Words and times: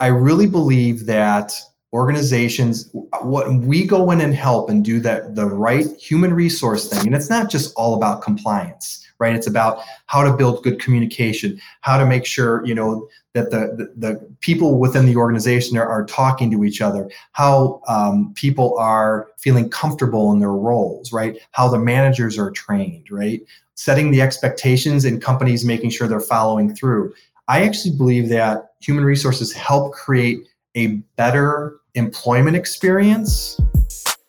I 0.00 0.08
really 0.08 0.46
believe 0.46 1.06
that 1.06 1.52
organizations 1.92 2.90
what 3.22 3.52
we 3.62 3.86
go 3.86 4.10
in 4.10 4.20
and 4.20 4.34
help 4.34 4.68
and 4.68 4.84
do 4.84 5.00
that 5.00 5.34
the 5.34 5.46
right 5.46 5.86
human 5.96 6.34
resource 6.34 6.88
thing 6.88 7.06
and 7.06 7.16
it's 7.16 7.30
not 7.30 7.48
just 7.48 7.74
all 7.76 7.94
about 7.94 8.20
compliance 8.22 9.04
right? 9.20 9.34
It's 9.34 9.48
about 9.48 9.82
how 10.06 10.22
to 10.22 10.36
build 10.36 10.62
good 10.62 10.80
communication 10.80 11.58
how 11.80 11.98
to 11.98 12.06
make 12.06 12.26
sure 12.26 12.64
you 12.66 12.74
know 12.74 13.08
that 13.32 13.50
the 13.50 13.74
the, 13.76 13.92
the 13.96 14.36
people 14.40 14.78
within 14.78 15.06
the 15.06 15.16
organization 15.16 15.78
are, 15.78 15.88
are 15.88 16.04
talking 16.04 16.50
to 16.50 16.62
each 16.62 16.82
other 16.82 17.10
how 17.32 17.80
um, 17.88 18.32
people 18.34 18.76
are 18.78 19.28
feeling 19.38 19.70
comfortable 19.70 20.30
in 20.32 20.40
their 20.40 20.52
roles 20.52 21.10
right? 21.10 21.38
How 21.52 21.68
the 21.68 21.78
managers 21.78 22.38
are 22.38 22.50
trained 22.50 23.10
right? 23.10 23.40
Setting 23.76 24.10
the 24.10 24.20
expectations 24.20 25.06
and 25.06 25.22
companies 25.22 25.64
making 25.64 25.90
sure 25.90 26.06
they're 26.06 26.20
following 26.20 26.74
through 26.74 27.14
i 27.48 27.62
actually 27.62 27.96
believe 27.96 28.28
that 28.28 28.68
human 28.80 29.04
resources 29.04 29.52
help 29.52 29.92
create 29.92 30.46
a 30.76 30.88
better 31.16 31.80
employment 31.94 32.56
experience. 32.56 33.60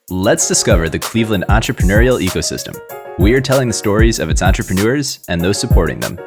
Let's 0.09 0.47
discover 0.47 0.89
the 0.89 0.97
Cleveland 0.97 1.45
entrepreneurial 1.49 2.19
ecosystem. 2.19 2.79
We 3.19 3.33
are 3.33 3.41
telling 3.41 3.67
the 3.67 3.73
stories 3.73 4.19
of 4.19 4.29
its 4.29 4.41
entrepreneurs 4.41 5.19
and 5.27 5.41
those 5.41 5.59
supporting 5.59 5.99
them. 5.99 6.17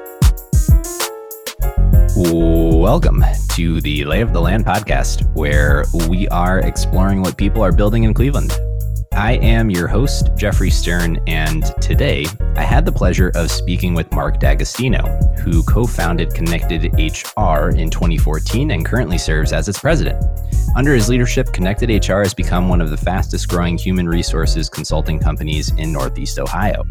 Welcome 2.14 3.24
to 3.54 3.80
the 3.80 4.04
Lay 4.04 4.20
of 4.20 4.32
the 4.32 4.40
Land 4.40 4.64
podcast, 4.64 5.34
where 5.34 5.84
we 6.08 6.28
are 6.28 6.60
exploring 6.60 7.22
what 7.22 7.36
people 7.36 7.62
are 7.62 7.72
building 7.72 8.04
in 8.04 8.14
Cleveland. 8.14 8.52
I 9.14 9.34
am 9.42 9.68
your 9.68 9.88
host, 9.88 10.30
Jeffrey 10.36 10.70
Stern, 10.70 11.20
and 11.26 11.64
today 11.82 12.24
I 12.56 12.62
had 12.62 12.86
the 12.86 12.92
pleasure 12.92 13.30
of 13.34 13.50
speaking 13.50 13.92
with 13.92 14.10
Mark 14.10 14.40
D'Agostino, 14.40 15.02
who 15.40 15.62
co 15.64 15.86
founded 15.86 16.32
Connected 16.32 16.84
HR 16.94 17.68
in 17.76 17.90
2014 17.90 18.70
and 18.70 18.86
currently 18.86 19.18
serves 19.18 19.52
as 19.52 19.68
its 19.68 19.78
president. 19.78 20.24
Under 20.76 20.94
his 20.94 21.10
leadership, 21.10 21.52
Connected 21.52 21.90
HR 21.90 22.20
has 22.20 22.32
become 22.32 22.70
one 22.70 22.80
of 22.80 22.88
the 22.88 22.96
fastest 22.96 23.50
growing 23.50 23.76
human 23.76 24.08
resources 24.08 24.70
consulting 24.70 25.18
companies 25.18 25.72
in 25.72 25.92
Northeast 25.92 26.38
Ohio. 26.38 26.82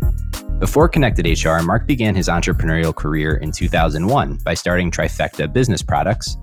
Before 0.60 0.88
Connected 0.88 1.26
HR, 1.26 1.64
Mark 1.64 1.88
began 1.88 2.14
his 2.14 2.28
entrepreneurial 2.28 2.96
career 2.96 3.38
in 3.38 3.52
2001 3.52 4.38
by 4.46 4.54
starting 4.54 4.92
Trifecta 4.92 5.52
Business 5.52 5.82
Products, 5.82 6.38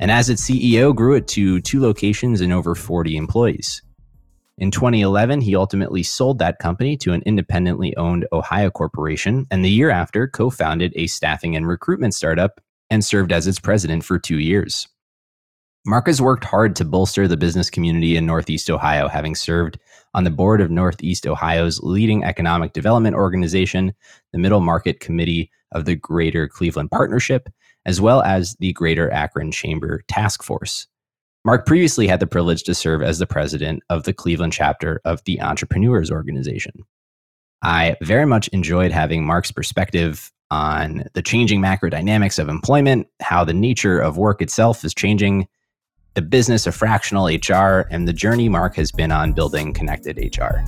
and 0.00 0.10
as 0.10 0.28
its 0.28 0.48
CEO, 0.48 0.94
grew 0.94 1.14
it 1.14 1.26
to 1.28 1.62
two 1.62 1.80
locations 1.80 2.42
and 2.42 2.52
over 2.52 2.74
40 2.74 3.16
employees. 3.16 3.82
In 4.60 4.72
2011, 4.72 5.42
he 5.42 5.54
ultimately 5.54 6.02
sold 6.02 6.40
that 6.40 6.58
company 6.58 6.96
to 6.98 7.12
an 7.12 7.22
independently 7.24 7.96
owned 7.96 8.26
Ohio 8.32 8.70
corporation, 8.70 9.46
and 9.52 9.64
the 9.64 9.70
year 9.70 9.90
after, 9.90 10.26
co 10.26 10.50
founded 10.50 10.92
a 10.96 11.06
staffing 11.06 11.54
and 11.54 11.66
recruitment 11.66 12.12
startup 12.12 12.60
and 12.90 13.04
served 13.04 13.30
as 13.30 13.46
its 13.46 13.60
president 13.60 14.04
for 14.04 14.18
two 14.18 14.40
years. 14.40 14.88
Mark 15.86 16.08
has 16.08 16.20
worked 16.20 16.44
hard 16.44 16.74
to 16.76 16.84
bolster 16.84 17.28
the 17.28 17.36
business 17.36 17.70
community 17.70 18.16
in 18.16 18.26
Northeast 18.26 18.68
Ohio, 18.68 19.06
having 19.06 19.36
served 19.36 19.78
on 20.12 20.24
the 20.24 20.30
board 20.30 20.60
of 20.60 20.72
Northeast 20.72 21.26
Ohio's 21.26 21.80
leading 21.84 22.24
economic 22.24 22.72
development 22.72 23.14
organization, 23.14 23.94
the 24.32 24.38
Middle 24.38 24.60
Market 24.60 24.98
Committee 24.98 25.52
of 25.70 25.84
the 25.84 25.94
Greater 25.94 26.48
Cleveland 26.48 26.90
Partnership, 26.90 27.48
as 27.86 28.00
well 28.00 28.22
as 28.22 28.56
the 28.58 28.72
Greater 28.72 29.08
Akron 29.12 29.52
Chamber 29.52 30.02
Task 30.08 30.42
Force. 30.42 30.88
Mark 31.48 31.64
previously 31.64 32.06
had 32.06 32.20
the 32.20 32.26
privilege 32.26 32.62
to 32.64 32.74
serve 32.74 33.02
as 33.02 33.18
the 33.18 33.26
president 33.26 33.82
of 33.88 34.02
the 34.02 34.12
Cleveland 34.12 34.52
chapter 34.52 35.00
of 35.06 35.24
the 35.24 35.40
Entrepreneurs 35.40 36.10
Organization. 36.10 36.84
I 37.62 37.96
very 38.02 38.26
much 38.26 38.48
enjoyed 38.48 38.92
having 38.92 39.24
Mark's 39.24 39.50
perspective 39.50 40.30
on 40.50 41.04
the 41.14 41.22
changing 41.22 41.62
macro 41.62 41.88
dynamics 41.88 42.38
of 42.38 42.50
employment, 42.50 43.06
how 43.20 43.44
the 43.44 43.54
nature 43.54 43.98
of 43.98 44.18
work 44.18 44.42
itself 44.42 44.84
is 44.84 44.92
changing, 44.92 45.48
the 46.12 46.20
business 46.20 46.66
of 46.66 46.74
fractional 46.74 47.28
HR, 47.28 47.88
and 47.90 48.06
the 48.06 48.12
journey 48.12 48.50
Mark 48.50 48.76
has 48.76 48.92
been 48.92 49.10
on 49.10 49.32
building 49.32 49.72
connected 49.72 50.18
HR. 50.18 50.58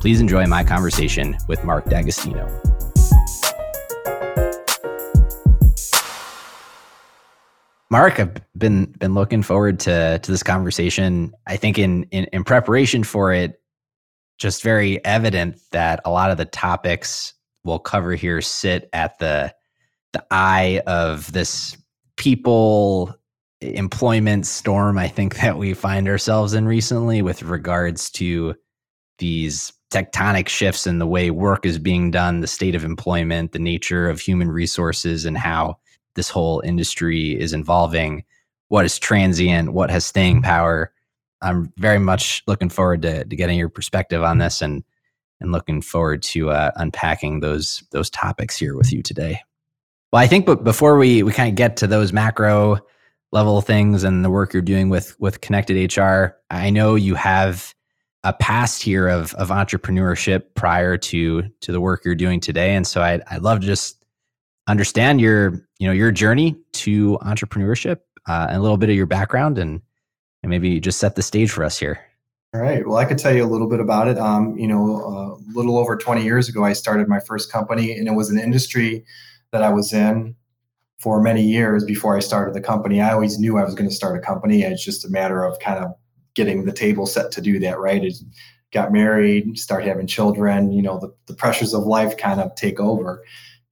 Please 0.00 0.20
enjoy 0.20 0.46
my 0.46 0.64
conversation 0.64 1.36
with 1.46 1.62
Mark 1.62 1.84
D'Agostino. 1.84 2.48
Mark, 7.90 8.18
I've 8.18 8.34
been 8.56 8.86
been 8.98 9.14
looking 9.14 9.42
forward 9.42 9.78
to 9.80 10.18
to 10.18 10.30
this 10.30 10.42
conversation. 10.42 11.32
I 11.46 11.56
think 11.56 11.78
in, 11.78 12.04
in 12.04 12.24
in 12.32 12.44
preparation 12.44 13.04
for 13.04 13.32
it, 13.32 13.60
just 14.38 14.62
very 14.62 15.04
evident 15.04 15.60
that 15.72 16.00
a 16.04 16.10
lot 16.10 16.30
of 16.30 16.38
the 16.38 16.44
topics 16.44 17.34
we'll 17.64 17.78
cover 17.78 18.14
here 18.14 18.40
sit 18.40 18.88
at 18.92 19.18
the 19.18 19.54
the 20.12 20.24
eye 20.30 20.80
of 20.86 21.32
this 21.32 21.76
people 22.16 23.14
employment 23.60 24.46
storm 24.46 24.98
I 24.98 25.08
think 25.08 25.36
that 25.40 25.58
we 25.58 25.74
find 25.74 26.08
ourselves 26.08 26.54
in 26.54 26.66
recently 26.66 27.22
with 27.22 27.42
regards 27.42 28.10
to 28.12 28.54
these 29.18 29.72
tectonic 29.92 30.48
shifts 30.48 30.86
in 30.86 30.98
the 30.98 31.06
way 31.06 31.30
work 31.30 31.64
is 31.64 31.78
being 31.78 32.10
done, 32.10 32.40
the 32.40 32.48
state 32.48 32.74
of 32.74 32.84
employment, 32.84 33.52
the 33.52 33.60
nature 33.60 34.08
of 34.08 34.18
human 34.20 34.50
resources 34.50 35.24
and 35.24 35.38
how 35.38 35.76
this 36.14 36.30
whole 36.30 36.60
industry 36.60 37.38
is 37.38 37.52
involving, 37.52 38.24
what 38.68 38.84
is 38.84 38.98
transient, 38.98 39.72
what 39.72 39.90
has 39.90 40.04
staying 40.04 40.42
power. 40.42 40.92
I'm 41.42 41.72
very 41.76 41.98
much 41.98 42.42
looking 42.46 42.70
forward 42.70 43.02
to, 43.02 43.24
to 43.24 43.36
getting 43.36 43.58
your 43.58 43.68
perspective 43.68 44.22
on 44.22 44.38
this 44.38 44.62
and 44.62 44.84
and 45.40 45.52
looking 45.52 45.82
forward 45.82 46.22
to 46.22 46.50
uh, 46.50 46.70
unpacking 46.76 47.40
those 47.40 47.82
those 47.90 48.10
topics 48.10 48.56
here 48.56 48.76
with 48.76 48.92
you 48.92 49.02
today. 49.02 49.40
Well, 50.12 50.22
I 50.22 50.26
think, 50.26 50.46
but 50.46 50.64
before 50.64 50.96
we 50.96 51.22
we 51.22 51.32
kind 51.32 51.48
of 51.48 51.54
get 51.54 51.76
to 51.78 51.86
those 51.86 52.12
macro 52.12 52.78
level 53.32 53.60
things 53.60 54.04
and 54.04 54.24
the 54.24 54.30
work 54.30 54.52
you're 54.52 54.62
doing 54.62 54.88
with 54.88 55.18
with 55.20 55.40
connected 55.40 55.96
HR, 55.96 56.36
I 56.50 56.70
know 56.70 56.94
you 56.94 57.14
have 57.14 57.74
a 58.22 58.32
past 58.32 58.82
here 58.82 59.08
of 59.08 59.34
of 59.34 59.48
entrepreneurship 59.48 60.54
prior 60.54 60.96
to 60.96 61.42
to 61.42 61.72
the 61.72 61.80
work 61.80 62.04
you're 62.04 62.14
doing 62.14 62.40
today, 62.40 62.74
and 62.74 62.86
so 62.86 63.02
I'd 63.02 63.22
I'd 63.30 63.42
love 63.42 63.60
to 63.60 63.66
just 63.66 64.03
understand 64.66 65.20
your 65.20 65.66
you 65.78 65.86
know 65.86 65.92
your 65.92 66.10
journey 66.10 66.56
to 66.72 67.18
entrepreneurship 67.22 67.98
uh, 68.28 68.46
and 68.48 68.58
a 68.58 68.60
little 68.60 68.76
bit 68.76 68.90
of 68.90 68.96
your 68.96 69.06
background 69.06 69.58
and 69.58 69.80
and 70.42 70.50
maybe 70.50 70.80
just 70.80 70.98
set 70.98 71.16
the 71.16 71.22
stage 71.22 71.50
for 71.50 71.64
us 71.64 71.78
here. 71.78 72.00
All 72.54 72.60
right. 72.60 72.86
Well 72.86 72.98
i 72.98 73.04
could 73.04 73.18
tell 73.18 73.34
you 73.34 73.44
a 73.44 73.46
little 73.46 73.68
bit 73.68 73.80
about 73.80 74.08
it. 74.08 74.18
Um, 74.18 74.56
you 74.56 74.68
know 74.68 75.38
a 75.50 75.56
little 75.56 75.78
over 75.78 75.96
20 75.96 76.22
years 76.22 76.48
ago 76.48 76.64
i 76.64 76.72
started 76.72 77.08
my 77.08 77.20
first 77.20 77.50
company 77.50 77.92
and 77.92 78.08
it 78.08 78.12
was 78.12 78.30
an 78.30 78.38
industry 78.38 79.04
that 79.52 79.62
i 79.62 79.70
was 79.70 79.92
in 79.92 80.34
for 80.98 81.20
many 81.20 81.42
years 81.42 81.84
before 81.84 82.16
i 82.16 82.20
started 82.20 82.54
the 82.54 82.60
company. 82.60 83.00
I 83.00 83.12
always 83.12 83.38
knew 83.38 83.58
i 83.58 83.64
was 83.64 83.74
going 83.74 83.88
to 83.88 83.94
start 83.94 84.16
a 84.16 84.20
company. 84.20 84.62
It's 84.62 84.84
just 84.84 85.04
a 85.04 85.10
matter 85.10 85.44
of 85.44 85.58
kind 85.58 85.84
of 85.84 85.92
getting 86.34 86.64
the 86.64 86.72
table 86.72 87.06
set 87.06 87.30
to 87.32 87.40
do 87.40 87.58
that 87.60 87.78
right? 87.78 88.04
It, 88.04 88.14
got 88.72 88.92
married 88.92 89.56
start 89.56 89.84
having 89.84 90.06
children 90.06 90.72
you 90.72 90.82
know 90.82 90.98
the, 90.98 91.14
the 91.26 91.34
pressures 91.34 91.72
of 91.72 91.84
life 91.84 92.16
kind 92.16 92.40
of 92.40 92.52
take 92.56 92.80
over 92.80 93.22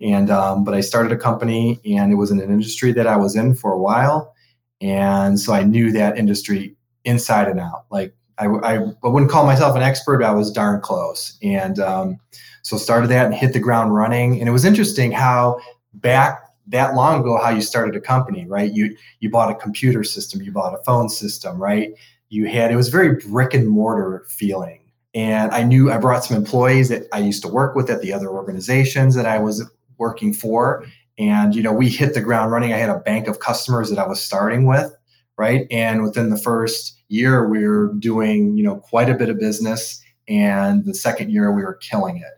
and 0.03 0.31
um, 0.31 0.65
but 0.65 0.75
I 0.75 0.81
started 0.81 1.13
a 1.13 1.17
company, 1.17 1.81
and 1.85 2.13
it 2.13 2.17
was 2.17 2.31
in 2.31 2.41
an 2.41 2.51
industry 2.51 2.93
that 2.93 3.07
I 3.07 3.17
was 3.17 3.37
in 3.37 3.55
for 3.55 3.73
a 3.73 3.79
while, 3.79 4.35
and 4.81 5.39
so 5.39 5.53
I 5.53 5.63
knew 5.63 5.93
that 5.93 6.19
industry 6.19 6.77
inside 7.05 7.49
and 7.49 7.61
out. 7.61 7.87
Like 7.91 8.15
I, 8.39 8.47
I, 8.47 8.75
I 9.05 9.09
wouldn't 9.09 9.31
call 9.31 9.47
myself 9.47 9.77
an 9.77 9.83
expert, 9.83 10.19
but 10.19 10.27
I 10.27 10.33
was 10.33 10.51
darn 10.51 10.81
close. 10.81 11.39
And 11.43 11.79
um, 11.79 12.19
so 12.63 12.77
started 12.77 13.09
that 13.09 13.27
and 13.27 13.35
hit 13.35 13.53
the 13.53 13.61
ground 13.61 13.95
running. 13.95 14.39
And 14.39 14.49
it 14.49 14.53
was 14.53 14.65
interesting 14.65 15.13
how 15.13 15.61
back 15.95 16.43
that 16.69 16.95
long 16.95 17.21
ago 17.21 17.39
how 17.43 17.51
you 17.51 17.61
started 17.61 17.97
a 17.97 18.01
company, 18.01 18.47
right? 18.47 18.73
You 18.73 18.97
you 19.21 19.31
bought 19.31 19.51
a 19.51 19.55
computer 19.55 20.05
system, 20.05 20.43
you 20.43 20.53
bought 20.53 20.75
a 20.75 20.83
phone 20.85 21.09
system, 21.09 21.61
right? 21.61 21.93
You 22.29 22.47
had 22.47 22.71
it 22.71 22.77
was 22.77 22.89
very 22.89 23.17
brick 23.17 23.55
and 23.55 23.69
mortar 23.69 24.25
feeling. 24.29 24.81
And 25.15 25.51
I 25.53 25.63
knew 25.63 25.93
I 25.93 25.99
brought 25.99 26.25
some 26.25 26.37
employees 26.37 26.89
that 26.89 27.03
I 27.13 27.19
used 27.19 27.43
to 27.43 27.49
work 27.49 27.75
with 27.75 27.91
at 27.91 28.01
the 28.01 28.13
other 28.13 28.29
organizations 28.29 29.15
that 29.15 29.27
I 29.27 29.39
was 29.39 29.69
working 30.03 30.33
for. 30.33 30.85
And, 31.17 31.55
you 31.55 31.63
know, 31.63 31.73
we 31.73 31.89
hit 31.89 32.15
the 32.15 32.21
ground 32.21 32.51
running. 32.51 32.73
I 32.73 32.79
had 32.79 32.91
a 32.91 32.99
bank 32.99 33.29
of 33.29 33.39
customers 33.39 33.89
that 33.91 33.99
I 34.01 34.07
was 34.07 34.21
starting 34.21 34.67
with, 34.67 34.93
right? 35.39 35.67
And 35.71 36.03
within 36.03 36.31
the 36.31 36.39
first 36.39 37.01
year, 37.09 37.49
we 37.49 37.65
were 37.67 37.95
doing, 38.01 38.57
you 38.57 38.65
know, 38.65 38.77
quite 38.77 39.09
a 39.09 39.15
bit 39.15 39.29
of 39.29 39.39
business. 39.39 40.03
And 40.29 40.85
the 40.85 40.95
second 40.95 41.31
year, 41.31 41.55
we 41.55 41.63
were 41.63 41.75
killing 41.75 42.17
it. 42.17 42.35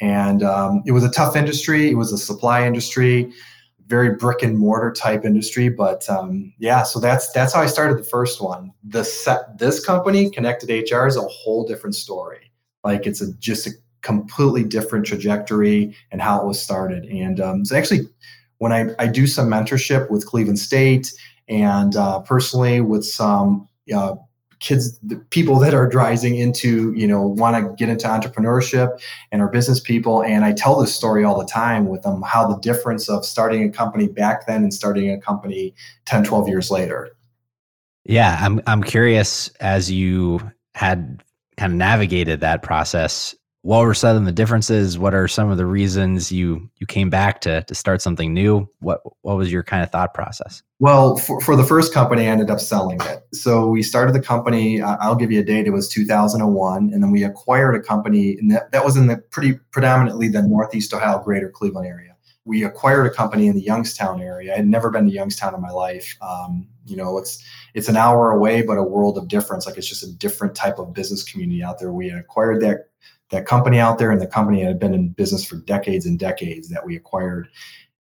And 0.00 0.44
um, 0.44 0.82
it 0.86 0.92
was 0.92 1.02
a 1.02 1.10
tough 1.10 1.34
industry. 1.34 1.90
It 1.90 1.96
was 1.96 2.12
a 2.12 2.18
supply 2.18 2.64
industry, 2.64 3.32
very 3.88 4.14
brick 4.14 4.44
and 4.44 4.56
mortar 4.56 4.92
type 4.92 5.24
industry. 5.24 5.68
But 5.68 6.08
um, 6.08 6.52
yeah, 6.58 6.84
so 6.84 7.00
that's 7.00 7.32
that's 7.32 7.52
how 7.52 7.62
I 7.62 7.66
started 7.66 7.98
the 7.98 8.08
first 8.08 8.40
one. 8.40 8.72
The 8.84 9.02
set, 9.02 9.58
this 9.58 9.84
company, 9.84 10.30
Connected 10.30 10.70
HR, 10.70 11.08
is 11.08 11.16
a 11.16 11.22
whole 11.22 11.66
different 11.66 11.96
story. 11.96 12.52
Like 12.84 13.06
it's 13.08 13.20
a 13.20 13.32
just 13.38 13.66
a 13.66 13.70
completely 14.02 14.64
different 14.64 15.06
trajectory 15.06 15.94
and 16.10 16.20
how 16.20 16.40
it 16.40 16.46
was 16.46 16.60
started. 16.60 17.04
And 17.06 17.40
um, 17.40 17.64
so 17.64 17.76
actually, 17.76 18.08
when 18.58 18.72
I, 18.72 18.90
I 18.98 19.06
do 19.06 19.26
some 19.26 19.48
mentorship 19.48 20.10
with 20.10 20.26
Cleveland 20.26 20.58
State 20.58 21.12
and 21.48 21.96
uh, 21.96 22.20
personally 22.20 22.80
with 22.80 23.04
some 23.04 23.68
uh, 23.94 24.16
kids, 24.60 24.98
people 25.30 25.58
that 25.60 25.74
are 25.74 25.88
rising 25.88 26.36
into, 26.36 26.92
you 26.94 27.06
know, 27.06 27.22
want 27.22 27.56
to 27.56 27.74
get 27.76 27.88
into 27.88 28.06
entrepreneurship 28.06 29.00
and 29.30 29.40
are 29.40 29.48
business 29.48 29.80
people. 29.80 30.22
And 30.22 30.44
I 30.44 30.52
tell 30.52 30.80
this 30.80 30.94
story 30.94 31.24
all 31.24 31.38
the 31.38 31.46
time 31.46 31.86
with 31.86 32.02
them, 32.02 32.22
how 32.22 32.46
the 32.46 32.58
difference 32.58 33.08
of 33.08 33.24
starting 33.24 33.62
a 33.62 33.70
company 33.70 34.08
back 34.08 34.46
then 34.46 34.62
and 34.62 34.74
starting 34.74 35.10
a 35.10 35.20
company 35.20 35.74
10, 36.06 36.24
12 36.24 36.48
years 36.48 36.70
later. 36.70 37.10
Yeah, 38.04 38.38
I'm 38.40 38.60
I'm 38.66 38.82
curious 38.82 39.50
as 39.60 39.90
you 39.90 40.40
had 40.74 41.22
kind 41.58 41.72
of 41.72 41.76
navigated 41.76 42.40
that 42.40 42.62
process. 42.62 43.34
What 43.62 43.80
we're 43.80 43.90
of 43.90 44.24
the 44.24 44.32
differences? 44.32 44.98
What 44.98 45.14
are 45.14 45.26
some 45.26 45.50
of 45.50 45.56
the 45.56 45.66
reasons 45.66 46.30
you 46.30 46.70
you 46.76 46.86
came 46.86 47.10
back 47.10 47.40
to 47.40 47.64
to 47.64 47.74
start 47.74 48.00
something 48.00 48.32
new? 48.32 48.68
What 48.78 49.00
what 49.22 49.36
was 49.36 49.50
your 49.50 49.64
kind 49.64 49.82
of 49.82 49.90
thought 49.90 50.14
process? 50.14 50.62
Well, 50.78 51.16
for, 51.16 51.40
for 51.40 51.56
the 51.56 51.64
first 51.64 51.92
company, 51.92 52.22
I 52.22 52.26
ended 52.26 52.50
up 52.50 52.60
selling 52.60 53.00
it. 53.02 53.26
So 53.34 53.66
we 53.66 53.82
started 53.82 54.14
the 54.14 54.22
company. 54.22 54.80
I'll 54.80 55.16
give 55.16 55.32
you 55.32 55.40
a 55.40 55.44
date. 55.44 55.66
It 55.66 55.70
was 55.70 55.88
2001, 55.88 56.90
and 56.92 57.02
then 57.02 57.10
we 57.10 57.24
acquired 57.24 57.74
a 57.74 57.80
company, 57.80 58.38
and 58.38 58.52
that, 58.52 58.70
that 58.70 58.84
was 58.84 58.96
in 58.96 59.08
the 59.08 59.16
pretty 59.16 59.54
predominantly 59.72 60.28
the 60.28 60.42
Northeast 60.42 60.94
Ohio, 60.94 61.20
Greater 61.20 61.50
Cleveland 61.50 61.88
area. 61.88 62.14
We 62.44 62.64
acquired 62.64 63.06
a 63.06 63.10
company 63.10 63.48
in 63.48 63.56
the 63.56 63.60
Youngstown 63.60 64.22
area. 64.22 64.54
I 64.54 64.56
had 64.56 64.68
never 64.68 64.88
been 64.88 65.04
to 65.06 65.12
Youngstown 65.12 65.54
in 65.54 65.60
my 65.60 65.70
life. 65.70 66.16
Um, 66.22 66.68
you 66.86 66.96
know, 66.96 67.18
it's 67.18 67.44
it's 67.74 67.88
an 67.88 67.96
hour 67.96 68.30
away, 68.30 68.62
but 68.62 68.78
a 68.78 68.82
world 68.82 69.18
of 69.18 69.26
difference. 69.28 69.66
Like 69.66 69.76
it's 69.76 69.88
just 69.88 70.04
a 70.04 70.12
different 70.12 70.54
type 70.54 70.78
of 70.78 70.94
business 70.94 71.24
community 71.24 71.62
out 71.62 71.78
there. 71.78 71.92
We 71.92 72.10
acquired 72.10 72.62
that 72.62 72.87
that 73.30 73.46
company 73.46 73.78
out 73.78 73.98
there, 73.98 74.10
and 74.10 74.20
the 74.20 74.26
company 74.26 74.60
that 74.62 74.68
had 74.68 74.78
been 74.78 74.94
in 74.94 75.10
business 75.10 75.44
for 75.44 75.56
decades 75.56 76.06
and 76.06 76.18
decades 76.18 76.68
that 76.68 76.84
we 76.86 76.96
acquired. 76.96 77.48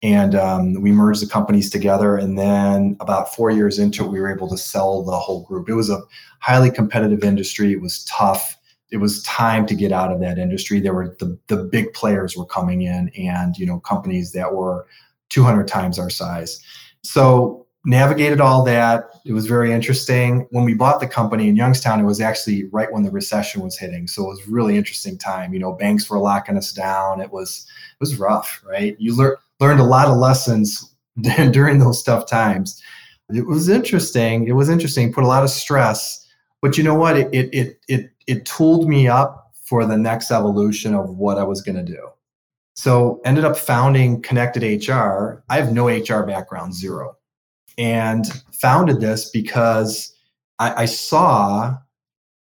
And 0.02 0.36
um, 0.36 0.81
we 0.81 0.92
merged 0.92 1.22
the 1.22 1.30
companies 1.30 1.70
together. 1.70 2.18
And 2.18 2.38
then 2.38 2.98
about 3.00 3.34
four 3.34 3.52
years 3.52 3.80
into 3.80 4.04
it, 4.04 4.12
we 4.12 4.20
were 4.20 4.34
able 4.34 4.50
to 4.50 4.58
sell 4.58 5.02
the 5.02 5.18
whole 5.18 5.44
group. 5.46 5.70
It 5.70 5.75
was 5.75 5.90
a 5.90 6.02
highly 6.40 6.70
competitive 6.70 7.24
industry. 7.24 7.72
It 7.72 7.81
was 7.81 8.04
tough. 8.06 8.58
It 8.92 8.98
was 8.98 9.24
time 9.24 9.66
to 9.68 9.75
get 9.75 9.94
out 9.94 10.12
of 10.12 10.20
that 10.20 10.38
industry. 10.38 10.81
There 10.81 10.94
were 10.94 11.16
the, 11.20 11.40
the 11.48 11.64
big 11.64 11.94
players 11.94 12.36
were 12.36 12.46
coming 12.46 12.81
in 12.81 13.10
and, 13.18 13.58
you 13.58 13.66
know, 13.66 13.80
companies 13.80 14.34
that 14.34 14.54
were 14.54 14.86
200 15.30 15.70
times 15.70 15.98
our 15.98 16.10
size. 16.10 16.62
So 17.04 17.62
navigated 17.85 18.39
all 18.39 18.63
that. 18.63 19.09
It 19.25 19.33
was 19.33 19.45
very 19.45 19.71
interesting. 19.71 20.47
When 20.51 20.63
we 20.63 20.74
bought 20.74 21.00
the 21.00 21.07
company 21.07 21.50
in 21.50 21.56
Youngstown, 21.56 22.00
it 22.00 22.06
was 22.06 22.21
actually 22.21 22.65
right 22.65 22.91
when 22.91 23.03
the 23.03 23.12
recession 23.12 23.62
was 23.62 23.77
hitting. 23.77 24.07
So 24.07 24.24
it 24.24 24.30
was 24.30 24.47
really 24.47 24.77
interesting 24.77 25.18
time. 25.18 25.53
You 25.53 25.59
know, 25.59 25.74
banks 25.74 26.09
were 26.09 26.19
locking 26.19 26.57
us 26.57 26.71
down. 26.71 27.19
It 27.19 27.31
was 27.31 27.65
it 27.68 28.00
was 28.00 28.18
rough, 28.18 28.63
right? 28.65 28.95
You 29.00 29.15
learn 29.15 29.35
learned 29.59 29.80
a 29.80 29.85
lot 29.85 30.07
of 30.07 30.18
lessons 30.18 30.94
during 31.51 31.80
those 31.80 32.03
tough 32.03 32.27
times. 32.27 32.81
It 33.30 33.47
was 33.47 33.69
interesting. 33.69 34.47
It 34.47 34.53
was 34.53 34.69
interesting. 34.69 35.13
Put 35.13 35.24
a 35.24 35.27
lot 35.27 35.44
of 35.44 35.50
stress, 35.50 36.25
but 36.62 36.77
you 36.77 36.83
know 36.83 36.95
what? 36.95 37.18
It 37.18 37.29
it 37.33 37.50
it 37.53 37.79
it, 37.88 38.12
it 38.27 38.45
tooled 38.45 38.88
me 38.88 39.07
up 39.07 39.51
for 39.65 39.86
the 39.86 39.97
next 39.97 40.31
evolution 40.31 40.94
of 40.94 41.18
what 41.18 41.38
I 41.38 41.44
was 41.44 41.62
going 41.62 41.77
to 41.77 41.83
do. 41.83 42.09
So 42.75 43.21
ended 43.24 43.45
up 43.45 43.57
founding 43.57 44.21
Connected 44.21 44.63
HR. 44.63 45.44
I 45.50 45.57
have 45.57 45.71
no 45.71 45.88
HR 45.88 46.24
background, 46.24 46.74
zero 46.74 47.18
and 47.78 48.25
founded 48.54 49.02
this 49.02 49.30
because 49.30 50.14
I, 50.60 50.84
I, 50.84 50.86
saw 50.86 51.75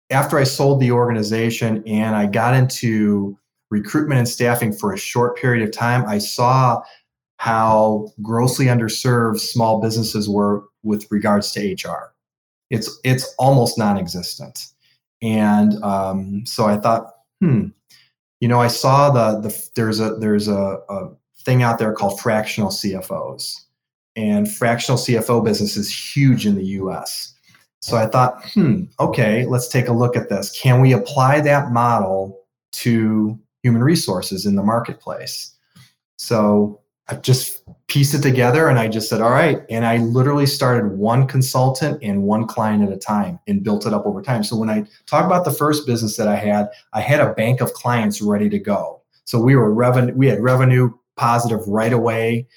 after 0.10 0.38
I 0.38 0.44
sold 0.44 0.80
the 0.80 0.92
organization 0.92 1.84
and 1.86 2.16
I 2.16 2.26
got 2.26 2.54
into 2.54 3.38
recruitment 3.70 4.20
and 4.20 4.28
staffing 4.28 4.72
for 4.72 4.94
a 4.94 4.98
short 4.98 5.38
period 5.38 5.68
of 5.68 5.72
time, 5.72 6.06
I 6.08 6.18
saw 6.18 6.82
how 7.38 8.08
grossly 8.22 8.66
underserved 8.66 9.40
small 9.40 9.80
businesses 9.82 10.30
were 10.30 10.64
with 10.84 11.10
regards 11.12 11.52
to 11.52 11.74
HR. 11.74 12.14
It's 12.70 13.00
it's 13.04 13.34
almost 13.38 13.78
non-existent, 13.78 14.68
and 15.22 15.82
um, 15.84 16.46
so 16.46 16.66
I 16.66 16.78
thought, 16.78 17.14
hmm, 17.40 17.68
you 18.42 18.48
know, 18.48 18.60
I 18.60 18.68
saw 18.68 19.10
the 19.10 19.40
the 19.40 19.70
there's 19.76 20.00
a 20.00 20.16
there's 20.16 20.48
a, 20.50 20.80
a 20.90 21.10
thing 21.46 21.64
out 21.64 21.80
there 21.80 21.94
called 21.94 22.20
fractional 22.20 22.70
CFOs 22.70 23.67
and 24.18 24.52
fractional 24.52 24.98
CFO 24.98 25.46
business 25.46 25.78
is 25.78 25.94
huge 25.94 26.46
in 26.46 26.56
the 26.56 26.66
US. 26.66 27.36
So 27.80 27.96
I 27.96 28.08
thought, 28.08 28.44
hmm, 28.50 28.86
okay, 29.00 29.46
let's 29.46 29.70
take 29.70 29.88
a 29.88 29.94
look 29.94 30.18
at 30.18 30.28
this. 30.28 30.52
Can 30.60 30.82
we 30.82 30.92
apply 30.92 31.40
that 31.42 31.72
model 31.72 32.42
to 32.74 33.40
human 33.62 33.84
resources 33.84 34.46
in 34.46 34.56
the 34.56 34.64
marketplace? 34.64 35.56
So 36.18 36.82
I 37.08 37.16
just 37.16 37.62
pieced 37.88 38.16
it 38.16 38.22
together 38.22 38.68
and 38.68 38.80
I 38.80 38.88
just 38.88 39.08
said, 39.08 39.22
all 39.22 39.30
right. 39.30 39.62
And 39.70 39.86
I 39.86 39.98
literally 39.98 40.48
started 40.48 40.98
one 40.98 41.28
consultant 41.28 42.00
and 42.02 42.24
one 42.24 42.48
client 42.48 42.84
at 42.84 42.92
a 42.92 42.98
time 42.98 43.40
and 43.48 43.64
built 43.64 43.86
it 43.86 43.94
up 43.94 44.06
over 44.06 44.22
time. 44.22 44.44
So 44.44 44.58
when 44.58 44.70
I 44.70 44.86
talk 45.06 45.26
about 45.26 45.46
the 45.46 45.54
first 45.54 45.86
business 45.86 46.18
that 46.18 46.28
I 46.28 46.36
had, 46.36 46.70
I 46.94 47.02
had 47.02 47.22
a 47.22 47.34
bank 47.34 47.62
of 47.62 47.72
clients 47.74 48.22
ready 48.22 48.50
to 48.50 48.60
go. 48.60 49.02
So 49.26 49.40
we 49.40 49.56
were 49.56 49.72
revenue, 49.74 50.14
we 50.16 50.28
had 50.28 50.42
revenue 50.42 50.90
positive 51.16 51.66
right 51.68 51.94
away 51.94 52.48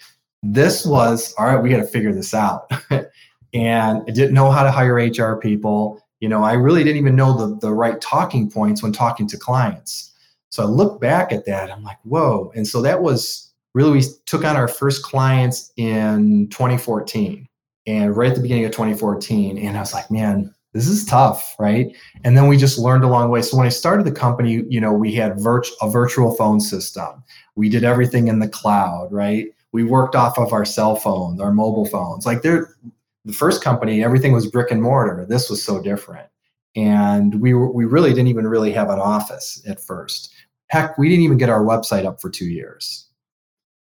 this 0.43 0.87
was 0.87 1.35
all 1.39 1.47
right 1.47 1.63
we 1.63 1.71
got 1.71 1.79
to 1.79 1.87
figure 1.87 2.13
this 2.13 2.35
out. 2.35 2.71
And 3.53 4.05
i 4.07 4.13
didn't 4.13 4.35
know 4.35 4.53
how 4.53 4.63
to 4.63 4.71
hire 4.71 4.95
hr 4.95 5.37
people. 5.41 6.01
You 6.21 6.29
know 6.29 6.45
i 6.45 6.53
really 6.53 6.85
didn't 6.85 6.99
even 6.99 7.17
know 7.17 7.37
the, 7.37 7.57
the 7.57 7.73
right 7.73 8.01
talking 8.01 8.49
points 8.49 8.81
when 8.81 8.93
talking 8.93 9.27
to 9.27 9.37
clients. 9.37 10.13
So 10.51 10.63
i 10.63 10.67
look 10.67 11.01
back 11.01 11.33
at 11.33 11.47
that 11.47 11.71
i'm 11.71 11.83
like 11.83 11.99
whoa. 12.05 12.53
And 12.55 12.67
so 12.67 12.81
that 12.83 13.03
was 13.03 13.53
really 13.75 13.91
we 13.91 14.05
took 14.27 14.45
on 14.45 14.57
our 14.57 14.69
first 14.69 15.03
clients 15.03 15.73
in 15.77 16.49
2014 16.51 17.49
and 17.87 18.17
right 18.17 18.31
at 18.31 18.37
the 18.37 18.43
beginning 18.43 18.67
of 18.67 18.71
2014 18.71 19.59
and 19.59 19.77
i 19.77 19.81
was 19.81 19.93
like 19.93 20.11
man 20.13 20.55
this 20.73 20.87
is 20.87 21.05
tough 21.05 21.57
right? 21.59 21.97
And 22.23 22.37
then 22.37 22.47
we 22.47 22.57
just 22.57 22.79
learned 22.79 23.03
along 23.03 23.25
the 23.25 23.31
way. 23.31 23.43
So 23.43 23.57
when 23.57 23.67
i 23.67 23.71
started 23.71 24.07
the 24.07 24.13
company 24.13 24.63
you 24.69 24.81
know 24.81 24.93
we 24.93 25.13
had 25.13 25.33
virt- 25.39 25.73
a 25.83 25.91
virtual 25.91 26.37
phone 26.37 26.61
system. 26.61 27.25
We 27.57 27.69
did 27.69 27.83
everything 27.83 28.29
in 28.29 28.39
the 28.39 28.49
cloud 28.49 29.09
right 29.11 29.49
we 29.73 29.85
worked 29.85 30.15
off 30.15 30.39
of 30.39 30.53
our 30.53 30.65
cell 30.65 30.97
phones, 30.97 31.41
our 31.41 31.53
mobile 31.53 31.87
phones. 31.87 32.27
Like 32.27 32.43
they're 32.43 32.75
the 33.25 33.33
first 33.33 33.63
company, 33.63 34.03
everything 34.03 34.33
was 34.33 34.47
brick 34.47 34.71
and 34.71 34.83
mortar. 34.83 35.27
This 35.29 35.51
was 35.51 35.63
so 35.63 35.83
different. 35.83 36.29
And 36.77 37.41
we 37.41 37.55
we 37.55 37.85
really 37.85 38.11
didn't 38.11 38.29
even 38.29 38.47
really 38.47 38.73
have 38.73 38.91
an 38.91 39.01
office 39.01 39.63
at 39.67 39.81
first. 39.81 40.33
Heck, 40.69 40.97
we 40.99 41.09
didn't 41.09 41.25
even 41.25 41.39
get 41.39 41.49
our 41.49 41.65
website 41.65 42.07
up 42.07 42.21
for 42.21 42.31
two 42.31 42.47
years. 42.47 43.09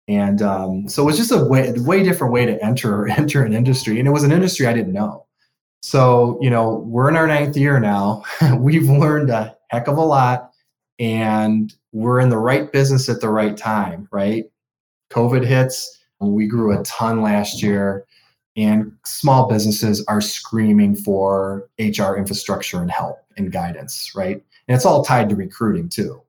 And 0.08 0.42
um, 0.42 0.88
so 0.88 1.02
it 1.04 1.06
was 1.06 1.16
just 1.16 1.30
a 1.30 1.44
way, 1.44 1.72
way 1.76 2.02
different 2.02 2.32
way 2.32 2.44
to 2.44 2.62
enter 2.64 3.08
enter 3.16 3.44
an 3.44 3.52
industry, 3.52 3.98
and 3.98 4.08
it 4.08 4.12
was 4.12 4.24
an 4.24 4.32
industry 4.32 4.66
I 4.66 4.72
didn't 4.72 4.92
know. 4.92 5.26
So 5.82 6.38
you 6.40 6.50
know, 6.50 6.84
we're 6.86 7.08
in 7.08 7.16
our 7.16 7.28
ninth 7.28 7.56
year 7.56 7.78
now. 7.78 8.24
We've 8.58 8.88
learned 8.88 9.30
a 9.30 9.56
heck 9.68 9.86
of 9.86 9.96
a 9.96 10.04
lot, 10.04 10.50
and 10.98 11.72
we're 11.92 12.18
in 12.20 12.28
the 12.28 12.38
right 12.38 12.72
business 12.72 13.08
at 13.08 13.20
the 13.20 13.28
right 13.28 13.56
time, 13.56 14.08
right? 14.10 14.46
COVID 15.10 15.44
hits. 15.44 15.98
We 16.20 16.46
grew 16.46 16.78
a 16.78 16.82
ton 16.82 17.22
last 17.22 17.62
year, 17.62 18.06
and 18.56 18.92
small 19.04 19.48
businesses 19.48 20.04
are 20.06 20.20
screaming 20.20 20.94
for 20.96 21.68
HR 21.78 22.16
infrastructure 22.16 22.80
and 22.80 22.90
help 22.90 23.18
and 23.36 23.52
guidance, 23.52 24.12
right? 24.14 24.42
And 24.68 24.76
it's 24.76 24.84
all 24.84 25.04
tied 25.04 25.28
to 25.30 25.36
recruiting 25.36 25.88
too. 25.88 26.20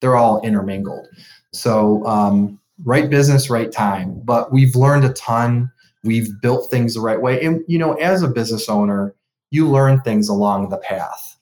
They're 0.00 0.16
all 0.16 0.40
intermingled. 0.42 1.08
So, 1.52 2.04
um, 2.06 2.60
right 2.84 3.10
business, 3.10 3.50
right 3.50 3.72
time. 3.72 4.20
But 4.24 4.52
we've 4.52 4.76
learned 4.76 5.04
a 5.04 5.12
ton. 5.14 5.70
We've 6.04 6.28
built 6.40 6.70
things 6.70 6.94
the 6.94 7.00
right 7.00 7.20
way. 7.20 7.44
And, 7.44 7.62
you 7.66 7.78
know, 7.78 7.94
as 7.94 8.22
a 8.22 8.28
business 8.28 8.68
owner, 8.68 9.14
you 9.50 9.68
learn 9.68 10.00
things 10.02 10.28
along 10.28 10.68
the 10.68 10.78
path. 10.78 11.36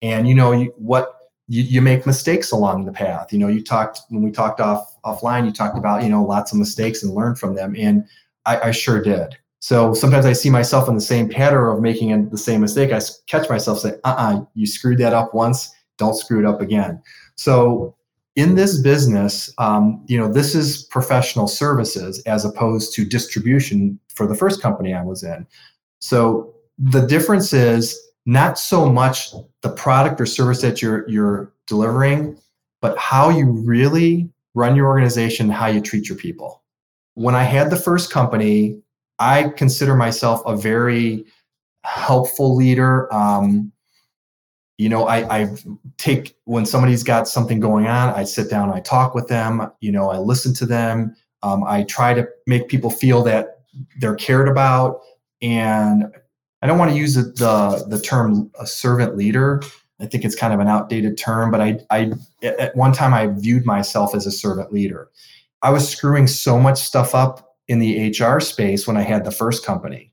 And, 0.00 0.26
you 0.26 0.34
know, 0.34 0.52
you, 0.52 0.72
what 0.76 1.21
you, 1.52 1.64
you 1.64 1.82
make 1.82 2.06
mistakes 2.06 2.50
along 2.50 2.86
the 2.86 2.92
path. 2.92 3.30
You 3.30 3.38
know, 3.38 3.48
you 3.48 3.62
talked 3.62 4.00
when 4.08 4.22
we 4.22 4.30
talked 4.30 4.58
off 4.58 4.96
offline, 5.04 5.44
you 5.44 5.52
talked 5.52 5.76
about, 5.76 6.02
you 6.02 6.08
know, 6.08 6.24
lots 6.24 6.50
of 6.50 6.58
mistakes 6.58 7.02
and 7.02 7.14
learn 7.14 7.34
from 7.34 7.54
them. 7.54 7.76
And 7.76 8.06
I, 8.46 8.68
I 8.68 8.70
sure 8.70 9.02
did. 9.02 9.36
So 9.58 9.92
sometimes 9.92 10.24
I 10.24 10.32
see 10.32 10.48
myself 10.48 10.88
in 10.88 10.94
the 10.94 11.00
same 11.02 11.28
pattern 11.28 11.76
of 11.76 11.82
making 11.82 12.30
the 12.30 12.38
same 12.38 12.62
mistake. 12.62 12.90
I 12.90 13.00
catch 13.26 13.50
myself 13.50 13.80
say, 13.80 13.92
uh-uh, 14.02 14.44
you 14.54 14.66
screwed 14.66 14.96
that 14.98 15.12
up 15.12 15.34
once, 15.34 15.70
don't 15.98 16.14
screw 16.14 16.38
it 16.40 16.46
up 16.46 16.62
again. 16.62 17.02
So 17.34 17.94
in 18.34 18.54
this 18.54 18.80
business, 18.80 19.52
um, 19.58 20.02
you 20.08 20.16
know, 20.18 20.32
this 20.32 20.54
is 20.54 20.84
professional 20.84 21.48
services 21.48 22.22
as 22.22 22.46
opposed 22.46 22.94
to 22.94 23.04
distribution 23.04 24.00
for 24.08 24.26
the 24.26 24.34
first 24.34 24.62
company 24.62 24.94
I 24.94 25.02
was 25.02 25.22
in. 25.22 25.46
So 25.98 26.54
the 26.78 27.06
difference 27.06 27.52
is 27.52 28.00
not 28.26 28.58
so 28.58 28.90
much 28.90 29.32
the 29.62 29.70
product 29.70 30.20
or 30.20 30.26
service 30.26 30.60
that 30.62 30.80
you're 30.80 31.08
you're 31.08 31.52
delivering, 31.66 32.38
but 32.80 32.96
how 32.98 33.28
you 33.30 33.50
really 33.50 34.30
run 34.54 34.76
your 34.76 34.86
organization, 34.86 35.48
how 35.48 35.66
you 35.66 35.80
treat 35.80 36.08
your 36.08 36.18
people. 36.18 36.62
When 37.14 37.34
I 37.34 37.44
had 37.44 37.70
the 37.70 37.76
first 37.76 38.10
company, 38.10 38.80
I 39.18 39.48
consider 39.56 39.94
myself 39.94 40.42
a 40.46 40.56
very 40.56 41.24
helpful 41.84 42.54
leader. 42.54 43.12
Um, 43.12 43.72
you 44.78 44.88
know, 44.88 45.06
I, 45.06 45.42
I 45.42 45.56
take 45.98 46.36
when 46.44 46.66
somebody's 46.66 47.02
got 47.02 47.28
something 47.28 47.60
going 47.60 47.86
on, 47.86 48.14
I 48.14 48.24
sit 48.24 48.50
down, 48.50 48.72
I 48.72 48.80
talk 48.80 49.14
with 49.14 49.28
them. 49.28 49.70
You 49.80 49.92
know, 49.92 50.10
I 50.10 50.18
listen 50.18 50.54
to 50.54 50.66
them. 50.66 51.14
Um, 51.42 51.64
I 51.64 51.84
try 51.84 52.14
to 52.14 52.26
make 52.46 52.68
people 52.68 52.90
feel 52.90 53.22
that 53.24 53.60
they're 54.00 54.14
cared 54.14 54.48
about, 54.48 55.00
and 55.40 56.04
I 56.62 56.66
don't 56.66 56.78
want 56.78 56.92
to 56.92 56.96
use 56.96 57.14
the, 57.14 57.22
the, 57.22 57.84
the 57.88 58.00
term 58.00 58.50
a 58.58 58.66
servant 58.66 59.16
leader. 59.16 59.62
I 60.00 60.06
think 60.06 60.24
it's 60.24 60.34
kind 60.34 60.54
of 60.54 60.60
an 60.60 60.68
outdated 60.68 61.18
term, 61.18 61.50
but 61.50 61.60
I, 61.60 61.78
I 61.90 62.12
at 62.42 62.74
one 62.74 62.92
time 62.92 63.12
I 63.12 63.26
viewed 63.26 63.66
myself 63.66 64.14
as 64.14 64.26
a 64.26 64.32
servant 64.32 64.72
leader. 64.72 65.10
I 65.62 65.70
was 65.70 65.88
screwing 65.88 66.26
so 66.26 66.58
much 66.58 66.80
stuff 66.80 67.14
up 67.14 67.56
in 67.68 67.78
the 67.78 68.10
HR 68.10 68.40
space 68.40 68.86
when 68.86 68.96
I 68.96 69.02
had 69.02 69.24
the 69.24 69.30
first 69.30 69.64
company. 69.64 70.12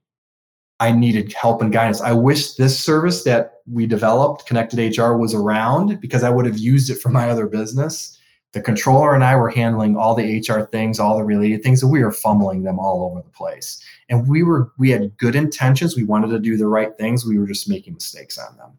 I 0.79 0.91
needed 0.91 1.33
help 1.33 1.61
and 1.61 1.73
guidance. 1.73 2.01
I 2.01 2.13
wish 2.13 2.53
this 2.53 2.79
service 2.79 3.23
that 3.23 3.55
we 3.69 3.85
developed, 3.85 4.45
Connected 4.45 4.97
HR, 4.97 5.13
was 5.13 5.33
around 5.33 5.99
because 5.99 6.23
I 6.23 6.29
would 6.29 6.45
have 6.45 6.57
used 6.57 6.89
it 6.89 7.01
for 7.01 7.09
my 7.09 7.29
other 7.29 7.47
business. 7.47 8.18
The 8.51 8.61
controller 8.61 9.13
and 9.13 9.23
I 9.23 9.35
were 9.35 9.49
handling 9.49 9.95
all 9.95 10.15
the 10.15 10.39
HR 10.39 10.61
things, 10.61 10.99
all 10.99 11.17
the 11.17 11.23
related 11.23 11.61
things, 11.61 11.83
and 11.83 11.91
we 11.91 12.03
were 12.03 12.11
fumbling 12.11 12.63
them 12.63 12.79
all 12.79 13.03
over 13.03 13.21
the 13.21 13.29
place. 13.29 13.83
And 14.09 14.27
we 14.27 14.41
were 14.41 14.71
we 14.79 14.89
had 14.89 15.15
good 15.17 15.35
intentions. 15.35 15.95
We 15.95 16.03
wanted 16.03 16.29
to 16.29 16.39
do 16.39 16.57
the 16.57 16.67
right 16.67 16.97
things. 16.97 17.25
We 17.25 17.37
were 17.37 17.45
just 17.45 17.69
making 17.69 17.93
mistakes 17.93 18.39
on 18.39 18.57
them. 18.57 18.71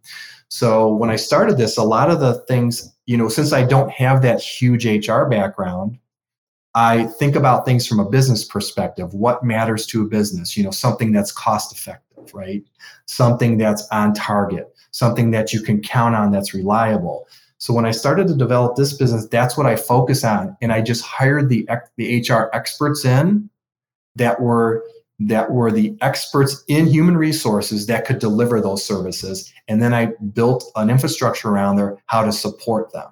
So 0.48 0.92
when 0.92 1.10
I 1.10 1.16
started 1.16 1.56
this, 1.56 1.76
a 1.76 1.84
lot 1.84 2.10
of 2.10 2.18
the 2.18 2.34
things, 2.48 2.92
you 3.06 3.16
know, 3.16 3.28
since 3.28 3.52
I 3.52 3.64
don't 3.64 3.90
have 3.92 4.22
that 4.22 4.40
huge 4.40 4.84
HR 4.84 5.24
background, 5.26 5.96
I 6.74 7.04
think 7.04 7.36
about 7.36 7.64
things 7.64 7.86
from 7.86 8.00
a 8.00 8.08
business 8.08 8.44
perspective. 8.44 9.14
What 9.14 9.44
matters 9.44 9.86
to 9.86 10.02
a 10.02 10.06
business? 10.06 10.56
You 10.56 10.64
know, 10.64 10.70
something 10.70 11.12
that's 11.12 11.32
cost 11.32 11.72
effective, 11.72 12.32
right? 12.34 12.62
Something 13.06 13.58
that's 13.58 13.86
on 13.90 14.14
target, 14.14 14.72
something 14.90 15.30
that 15.30 15.52
you 15.52 15.60
can 15.62 15.80
count 15.80 16.16
on 16.16 16.32
that's 16.32 16.54
reliable. 16.54 17.28
So 17.60 17.72
when 17.72 17.86
I 17.86 17.92
started 17.92 18.26
to 18.28 18.34
develop 18.34 18.76
this 18.76 18.92
business, 18.92 19.26
that's 19.28 19.56
what 19.56 19.66
I 19.66 19.76
focus 19.76 20.24
on. 20.24 20.56
And 20.60 20.72
I 20.72 20.80
just 20.80 21.04
hired 21.04 21.48
the, 21.48 21.68
the 21.96 22.24
HR 22.28 22.50
experts 22.52 23.04
in 23.04 23.48
that 24.16 24.40
were 24.40 24.84
that 25.22 25.50
were 25.50 25.70
the 25.70 25.96
experts 26.00 26.64
in 26.66 26.86
human 26.86 27.16
resources 27.16 27.86
that 27.86 28.06
could 28.06 28.18
deliver 28.18 28.58
those 28.58 28.84
services. 28.84 29.52
And 29.68 29.82
then 29.82 29.92
I 29.92 30.14
built 30.32 30.64
an 30.76 30.88
infrastructure 30.88 31.50
around 31.50 31.76
there 31.76 31.98
how 32.06 32.24
to 32.24 32.32
support 32.32 32.90
them 32.92 33.10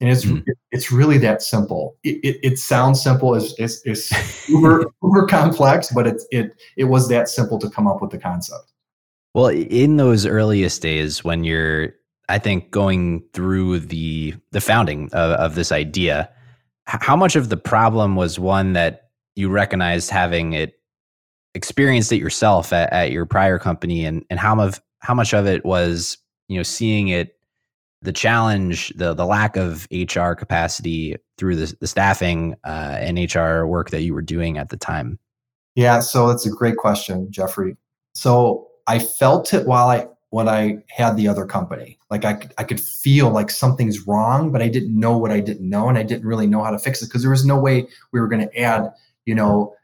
and 0.00 0.10
it's 0.10 0.24
mm. 0.24 0.42
it's 0.70 0.90
really 0.90 1.18
that 1.18 1.42
simple. 1.42 1.96
It, 2.02 2.24
it, 2.24 2.38
it 2.42 2.58
sounds 2.58 3.02
simple, 3.02 3.34
it's, 3.34 3.54
it's, 3.58 3.82
it's 3.84 4.48
uber 4.48 4.86
uber 5.02 5.26
complex, 5.26 5.92
but 5.92 6.06
it 6.06 6.22
it 6.30 6.52
it 6.76 6.84
was 6.84 7.08
that 7.08 7.28
simple 7.28 7.58
to 7.58 7.68
come 7.68 7.86
up 7.86 8.00
with 8.00 8.10
the 8.10 8.18
concept. 8.18 8.72
Well, 9.34 9.48
in 9.48 9.96
those 9.96 10.26
earliest 10.26 10.82
days 10.82 11.22
when 11.22 11.44
you're, 11.44 11.94
I 12.30 12.38
think, 12.38 12.70
going 12.70 13.22
through 13.32 13.80
the 13.80 14.34
the 14.52 14.60
founding 14.60 15.06
of, 15.12 15.32
of 15.32 15.54
this 15.54 15.72
idea, 15.72 16.30
how 16.86 17.16
much 17.16 17.36
of 17.36 17.48
the 17.48 17.56
problem 17.56 18.16
was 18.16 18.38
one 18.38 18.72
that 18.74 19.10
you 19.36 19.48
recognized 19.48 20.10
having 20.10 20.52
it 20.52 20.74
experienced 21.54 22.12
it 22.12 22.18
yourself 22.18 22.72
at, 22.72 22.92
at 22.92 23.10
your 23.10 23.26
prior 23.26 23.58
company, 23.58 24.04
and 24.04 24.24
and 24.30 24.38
how 24.38 24.54
much 24.54 24.78
how 25.00 25.14
much 25.14 25.34
of 25.34 25.46
it 25.46 25.64
was 25.64 26.18
you 26.48 26.56
know 26.56 26.62
seeing 26.62 27.08
it 27.08 27.36
the 28.02 28.12
challenge, 28.12 28.92
the 28.96 29.14
the 29.14 29.26
lack 29.26 29.56
of 29.56 29.86
HR 29.92 30.32
capacity 30.32 31.16
through 31.36 31.56
the, 31.56 31.74
the 31.80 31.86
staffing 31.86 32.54
uh, 32.64 32.96
and 32.98 33.18
HR 33.18 33.64
work 33.64 33.90
that 33.90 34.02
you 34.02 34.14
were 34.14 34.22
doing 34.22 34.58
at 34.58 34.70
the 34.70 34.76
time? 34.76 35.18
Yeah, 35.74 36.00
so 36.00 36.28
that's 36.28 36.46
a 36.46 36.50
great 36.50 36.76
question, 36.76 37.30
Jeffrey. 37.30 37.76
So 38.14 38.68
I 38.86 38.98
felt 38.98 39.54
it 39.54 39.66
while 39.66 39.88
I 39.88 40.06
when 40.30 40.48
I 40.48 40.78
had 40.88 41.16
the 41.16 41.28
other 41.28 41.44
company. 41.44 41.98
Like 42.08 42.24
I 42.24 42.40
I 42.56 42.64
could 42.64 42.80
feel 42.80 43.30
like 43.30 43.50
something's 43.50 44.06
wrong, 44.06 44.50
but 44.50 44.62
I 44.62 44.68
didn't 44.68 44.98
know 44.98 45.16
what 45.16 45.30
I 45.30 45.40
didn't 45.40 45.68
know, 45.68 45.88
and 45.88 45.98
I 45.98 46.02
didn't 46.02 46.26
really 46.26 46.46
know 46.46 46.62
how 46.64 46.70
to 46.70 46.78
fix 46.78 47.02
it 47.02 47.06
because 47.06 47.22
there 47.22 47.30
was 47.30 47.44
no 47.44 47.58
way 47.58 47.86
we 48.12 48.20
were 48.20 48.28
going 48.28 48.48
to 48.48 48.58
add, 48.58 48.92
you 49.26 49.34
know, 49.34 49.74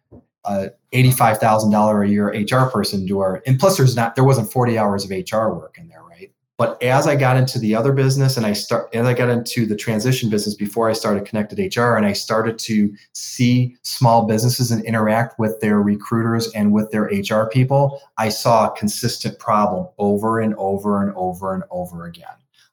a 0.44 0.70
eighty-five 0.92 1.38
thousand 1.38 1.70
dollar 1.72 2.02
a 2.02 2.08
year 2.08 2.28
HR 2.28 2.70
person 2.70 3.06
to 3.08 3.20
our. 3.20 3.42
And 3.46 3.58
plus, 3.58 3.76
there's 3.76 3.96
not 3.96 4.14
there 4.14 4.24
wasn't 4.24 4.50
forty 4.50 4.78
hours 4.78 5.04
of 5.04 5.10
HR 5.10 5.48
work 5.48 5.76
in 5.78 5.88
there, 5.88 6.02
right? 6.02 6.32
But 6.58 6.82
as 6.82 7.06
I 7.06 7.16
got 7.16 7.36
into 7.36 7.58
the 7.58 7.74
other 7.74 7.92
business 7.92 8.38
and 8.38 8.46
I 8.46 8.54
start 8.54 8.88
as 8.94 9.06
I 9.06 9.12
got 9.12 9.28
into 9.28 9.66
the 9.66 9.76
transition 9.76 10.30
business 10.30 10.54
before 10.54 10.88
I 10.88 10.94
started 10.94 11.26
connected 11.26 11.58
HR 11.58 11.96
and 11.96 12.06
I 12.06 12.14
started 12.14 12.58
to 12.60 12.94
see 13.12 13.76
small 13.82 14.26
businesses 14.26 14.70
and 14.70 14.82
interact 14.84 15.38
with 15.38 15.60
their 15.60 15.82
recruiters 15.82 16.50
and 16.52 16.72
with 16.72 16.90
their 16.90 17.04
HR 17.04 17.50
people, 17.50 18.00
I 18.16 18.30
saw 18.30 18.68
a 18.68 18.76
consistent 18.76 19.38
problem 19.38 19.88
over 19.98 20.40
and 20.40 20.54
over 20.56 21.02
and 21.02 21.14
over 21.14 21.52
and 21.52 21.62
over 21.70 22.06
again. 22.06 22.28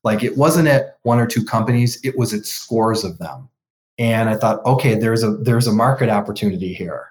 Like 0.06 0.24
it 0.24 0.38
wasn't 0.38 0.70
at 0.70 0.98
one 1.04 1.20
or 1.20 1.28
two 1.28 1.44
companies, 1.44 2.00
it 2.06 2.18
was 2.18 2.34
at 2.34 2.46
scores 2.46 3.04
of 3.04 3.18
them. 3.18 3.50
And 3.98 4.30
I 4.30 4.36
thought, 4.38 4.66
okay, 4.66 4.96
there's 4.96 5.24
a 5.24 5.32
there's 5.32 5.68
a 5.68 5.74
market 5.74 6.10
opportunity 6.10 6.74
here. 6.74 7.08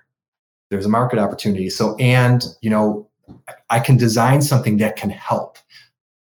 There's 0.70 0.86
a 0.86 0.90
market 0.90 1.18
opportunity. 1.18 1.68
So 1.68 1.96
and, 1.96 2.44
you 2.62 2.70
know, 2.70 3.08
I 3.68 3.78
can 3.78 3.98
design 3.98 4.40
something 4.40 4.78
that 4.78 4.96
can 4.96 5.10
help 5.10 5.58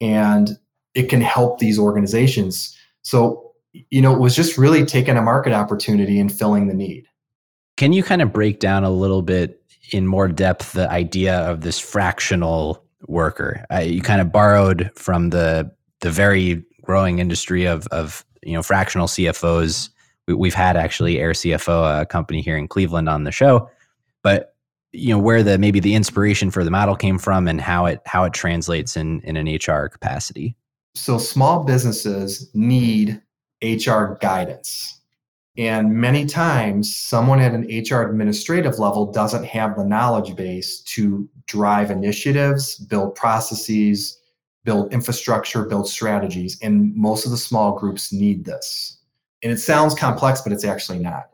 and 0.01 0.59
it 0.95 1.09
can 1.09 1.21
help 1.21 1.59
these 1.59 1.79
organizations. 1.79 2.77
So, 3.03 3.53
you 3.91 4.01
know, 4.03 4.15
it 4.15 4.21
was 4.21 4.35
just 4.35 4.59
really 4.59 4.85
taking 4.85 5.17
a 5.17 5.23
market 5.23 5.53
opportunity 5.53 6.19
and 6.19 6.33
filling 6.33 6.69
the 6.69 6.75
need. 6.75 7.07
Can 7.77 7.93
you 7.93 8.03
kind 8.03 8.23
of 8.23 8.33
break 8.33 8.59
down 8.59 8.85
a 8.85 8.91
little 8.91 9.23
bit 9.23 9.63
in 9.93 10.07
more 10.07 10.29
depth 10.29 10.73
the 10.73 10.91
idea 10.91 11.37
of 11.49 11.61
this 11.61 11.79
fractional 11.79 12.85
worker? 13.07 13.65
Uh, 13.73 13.79
you 13.79 14.03
kind 14.03 14.21
of 14.21 14.33
borrowed 14.33 14.91
from 14.95 15.31
the 15.31 15.71
the 16.01 16.11
very 16.11 16.65
growing 16.83 17.19
industry 17.19 17.67
of 17.67 17.87
of 17.89 18.25
you 18.43 18.55
know 18.55 18.63
fractional 18.63 19.07
CFOs. 19.07 19.91
We, 20.27 20.49
have 20.49 20.55
had 20.55 20.77
actually 20.77 21.19
Air 21.19 21.33
CFO, 21.33 22.03
a 22.03 22.05
company 22.05 22.43
here 22.43 22.57
in 22.59 22.69
Cleveland, 22.69 23.09
on 23.09 23.25
the 23.25 23.33
show, 23.33 23.71
but 24.23 24.55
you 24.93 25.11
know 25.11 25.19
where 25.19 25.43
the 25.43 25.59
maybe 25.59 25.81
the 25.81 25.95
inspiration 25.95 26.51
for 26.51 26.65
the 26.65 26.71
model 26.71 26.97
came 26.97 27.19
from 27.19 27.47
and 27.47 27.61
how 27.61 27.87
it 27.87 28.01
how 28.07 28.25
it 28.25 28.33
translates 28.33 28.97
in 28.97 29.21
in 29.21 29.37
an 29.37 29.47
HR 29.47 29.89
capacity. 29.89 30.57
So 30.95 31.19
small 31.19 31.65
businesses 31.65 32.51
need 32.55 33.21
HR 33.63 34.15
guidance. 34.21 34.95
And 35.57 35.93
many 35.93 36.25
times 36.25 36.95
someone 36.95 37.41
at 37.41 37.53
an 37.53 37.65
HR 37.65 38.03
administrative 38.03 38.79
level 38.79 39.11
doesn't 39.11 39.45
have 39.45 39.77
the 39.77 39.85
knowledge 39.85 40.37
base 40.37 40.81
to 40.83 41.29
drive 41.47 41.91
initiatives, 41.91 42.77
build 42.77 43.17
processes, 43.17 44.21
build 44.65 44.93
infrastructure, 44.93 45.65
build 45.65 45.89
strategies. 45.89 46.59
And 46.63 46.95
most 46.95 47.25
of 47.25 47.33
the 47.33 47.37
small 47.37 47.77
groups 47.77 48.13
need 48.13 48.45
this. 48.45 48.99
And 49.43 49.51
it 49.51 49.59
sounds 49.59 49.95
complex, 49.95 50.41
but 50.43 50.53
it's 50.53 50.65
actually 50.65 51.01
not. 51.01 51.29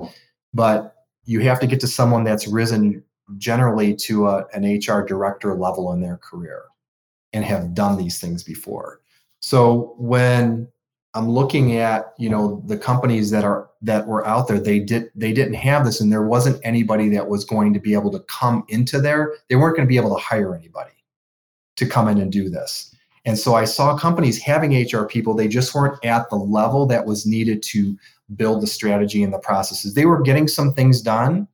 But 0.55 0.95
you 1.25 1.41
have 1.41 1.61
to 1.61 1.67
get 1.67 1.81
to 1.81 1.87
someone 1.87 2.25
that's 2.25 2.47
risen 2.47 3.03
generally 3.39 3.95
to 3.95 4.29
a, 4.29 4.47
an 4.53 4.65
HR 4.65 5.05
director 5.05 5.55
level 5.55 5.93
in 5.93 6.01
their 6.01 6.19
career 6.19 6.65
and 7.33 7.45
have 7.45 7.75
done 7.75 7.99
these 7.99 8.21
things 8.21 8.43
before. 8.43 9.01
So 9.41 9.95
when 9.99 10.69
I'm 11.15 11.29
looking 11.29 11.77
at 11.77 12.15
you 12.19 12.29
know 12.29 12.63
the 12.67 12.77
companies 12.77 13.31
that 13.31 13.45
are 13.45 13.71
that 13.83 14.07
were 14.07 14.27
out 14.27 14.49
there 14.49 14.59
they 14.59 14.81
did 14.81 15.11
they 15.15 15.33
didn't 15.33 15.55
have 15.55 15.85
this 15.85 16.01
and 16.01 16.11
there 16.11 16.27
wasn't 16.27 16.61
anybody 16.65 17.09
that 17.11 17.29
was 17.29 17.45
going 17.45 17.73
to 17.73 17.81
be 17.81 17.95
able 17.95 18.11
to 18.13 18.21
come 18.21 18.65
into 18.69 19.01
there. 19.01 19.35
They 19.49 19.57
weren't 19.57 19.77
going 19.77 19.87
to 19.87 19.93
be 19.93 19.97
able 19.97 20.15
to 20.15 20.23
hire 20.23 20.55
anybody 20.55 20.91
to 21.77 21.87
come 21.87 22.09
in 22.09 22.19
and 22.19 22.33
do 22.33 22.49
this. 22.49 22.95
And 23.27 23.39
so 23.39 23.55
I 23.55 23.65
saw 23.65 23.97
companies 23.97 24.39
having 24.39 24.73
HR 24.73 25.05
people 25.05 25.35
they 25.35 25.49
just 25.49 25.75
weren't 25.75 26.05
at 26.05 26.29
the 26.31 26.37
level 26.37 26.87
that 26.87 27.07
was 27.07 27.27
needed 27.27 27.63
to 27.65 27.97
build 28.37 28.63
the 28.63 28.67
strategy 28.67 29.23
and 29.23 29.33
the 29.33 29.39
processes. 29.39 29.95
They 29.95 30.07
were 30.07 30.21
getting 30.21 30.49
some 30.49 30.73
things 30.73 31.01
done 31.01 31.49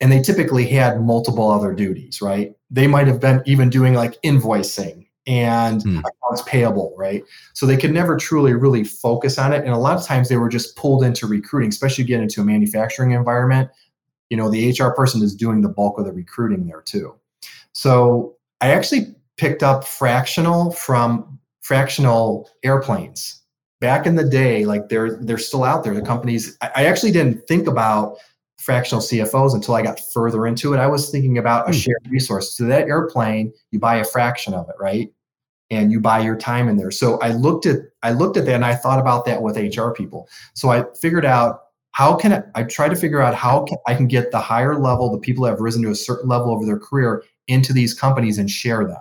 and 0.00 0.12
they 0.12 0.20
typically 0.22 0.66
had 0.66 1.00
multiple 1.00 1.50
other 1.50 1.72
duties, 1.72 2.22
right? 2.22 2.54
They 2.70 2.86
might 2.86 3.06
have 3.06 3.20
been 3.20 3.42
even 3.46 3.70
doing 3.70 3.94
like 3.94 4.20
invoicing 4.22 5.06
and 5.26 5.82
hmm. 5.82 5.98
accounts 5.98 6.42
payable, 6.46 6.94
right? 6.96 7.22
So 7.52 7.66
they 7.66 7.76
could 7.76 7.92
never 7.92 8.16
truly 8.16 8.54
really 8.54 8.84
focus 8.84 9.38
on 9.38 9.52
it. 9.52 9.64
And 9.64 9.74
a 9.74 9.78
lot 9.78 9.96
of 9.96 10.04
times 10.04 10.28
they 10.28 10.36
were 10.36 10.48
just 10.48 10.76
pulled 10.76 11.04
into 11.04 11.26
recruiting, 11.26 11.68
especially 11.68 12.04
get 12.04 12.20
into 12.20 12.40
a 12.40 12.44
manufacturing 12.44 13.10
environment. 13.10 13.70
You 14.30 14.36
know, 14.36 14.50
the 14.50 14.70
HR 14.70 14.90
person 14.90 15.22
is 15.22 15.34
doing 15.34 15.60
the 15.60 15.68
bulk 15.68 15.98
of 15.98 16.06
the 16.06 16.12
recruiting 16.12 16.66
there 16.66 16.80
too. 16.80 17.14
So 17.72 18.36
I 18.60 18.70
actually 18.70 19.14
picked 19.36 19.62
up 19.62 19.84
fractional 19.84 20.72
from 20.72 21.38
fractional 21.60 22.48
airplanes 22.62 23.42
back 23.80 24.06
in 24.06 24.16
the 24.16 24.24
day. 24.24 24.64
Like 24.64 24.88
they're 24.88 25.16
they're 25.16 25.38
still 25.38 25.64
out 25.64 25.84
there. 25.84 25.94
The 25.94 26.02
companies. 26.02 26.56
I, 26.62 26.70
I 26.76 26.84
actually 26.86 27.12
didn't 27.12 27.46
think 27.46 27.66
about 27.66 28.16
fractional 28.58 29.00
CFOs 29.00 29.54
until 29.54 29.74
I 29.74 29.82
got 29.82 30.00
further 30.12 30.46
into 30.46 30.74
it. 30.74 30.78
I 30.78 30.86
was 30.86 31.10
thinking 31.10 31.38
about 31.38 31.68
a 31.68 31.72
hmm. 31.72 31.78
shared 31.78 32.06
resource. 32.08 32.56
So 32.56 32.64
that 32.64 32.88
airplane, 32.88 33.52
you 33.70 33.78
buy 33.78 33.96
a 33.96 34.04
fraction 34.04 34.54
of 34.54 34.68
it, 34.68 34.74
right? 34.78 35.12
And 35.70 35.92
you 35.92 36.00
buy 36.00 36.20
your 36.20 36.36
time 36.36 36.68
in 36.68 36.76
there. 36.76 36.90
So 36.90 37.18
I 37.20 37.30
looked 37.30 37.66
at 37.66 37.76
I 38.02 38.12
looked 38.12 38.36
at 38.36 38.46
that 38.46 38.54
and 38.54 38.64
I 38.64 38.74
thought 38.74 38.98
about 38.98 39.26
that 39.26 39.42
with 39.42 39.56
HR 39.56 39.90
people. 39.90 40.28
So 40.54 40.70
I 40.70 40.84
figured 41.00 41.26
out 41.26 41.60
how 41.92 42.14
can 42.14 42.32
I, 42.32 42.42
I 42.54 42.62
try 42.62 42.88
to 42.88 42.96
figure 42.96 43.20
out 43.20 43.34
how 43.34 43.64
can, 43.64 43.76
I 43.86 43.94
can 43.94 44.06
get 44.06 44.30
the 44.30 44.38
higher 44.38 44.76
level, 44.78 45.10
the 45.10 45.18
people 45.18 45.44
that 45.44 45.50
have 45.50 45.60
risen 45.60 45.82
to 45.82 45.90
a 45.90 45.94
certain 45.94 46.28
level 46.28 46.50
over 46.50 46.64
their 46.64 46.78
career 46.78 47.24
into 47.48 47.72
these 47.72 47.92
companies 47.92 48.38
and 48.38 48.50
share 48.50 48.86
them. 48.86 49.00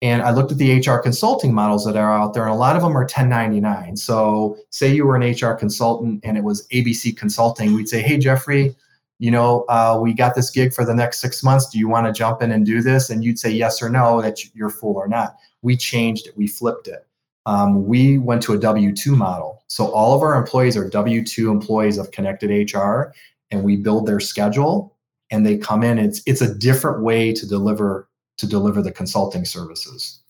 And 0.00 0.22
I 0.22 0.30
looked 0.30 0.52
at 0.52 0.58
the 0.58 0.78
HR 0.78 0.98
consulting 0.98 1.52
models 1.52 1.84
that 1.84 1.96
are 1.96 2.16
out 2.16 2.32
there, 2.32 2.44
and 2.44 2.52
a 2.52 2.56
lot 2.56 2.76
of 2.76 2.82
them 2.82 2.96
are 2.96 3.02
1099. 3.02 3.96
So, 3.96 4.56
say 4.70 4.94
you 4.94 5.04
were 5.04 5.16
an 5.16 5.32
HR 5.32 5.54
consultant 5.54 6.20
and 6.22 6.36
it 6.36 6.44
was 6.44 6.68
ABC 6.68 7.16
Consulting, 7.16 7.74
we'd 7.74 7.88
say, 7.88 8.00
Hey, 8.00 8.16
Jeffrey, 8.16 8.76
you 9.18 9.30
know, 9.30 9.64
uh, 9.68 9.98
we 10.00 10.14
got 10.14 10.34
this 10.34 10.50
gig 10.50 10.72
for 10.72 10.84
the 10.84 10.94
next 10.94 11.20
six 11.20 11.42
months. 11.42 11.68
Do 11.68 11.78
you 11.78 11.88
want 11.88 12.06
to 12.06 12.12
jump 12.12 12.40
in 12.42 12.52
and 12.52 12.64
do 12.64 12.80
this? 12.80 13.10
And 13.10 13.24
you'd 13.24 13.38
say 13.38 13.50
yes 13.50 13.82
or 13.82 13.90
no, 13.90 14.22
that 14.22 14.54
you're 14.54 14.70
full 14.70 14.96
or 14.96 15.08
not. 15.08 15.36
We 15.62 15.76
changed 15.76 16.26
it, 16.26 16.36
we 16.36 16.46
flipped 16.46 16.86
it. 16.86 17.06
Um, 17.46 17.86
we 17.86 18.18
went 18.18 18.42
to 18.42 18.52
a 18.52 18.58
W 18.58 18.94
2 18.94 19.16
model. 19.16 19.64
So 19.68 19.90
all 19.90 20.14
of 20.14 20.22
our 20.22 20.34
employees 20.34 20.76
are 20.76 20.88
W 20.88 21.24
2 21.24 21.50
employees 21.50 21.98
of 21.98 22.10
Connected 22.10 22.72
HR, 22.72 23.12
and 23.50 23.64
we 23.64 23.76
build 23.76 24.06
their 24.06 24.20
schedule 24.20 24.94
and 25.30 25.44
they 25.44 25.56
come 25.56 25.82
in. 25.82 25.98
It's, 25.98 26.22
it's 26.26 26.40
a 26.40 26.54
different 26.54 27.02
way 27.02 27.32
to 27.32 27.46
deliver 27.46 28.08
to 28.38 28.46
deliver 28.46 28.80
the 28.80 28.92
consulting 28.92 29.44
services. 29.44 30.20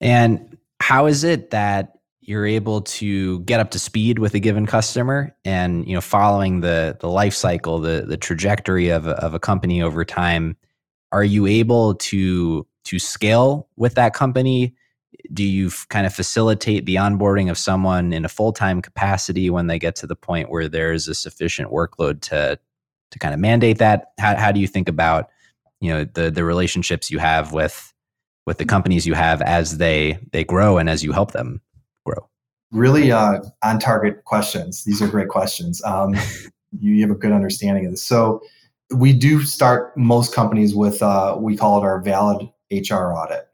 And 0.00 0.56
how 0.80 1.06
is 1.06 1.24
it 1.24 1.50
that 1.50 1.98
you're 2.24 2.46
able 2.46 2.80
to 2.82 3.40
get 3.40 3.60
up 3.60 3.70
to 3.72 3.78
speed 3.78 4.18
with 4.18 4.32
a 4.34 4.38
given 4.38 4.64
customer 4.64 5.34
and 5.44 5.86
you 5.86 5.94
know 5.94 6.00
following 6.00 6.60
the 6.60 6.96
the 7.00 7.08
life 7.08 7.34
cycle 7.34 7.80
the 7.80 8.04
the 8.06 8.16
trajectory 8.16 8.88
of 8.88 9.06
a, 9.06 9.12
of 9.22 9.34
a 9.34 9.40
company 9.40 9.82
over 9.82 10.04
time 10.04 10.56
are 11.12 11.24
you 11.24 11.46
able 11.46 11.94
to 11.96 12.66
to 12.84 12.98
scale 12.98 13.68
with 13.76 13.94
that 13.94 14.14
company? 14.14 14.74
Do 15.32 15.44
you 15.44 15.68
f- 15.68 15.86
kind 15.88 16.06
of 16.06 16.14
facilitate 16.14 16.86
the 16.86 16.96
onboarding 16.96 17.50
of 17.50 17.58
someone 17.58 18.12
in 18.12 18.24
a 18.24 18.28
full-time 18.28 18.82
capacity 18.82 19.50
when 19.50 19.66
they 19.66 19.78
get 19.78 19.94
to 19.96 20.06
the 20.06 20.16
point 20.16 20.50
where 20.50 20.68
there's 20.68 21.06
a 21.06 21.14
sufficient 21.14 21.70
workload 21.70 22.22
to 22.22 22.58
to 23.10 23.18
kind 23.18 23.34
of 23.34 23.40
mandate 23.40 23.78
that? 23.78 24.12
How, 24.18 24.36
how 24.36 24.52
do 24.52 24.58
you 24.58 24.66
think 24.66 24.88
about 24.88 25.28
you 25.80 25.92
know 25.92 26.04
the 26.04 26.30
the 26.30 26.44
relationships 26.44 27.10
you 27.10 27.18
have 27.18 27.52
with 27.52 27.92
with 28.46 28.58
the 28.58 28.64
mm-hmm. 28.64 28.70
companies 28.70 29.06
you 29.06 29.14
have 29.14 29.42
as 29.42 29.78
they 29.78 30.18
they 30.32 30.44
grow 30.44 30.78
and 30.78 30.88
as 30.88 31.04
you 31.04 31.12
help 31.12 31.32
them 31.32 31.60
really 32.72 33.12
uh, 33.12 33.40
on 33.62 33.78
target 33.78 34.24
questions. 34.24 34.84
These 34.84 35.00
are 35.00 35.08
great 35.08 35.28
questions. 35.28 35.82
Um, 35.84 36.16
you, 36.78 37.00
have 37.02 37.10
a 37.10 37.14
good 37.14 37.32
understanding 37.32 37.86
of 37.86 37.92
this. 37.92 38.02
So 38.02 38.42
we 38.94 39.12
do 39.12 39.42
start 39.42 39.96
most 39.96 40.34
companies 40.34 40.74
with 40.74 41.02
uh, 41.02 41.36
we 41.38 41.56
call 41.56 41.78
it 41.78 41.84
our 41.84 42.00
valid 42.00 42.48
hr 42.70 42.94
audit. 42.94 43.48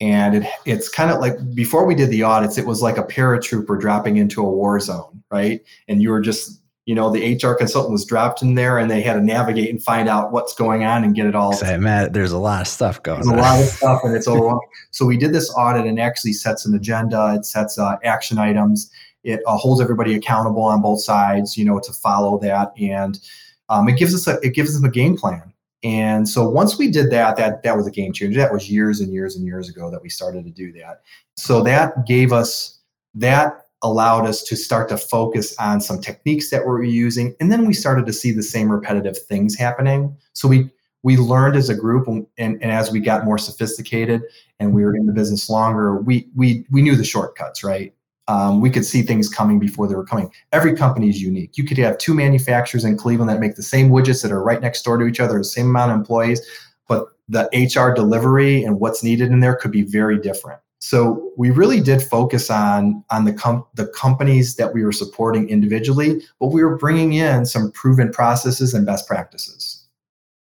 And 0.00 0.36
it, 0.36 0.50
it's 0.66 0.88
kind 0.88 1.10
of 1.10 1.20
like 1.20 1.54
before 1.54 1.86
we 1.86 1.94
did 1.94 2.10
the 2.10 2.22
audits 2.22 2.58
it 2.58 2.66
was 2.66 2.82
like 2.82 2.98
a 2.98 3.02
paratrooper 3.02 3.80
dropping 3.80 4.18
into 4.18 4.42
a 4.42 4.50
war 4.50 4.78
zone 4.78 5.16
right? 5.30 5.60
And 5.88 6.02
you 6.02 6.10
were 6.10 6.20
just 6.20 6.55
you 6.86 6.94
know 6.94 7.10
the 7.10 7.34
hr 7.42 7.52
consultant 7.52 7.92
was 7.92 8.04
dropped 8.04 8.42
in 8.42 8.54
there 8.54 8.78
and 8.78 8.90
they 8.90 9.02
had 9.02 9.14
to 9.14 9.20
navigate 9.20 9.68
and 9.68 9.82
find 9.82 10.08
out 10.08 10.32
what's 10.32 10.54
going 10.54 10.84
on 10.84 11.04
and 11.04 11.14
get 11.14 11.26
it 11.26 11.34
all 11.34 11.52
Say, 11.52 11.76
man 11.76 12.12
there's 12.12 12.32
a 12.32 12.38
lot 12.38 12.62
of 12.62 12.68
stuff 12.68 13.02
going 13.02 13.18
there's 13.20 13.28
on. 13.28 13.38
a 13.38 13.42
lot 13.42 13.60
of 13.60 13.66
stuff 13.66 14.00
and 14.04 14.16
it's 14.16 14.28
overwhelming 14.28 14.68
so 14.92 15.04
we 15.04 15.16
did 15.16 15.32
this 15.32 15.52
audit 15.54 15.86
and 15.86 16.00
actually 16.00 16.32
sets 16.32 16.64
an 16.64 16.74
agenda 16.74 17.34
it 17.36 17.44
sets 17.44 17.78
uh, 17.78 17.96
action 18.04 18.38
items 18.38 18.90
it 19.24 19.40
uh, 19.46 19.56
holds 19.56 19.80
everybody 19.80 20.14
accountable 20.14 20.62
on 20.62 20.80
both 20.80 21.02
sides 21.02 21.56
you 21.58 21.64
know 21.64 21.78
to 21.80 21.92
follow 21.92 22.38
that 22.38 22.72
and 22.80 23.20
um, 23.68 23.88
it 23.88 23.98
gives 23.98 24.14
us 24.14 24.26
a 24.26 24.38
it 24.46 24.54
gives 24.54 24.76
us 24.76 24.82
a 24.82 24.90
game 24.90 25.16
plan 25.16 25.52
and 25.86 26.28
so 26.28 26.48
once 26.48 26.78
we 26.78 26.90
did 26.90 27.10
that, 27.12 27.36
that 27.36 27.62
that 27.62 27.76
was 27.76 27.86
a 27.86 27.92
game 27.92 28.12
changer. 28.12 28.40
That 28.40 28.52
was 28.52 28.68
years 28.68 29.00
and 29.00 29.12
years 29.12 29.36
and 29.36 29.44
years 29.44 29.68
ago 29.68 29.88
that 29.90 30.02
we 30.02 30.08
started 30.08 30.44
to 30.44 30.50
do 30.50 30.72
that. 30.72 31.02
So 31.36 31.62
that 31.62 32.06
gave 32.06 32.32
us 32.32 32.80
that 33.14 33.65
allowed 33.86 34.26
us 34.26 34.42
to 34.44 34.56
start 34.56 34.88
to 34.90 34.98
focus 34.98 35.54
on 35.58 35.80
some 35.80 36.00
techniques 36.00 36.50
that 36.50 36.66
we're 36.66 36.82
using, 36.82 37.34
and 37.40 37.50
then 37.50 37.66
we 37.66 37.74
started 37.74 38.06
to 38.06 38.12
see 38.12 38.30
the 38.30 38.42
same 38.42 38.70
repetitive 38.70 39.18
things 39.18 39.56
happening. 39.56 40.16
So 40.32 40.48
we 40.48 40.70
we 41.02 41.16
learned 41.16 41.54
as 41.54 41.68
a 41.68 41.74
group, 41.74 42.08
and, 42.08 42.26
and, 42.36 42.60
and 42.62 42.72
as 42.72 42.90
we 42.90 43.00
got 43.00 43.24
more 43.24 43.38
sophisticated 43.38 44.22
and 44.58 44.74
we 44.74 44.84
were 44.84 44.96
in 44.96 45.06
the 45.06 45.12
business 45.12 45.48
longer, 45.48 46.00
we 46.00 46.28
we 46.34 46.66
we 46.70 46.82
knew 46.82 46.96
the 46.96 47.04
shortcuts, 47.04 47.62
right? 47.62 47.92
um, 48.28 48.60
we 48.60 48.70
could 48.70 48.84
see 48.84 49.02
things 49.02 49.28
coming 49.28 49.58
before 49.58 49.86
they 49.86 49.94
were 49.94 50.04
coming. 50.04 50.30
Every 50.52 50.74
company 50.74 51.08
is 51.08 51.22
unique. 51.22 51.56
You 51.56 51.64
could 51.64 51.78
have 51.78 51.98
two 51.98 52.14
manufacturers 52.14 52.84
in 52.84 52.96
Cleveland 52.96 53.30
that 53.30 53.40
make 53.40 53.56
the 53.56 53.62
same 53.62 53.90
widgets 53.90 54.22
that 54.22 54.32
are 54.32 54.42
right 54.42 54.60
next 54.60 54.82
door 54.82 54.98
to 54.98 55.06
each 55.06 55.20
other, 55.20 55.38
the 55.38 55.44
same 55.44 55.66
amount 55.66 55.92
of 55.92 55.98
employees, 55.98 56.40
but 56.88 57.06
the 57.28 57.48
HR 57.52 57.94
delivery 57.94 58.64
and 58.64 58.80
what's 58.80 59.02
needed 59.02 59.30
in 59.30 59.40
there 59.40 59.54
could 59.54 59.70
be 59.70 59.82
very 59.82 60.18
different. 60.18 60.60
So 60.78 61.32
we 61.36 61.50
really 61.50 61.80
did 61.80 62.02
focus 62.02 62.50
on 62.50 63.02
on 63.10 63.24
the 63.24 63.32
com- 63.32 63.64
the 63.74 63.86
companies 63.88 64.56
that 64.56 64.74
we 64.74 64.84
were 64.84 64.92
supporting 64.92 65.48
individually, 65.48 66.22
but 66.38 66.48
we 66.48 66.62
were 66.62 66.76
bringing 66.76 67.14
in 67.14 67.46
some 67.46 67.72
proven 67.72 68.10
processes 68.12 68.74
and 68.74 68.84
best 68.84 69.06
practices. 69.08 69.84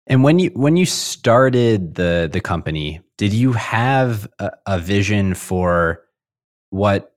And 0.06 0.22
when 0.22 0.38
you 0.38 0.50
when 0.54 0.76
you 0.76 0.86
started 0.86 1.94
the 1.94 2.28
the 2.30 2.40
company, 2.40 3.00
did 3.16 3.32
you 3.32 3.52
have 3.52 4.28
a, 4.38 4.50
a 4.66 4.78
vision 4.78 5.34
for 5.34 6.02
what 6.70 7.12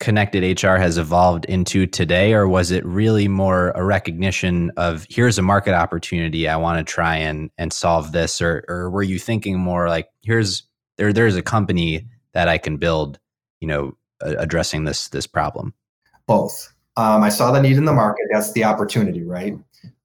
connected 0.00 0.62
HR 0.62 0.76
has 0.76 0.98
evolved 0.98 1.44
into 1.44 1.86
today, 1.86 2.32
or 2.32 2.48
was 2.48 2.70
it 2.70 2.84
really 2.84 3.28
more 3.28 3.70
a 3.70 3.84
recognition 3.84 4.72
of 4.76 5.06
here's 5.08 5.38
a 5.38 5.42
market 5.42 5.74
opportunity 5.74 6.48
I 6.48 6.56
want 6.56 6.84
to 6.84 6.92
try 6.92 7.16
and 7.16 7.50
and 7.56 7.72
solve 7.72 8.12
this, 8.12 8.42
or 8.42 8.64
or 8.68 8.90
were 8.90 9.02
you 9.02 9.18
thinking 9.18 9.58
more 9.58 9.88
like 9.88 10.08
here's 10.22 10.64
there 10.96 11.12
there's 11.12 11.36
a 11.36 11.42
company 11.42 12.06
that 12.34 12.48
I 12.48 12.58
can 12.58 12.76
build, 12.76 13.18
you 13.60 13.68
know, 13.68 13.96
addressing 14.20 14.84
this 14.84 15.08
this 15.08 15.26
problem? 15.26 15.74
Both. 16.26 16.72
Um, 16.96 17.22
I 17.22 17.28
saw 17.28 17.50
the 17.52 17.62
need 17.62 17.76
in 17.76 17.84
the 17.84 17.92
market. 17.92 18.26
That's 18.32 18.52
the 18.52 18.64
opportunity, 18.64 19.22
right? 19.22 19.56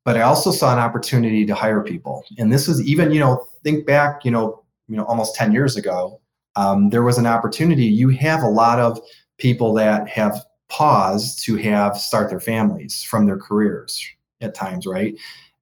But 0.04 0.18
I 0.18 0.22
also 0.22 0.52
saw 0.52 0.72
an 0.72 0.80
opportunity 0.80 1.46
to 1.46 1.56
hire 1.56 1.82
people, 1.82 2.24
and 2.38 2.54
this 2.54 2.68
was 2.68 2.82
even 2.88 3.12
you 3.12 3.20
know 3.20 3.48
think 3.64 3.86
back 3.86 4.24
you 4.24 4.32
know 4.32 4.64
you 4.88 4.96
know 4.96 5.06
almost 5.06 5.36
ten 5.36 5.52
years 5.52 5.76
ago. 5.76 6.20
Um, 6.56 6.90
there 6.90 7.04
was 7.04 7.18
an 7.18 7.26
opportunity. 7.26 7.86
You 7.86 8.10
have 8.10 8.42
a 8.42 8.48
lot 8.48 8.80
of 8.80 9.00
people 9.38 9.74
that 9.74 10.08
have 10.08 10.42
paused 10.70 11.44
to 11.44 11.56
have 11.58 11.98
start 11.98 12.30
their 12.30 12.40
families 12.40 13.04
from 13.04 13.26
their 13.26 13.38
careers 13.38 14.06
at 14.42 14.56
times, 14.56 14.86
right? 14.86 15.16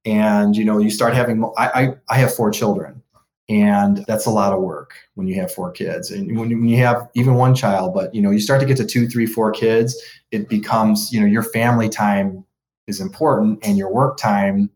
And 0.04 0.56
you 0.56 0.64
know, 0.64 0.78
you 0.78 0.90
start 0.90 1.14
having. 1.14 1.42
I 1.56 1.68
I, 1.68 1.94
I 2.10 2.18
have 2.18 2.34
four 2.34 2.50
children, 2.50 3.02
and 3.48 4.04
that's 4.06 4.26
a 4.26 4.30
lot 4.30 4.52
of 4.52 4.62
work 4.62 4.94
when 5.14 5.26
you 5.26 5.34
have 5.34 5.52
four 5.52 5.70
kids, 5.70 6.10
and 6.10 6.38
when, 6.38 6.48
when 6.48 6.68
you 6.68 6.78
have 6.78 7.08
even 7.14 7.34
one 7.34 7.54
child. 7.54 7.94
But 7.94 8.14
you 8.14 8.22
know, 8.22 8.30
you 8.30 8.40
start 8.40 8.60
to 8.60 8.66
get 8.66 8.76
to 8.78 8.86
two, 8.86 9.08
three, 9.08 9.26
four 9.26 9.52
kids, 9.52 10.00
it 10.30 10.48
becomes 10.48 11.12
you 11.12 11.20
know 11.20 11.26
your 11.26 11.42
family 11.42 11.88
time 11.88 12.44
is 12.86 13.00
important, 13.00 13.58
and 13.62 13.76
your 13.76 13.92
work 13.92 14.16
time 14.16 14.70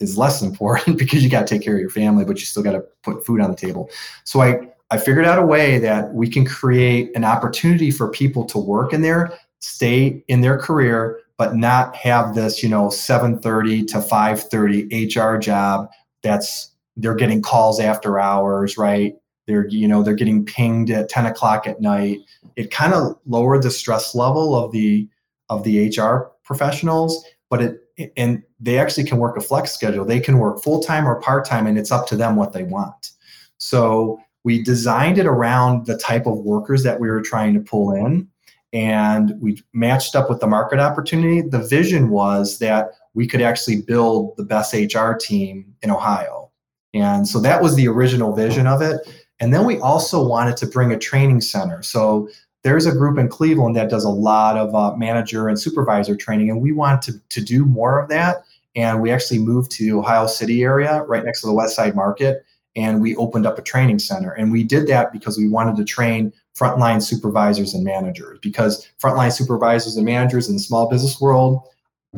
is 0.00 0.18
less 0.18 0.42
important 0.42 0.98
because 0.98 1.22
you 1.22 1.30
got 1.30 1.46
to 1.46 1.54
take 1.54 1.62
care 1.62 1.74
of 1.74 1.80
your 1.80 1.90
family, 1.90 2.24
but 2.24 2.38
you 2.38 2.46
still 2.46 2.62
got 2.62 2.72
to 2.72 2.84
put 3.02 3.24
food 3.24 3.40
on 3.40 3.50
the 3.50 3.56
table. 3.56 3.88
So 4.24 4.40
I 4.40 4.68
I 4.90 4.98
figured 4.98 5.24
out 5.24 5.38
a 5.38 5.46
way 5.46 5.78
that 5.78 6.12
we 6.12 6.28
can 6.28 6.44
create 6.44 7.14
an 7.14 7.24
opportunity 7.24 7.92
for 7.92 8.10
people 8.10 8.44
to 8.46 8.58
work 8.58 8.92
in 8.92 9.02
there, 9.02 9.32
stay 9.60 10.24
in 10.26 10.40
their 10.40 10.58
career, 10.58 11.20
but 11.38 11.54
not 11.54 11.94
have 11.94 12.34
this, 12.34 12.62
you 12.62 12.68
know, 12.68 12.88
7:30 12.88 13.86
to 13.86 14.00
5:30 14.00 14.92
HR 14.92 15.38
job 15.38 15.88
that's 16.22 16.72
they're 17.00 17.14
getting 17.14 17.42
calls 17.42 17.80
after 17.80 18.18
hours, 18.18 18.76
right? 18.76 19.14
They're, 19.46 19.66
you 19.68 19.88
know, 19.88 20.02
they're 20.02 20.14
getting 20.14 20.44
pinged 20.44 20.90
at 20.90 21.08
10 21.08 21.26
o'clock 21.26 21.66
at 21.66 21.80
night. 21.80 22.20
It 22.56 22.70
kind 22.70 22.94
of 22.94 23.16
lowered 23.26 23.62
the 23.62 23.70
stress 23.70 24.14
level 24.14 24.54
of 24.54 24.72
the 24.72 25.08
of 25.48 25.64
the 25.64 25.88
HR 25.88 26.30
professionals, 26.44 27.24
but 27.48 27.62
it 27.62 28.12
and 28.16 28.42
they 28.58 28.78
actually 28.78 29.04
can 29.04 29.18
work 29.18 29.36
a 29.36 29.40
flex 29.40 29.72
schedule. 29.72 30.04
They 30.04 30.20
can 30.20 30.38
work 30.38 30.62
full 30.62 30.80
time 30.80 31.06
or 31.06 31.20
part 31.20 31.44
time, 31.44 31.66
and 31.66 31.78
it's 31.78 31.90
up 31.90 32.06
to 32.08 32.16
them 32.16 32.36
what 32.36 32.52
they 32.52 32.62
want. 32.62 33.10
So 33.58 34.20
we 34.44 34.62
designed 34.62 35.18
it 35.18 35.26
around 35.26 35.86
the 35.86 35.98
type 35.98 36.26
of 36.26 36.38
workers 36.38 36.82
that 36.84 37.00
we 37.00 37.08
were 37.08 37.22
trying 37.22 37.54
to 37.54 37.60
pull 37.60 37.92
in 37.92 38.28
and 38.72 39.32
we 39.40 39.60
matched 39.72 40.14
up 40.14 40.30
with 40.30 40.40
the 40.40 40.46
market 40.46 40.78
opportunity 40.78 41.40
the 41.40 41.66
vision 41.66 42.08
was 42.08 42.58
that 42.58 42.92
we 43.14 43.26
could 43.26 43.42
actually 43.42 43.82
build 43.82 44.36
the 44.36 44.44
best 44.44 44.72
hr 44.72 45.12
team 45.14 45.74
in 45.82 45.90
ohio 45.90 46.49
and 46.94 47.26
so 47.26 47.40
that 47.40 47.62
was 47.62 47.76
the 47.76 47.88
original 47.88 48.34
vision 48.34 48.66
of 48.66 48.82
it 48.82 49.00
and 49.40 49.54
then 49.54 49.64
we 49.64 49.78
also 49.80 50.26
wanted 50.26 50.56
to 50.56 50.66
bring 50.66 50.92
a 50.92 50.98
training 50.98 51.40
center 51.40 51.82
so 51.82 52.28
there's 52.62 52.86
a 52.86 52.92
group 52.92 53.18
in 53.18 53.28
cleveland 53.28 53.74
that 53.74 53.88
does 53.88 54.04
a 54.04 54.10
lot 54.10 54.56
of 54.56 54.74
uh, 54.74 54.94
manager 54.96 55.48
and 55.48 55.58
supervisor 55.58 56.14
training 56.14 56.50
and 56.50 56.60
we 56.60 56.72
want 56.72 57.00
to, 57.02 57.12
to 57.28 57.40
do 57.40 57.64
more 57.64 57.98
of 58.00 58.08
that 58.08 58.44
and 58.76 59.00
we 59.00 59.10
actually 59.10 59.38
moved 59.38 59.70
to 59.70 59.98
ohio 59.98 60.26
city 60.26 60.62
area 60.62 61.02
right 61.04 61.24
next 61.24 61.40
to 61.40 61.46
the 61.46 61.54
west 61.54 61.74
side 61.74 61.94
market 61.94 62.44
and 62.76 63.00
we 63.00 63.16
opened 63.16 63.46
up 63.46 63.58
a 63.58 63.62
training 63.62 63.98
center. 63.98 64.32
And 64.32 64.52
we 64.52 64.62
did 64.62 64.86
that 64.88 65.12
because 65.12 65.36
we 65.36 65.48
wanted 65.48 65.76
to 65.76 65.84
train 65.84 66.32
frontline 66.56 67.02
supervisors 67.02 67.74
and 67.74 67.84
managers 67.84 68.38
because 68.40 68.88
frontline 69.02 69.32
supervisors 69.32 69.96
and 69.96 70.04
managers 70.04 70.48
in 70.48 70.54
the 70.54 70.60
small 70.60 70.88
business 70.88 71.20
world 71.20 71.62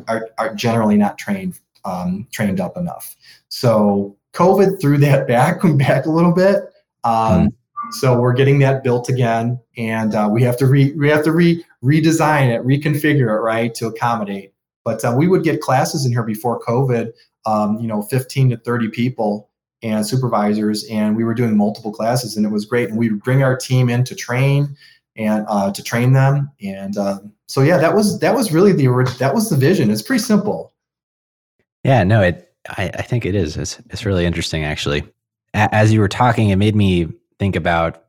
are, 0.09 0.29
are 0.39 0.55
generally 0.55 0.97
not 0.97 1.19
trained 1.19 1.59
um, 1.85 2.27
trained 2.31 2.61
up 2.61 2.77
enough. 2.77 3.17
So 3.49 4.17
COVID 4.33 4.81
threw 4.81 4.99
that 4.99 5.27
back 5.29 5.61
back 5.77 6.07
a 6.07 6.11
little 6.11 6.33
bit. 6.33 6.65
Um, 7.05 7.49
mm. 7.49 7.49
So 7.93 8.19
we're 8.19 8.33
getting 8.33 8.59
that 8.61 8.83
built 8.83 9.09
again, 9.09 9.61
and 9.77 10.15
uh, 10.15 10.29
we 10.31 10.43
have 10.43 10.57
to 10.59 10.67
re 10.67 10.93
we 10.93 11.09
have 11.09 11.25
to 11.25 11.33
re 11.33 11.65
redesign 11.83 12.49
it, 12.49 12.65
reconfigure 12.65 13.37
it 13.37 13.41
right 13.41 13.75
to 13.75 13.87
accommodate. 13.87 14.55
But 14.85 15.05
uh, 15.05 15.15
we 15.17 15.29
would 15.29 15.45
get 15.45 15.61
classes 15.61 16.07
in 16.07 16.13
here 16.13 16.23
before 16.23 16.61
COVID. 16.61 17.13
Um, 17.45 17.77
you 17.81 17.89
know, 17.89 18.03
15 18.03 18.51
to 18.51 18.57
30 18.57 18.89
people 18.91 19.51
and 19.83 20.07
supervisors, 20.07 20.85
and 20.85 21.17
we 21.17 21.25
were 21.25 21.35
doing 21.35 21.57
multiple 21.57 21.93
classes, 21.93 22.37
and 22.37 22.47
it 22.47 22.51
was 22.51 22.65
great. 22.65 22.89
And 22.89 22.97
we 22.97 23.11
would 23.11 23.23
bring 23.23 23.43
our 23.43 23.57
team 23.57 23.91
in 23.91 24.05
to 24.05 24.15
train 24.15 24.77
and 25.17 25.45
uh, 25.49 25.73
to 25.73 25.83
train 25.83 26.13
them. 26.13 26.51
And 26.63 26.97
uh, 26.97 27.19
so, 27.47 27.63
yeah, 27.63 27.79
that 27.79 27.95
was 27.95 28.21
that 28.21 28.35
was 28.35 28.53
really 28.53 28.73
the 28.73 28.87
that 29.19 29.35
was 29.35 29.51
the 29.51 29.57
vision. 29.57 29.91
It's 29.91 30.03
pretty 30.03 30.23
simple. 30.23 30.73
Yeah, 31.85 32.05
no, 32.05 32.23
it. 32.23 32.52
I, 32.69 32.91
I 32.95 33.03
think 33.03 33.25
it 33.27 33.35
is. 33.35 33.57
It's 33.57 33.81
it's 33.91 34.05
really 34.05 34.25
interesting, 34.25 34.65
actually. 34.65 35.03
A- 35.55 35.75
as 35.75 35.93
you 35.93 36.01
were 36.01 36.09
talking, 36.09 36.51
it 36.51 36.57
made 36.57 36.77
me 36.77 37.09
think 37.39 37.57
about, 37.57 38.05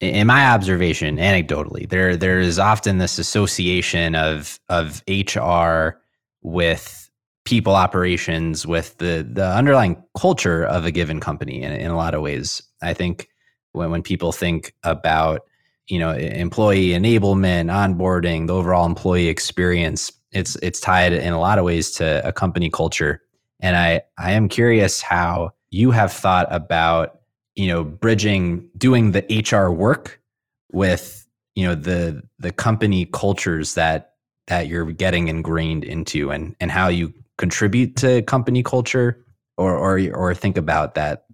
in 0.00 0.26
my 0.26 0.46
observation, 0.46 1.16
anecdotally, 1.16 1.88
there 1.88 2.16
there 2.16 2.38
is 2.40 2.58
often 2.58 2.98
this 2.98 3.18
association 3.18 4.14
of 4.14 4.60
of 4.68 5.02
HR 5.08 6.00
with 6.42 7.10
people 7.44 7.74
operations 7.74 8.66
with 8.66 8.96
the 8.98 9.26
the 9.30 9.46
underlying 9.46 10.02
culture 10.18 10.64
of 10.64 10.84
a 10.84 10.90
given 10.90 11.20
company 11.20 11.62
in, 11.62 11.72
in 11.72 11.90
a 11.90 11.96
lot 11.96 12.14
of 12.14 12.22
ways. 12.22 12.62
I 12.82 12.94
think 12.94 13.28
when 13.72 13.90
when 13.90 14.02
people 14.02 14.32
think 14.32 14.74
about 14.82 15.42
you 15.88 15.98
know 15.98 16.12
employee 16.12 16.88
enablement, 16.88 17.70
onboarding, 17.70 18.46
the 18.46 18.54
overall 18.54 18.86
employee 18.86 19.28
experience, 19.28 20.12
it's 20.32 20.56
it's 20.56 20.80
tied 20.80 21.12
in 21.12 21.32
a 21.32 21.40
lot 21.40 21.58
of 21.58 21.64
ways 21.64 21.90
to 21.92 22.26
a 22.26 22.32
company 22.32 22.68
culture. 22.68 23.22
And 23.64 23.78
I 23.78 24.02
I 24.18 24.32
am 24.32 24.50
curious 24.50 25.00
how 25.00 25.54
you 25.70 25.90
have 25.90 26.12
thought 26.12 26.46
about 26.50 27.20
you 27.56 27.66
know 27.68 27.82
bridging 27.82 28.68
doing 28.76 29.12
the 29.12 29.24
HR 29.50 29.72
work 29.72 30.20
with 30.70 31.26
you 31.54 31.66
know 31.66 31.74
the 31.74 32.22
the 32.38 32.52
company 32.52 33.06
cultures 33.06 33.72
that 33.72 34.12
that 34.48 34.66
you're 34.66 34.92
getting 34.92 35.28
ingrained 35.28 35.82
into 35.82 36.30
and 36.30 36.54
and 36.60 36.70
how 36.70 36.88
you 36.88 37.14
contribute 37.38 37.96
to 37.96 38.20
company 38.22 38.62
culture 38.62 39.24
or 39.56 39.74
or 39.74 39.98
or 40.14 40.34
think 40.34 40.58
about 40.58 40.94
that. 40.94 41.24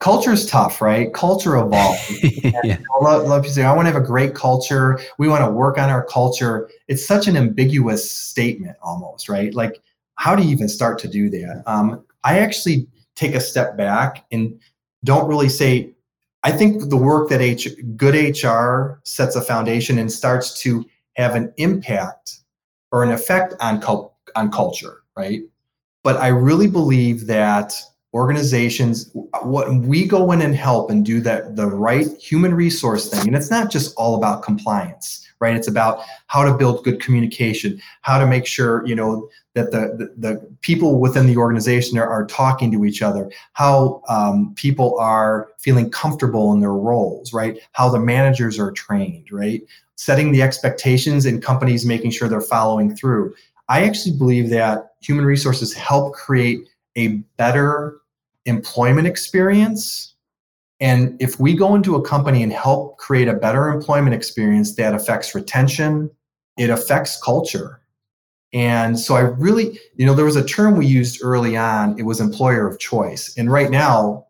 Culture 0.00 0.32
is 0.32 0.44
tough 0.44 0.82
right? 0.82 1.14
Culture 1.14 1.56
evolves. 1.56 2.00
Yeah. 2.64 2.78
a 2.98 3.02
lot 3.04 3.20
of 3.24 3.46
say 3.46 3.62
i 3.62 3.72
want 3.72 3.86
to 3.86 3.92
have 3.92 4.02
a 4.02 4.04
great 4.04 4.34
culture. 4.34 4.98
We 5.18 5.28
want 5.28 5.44
to 5.44 5.50
work 5.52 5.78
on 5.78 5.88
our 5.88 6.04
culture. 6.04 6.68
It's 6.88 7.06
such 7.06 7.28
an 7.28 7.36
ambiguous 7.36 8.10
statement 8.10 8.76
almost 8.82 9.28
right? 9.28 9.54
Like 9.54 9.80
how 10.16 10.34
do 10.34 10.42
you 10.42 10.50
even 10.50 10.68
start 10.68 10.98
to 10.98 11.08
do 11.08 11.30
that 11.30 11.62
um, 11.66 12.04
i 12.24 12.38
actually 12.38 12.86
take 13.14 13.34
a 13.34 13.40
step 13.40 13.76
back 13.76 14.24
and 14.32 14.58
don't 15.04 15.28
really 15.28 15.48
say 15.48 15.90
i 16.42 16.50
think 16.50 16.88
the 16.90 16.96
work 16.96 17.28
that 17.28 17.40
H, 17.40 17.68
good 17.96 18.14
hr 18.42 19.00
sets 19.04 19.36
a 19.36 19.42
foundation 19.42 19.98
and 19.98 20.10
starts 20.10 20.60
to 20.62 20.84
have 21.14 21.34
an 21.34 21.52
impact 21.56 22.40
or 22.92 23.02
an 23.02 23.10
effect 23.10 23.54
on, 23.60 23.80
cult, 23.80 24.14
on 24.34 24.50
culture 24.50 25.02
right? 25.16 25.42
But 26.04 26.18
I 26.18 26.28
really 26.28 26.68
believe 26.68 27.26
that 27.26 27.74
organizations 28.14 29.10
what 29.42 29.74
we 29.74 30.06
go 30.06 30.30
in 30.32 30.40
and 30.40 30.54
help 30.54 30.90
and 30.90 31.04
do 31.04 31.20
that 31.20 31.56
the 31.56 31.66
right 31.66 32.06
human 32.18 32.54
resource 32.54 33.10
thing 33.10 33.26
and 33.26 33.36
it's 33.36 33.50
not 33.50 33.70
just 33.70 33.94
all 33.96 34.14
about 34.14 34.42
compliance 34.42 35.28
right 35.38 35.54
it's 35.54 35.68
about 35.68 36.00
how 36.28 36.42
to 36.42 36.56
build 36.56 36.82
good 36.82 36.98
communication 36.98 37.78
how 38.00 38.18
to 38.18 38.26
make 38.26 38.46
sure 38.46 38.86
you 38.86 38.94
know 38.94 39.28
that 39.56 39.72
the 39.72 40.14
the, 40.16 40.56
people 40.60 41.00
within 41.00 41.26
the 41.26 41.36
organization 41.36 41.98
are, 41.98 42.08
are 42.08 42.26
talking 42.26 42.70
to 42.70 42.84
each 42.84 43.02
other 43.02 43.30
how 43.54 44.02
um, 44.08 44.54
people 44.54 44.96
are 45.00 45.48
feeling 45.58 45.90
comfortable 45.90 46.52
in 46.52 46.60
their 46.60 46.72
roles 46.72 47.32
right 47.32 47.58
how 47.72 47.88
the 47.88 47.98
managers 47.98 48.58
are 48.58 48.70
trained 48.70 49.26
right 49.32 49.62
setting 49.96 50.30
the 50.30 50.42
expectations 50.42 51.26
in 51.26 51.40
companies 51.40 51.84
making 51.84 52.10
sure 52.10 52.28
they're 52.28 52.40
following 52.40 52.94
through 52.94 53.34
I 53.68 53.84
actually 53.84 54.16
believe 54.16 54.50
that 54.50 54.92
human 55.00 55.24
resources 55.24 55.72
help 55.72 56.14
create 56.14 56.60
a 56.96 57.08
better 57.36 57.98
employment 58.44 59.06
experience. 59.06 60.14
And 60.78 61.20
if 61.20 61.40
we 61.40 61.54
go 61.54 61.74
into 61.74 61.96
a 61.96 62.02
company 62.02 62.42
and 62.42 62.52
help 62.52 62.98
create 62.98 63.28
a 63.28 63.34
better 63.34 63.68
employment 63.68 64.14
experience 64.14 64.74
that 64.76 64.94
affects 64.94 65.34
retention, 65.34 66.10
it 66.56 66.70
affects 66.70 67.20
culture. 67.22 67.80
And 68.56 68.98
so 68.98 69.14
I 69.16 69.20
really, 69.20 69.78
you 69.96 70.06
know, 70.06 70.14
there 70.14 70.24
was 70.24 70.36
a 70.36 70.44
term 70.44 70.76
we 70.76 70.86
used 70.86 71.22
early 71.22 71.58
on, 71.58 71.98
it 71.98 72.04
was 72.04 72.20
employer 72.22 72.66
of 72.66 72.78
choice. 72.78 73.36
And 73.36 73.52
right 73.52 73.70
now, 73.70 74.26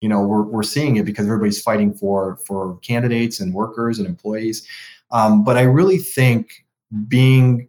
you 0.00 0.08
know, 0.08 0.20
we're, 0.20 0.42
we're 0.42 0.64
seeing 0.64 0.96
it 0.96 1.04
because 1.04 1.26
everybody's 1.26 1.62
fighting 1.62 1.94
for 1.94 2.38
for 2.44 2.76
candidates 2.78 3.38
and 3.38 3.54
workers 3.54 3.98
and 3.98 4.06
employees. 4.08 4.66
Um, 5.12 5.44
but 5.44 5.56
I 5.56 5.62
really 5.62 5.98
think 5.98 6.64
being 7.06 7.68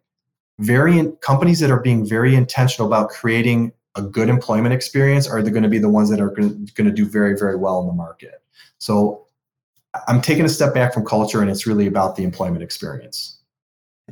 very 0.57 1.11
companies 1.21 1.59
that 1.59 1.69
are 1.69 1.79
being 1.79 2.07
very 2.07 2.33
intentional 2.33 2.87
about 2.87 3.11
creating 3.11 3.71
a 3.95 4.01
good 4.01 4.29
employment 4.29 4.73
experience 4.73 5.27
are 5.27 5.43
going 5.43 5.61
to 5.61 5.69
be 5.69 5.77
the 5.77 5.89
ones 5.89 6.09
that 6.09 6.19
are 6.19 6.31
going 6.31 6.65
to 6.75 6.91
do 6.91 7.05
very 7.05 7.37
very 7.37 7.55
well 7.55 7.81
in 7.81 7.87
the 7.87 7.93
market 7.93 8.43
so 8.77 9.25
i'm 10.07 10.21
taking 10.21 10.45
a 10.45 10.49
step 10.49 10.73
back 10.73 10.93
from 10.93 11.05
culture 11.05 11.41
and 11.41 11.49
it's 11.49 11.65
really 11.65 11.87
about 11.87 12.15
the 12.15 12.23
employment 12.23 12.61
experience 12.61 13.38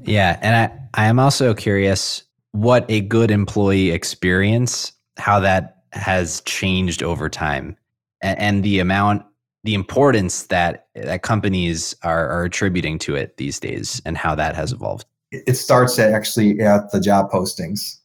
yeah 0.04 0.40
and 0.42 0.56
i 0.56 1.04
i 1.04 1.08
am 1.08 1.20
also 1.20 1.54
curious 1.54 2.24
what 2.52 2.86
a 2.90 3.02
good 3.02 3.32
employee 3.32 3.92
experience 3.92 4.94
how 5.18 5.40
that 5.40 5.84
has 5.92 6.42
changed 6.42 7.02
over 7.02 7.30
time 7.30 7.76
and, 8.22 8.40
and 8.40 8.64
the 8.64 8.80
amount 8.80 9.24
the 9.68 9.74
importance 9.74 10.44
that 10.44 10.88
that 10.96 11.24
companies 11.24 11.94
are, 12.04 12.30
are 12.30 12.46
attributing 12.46 12.98
to 13.00 13.16
it 13.16 13.36
these 13.36 13.60
days 13.60 14.02
and 14.06 14.18
how 14.18 14.34
that 14.34 14.56
has 14.56 14.72
evolved. 14.72 15.06
It 15.32 15.56
starts 15.56 16.00
at 16.00 16.14
actually 16.14 16.62
at 16.62 16.90
the 16.92 17.02
job 17.02 17.30
postings. 17.30 17.98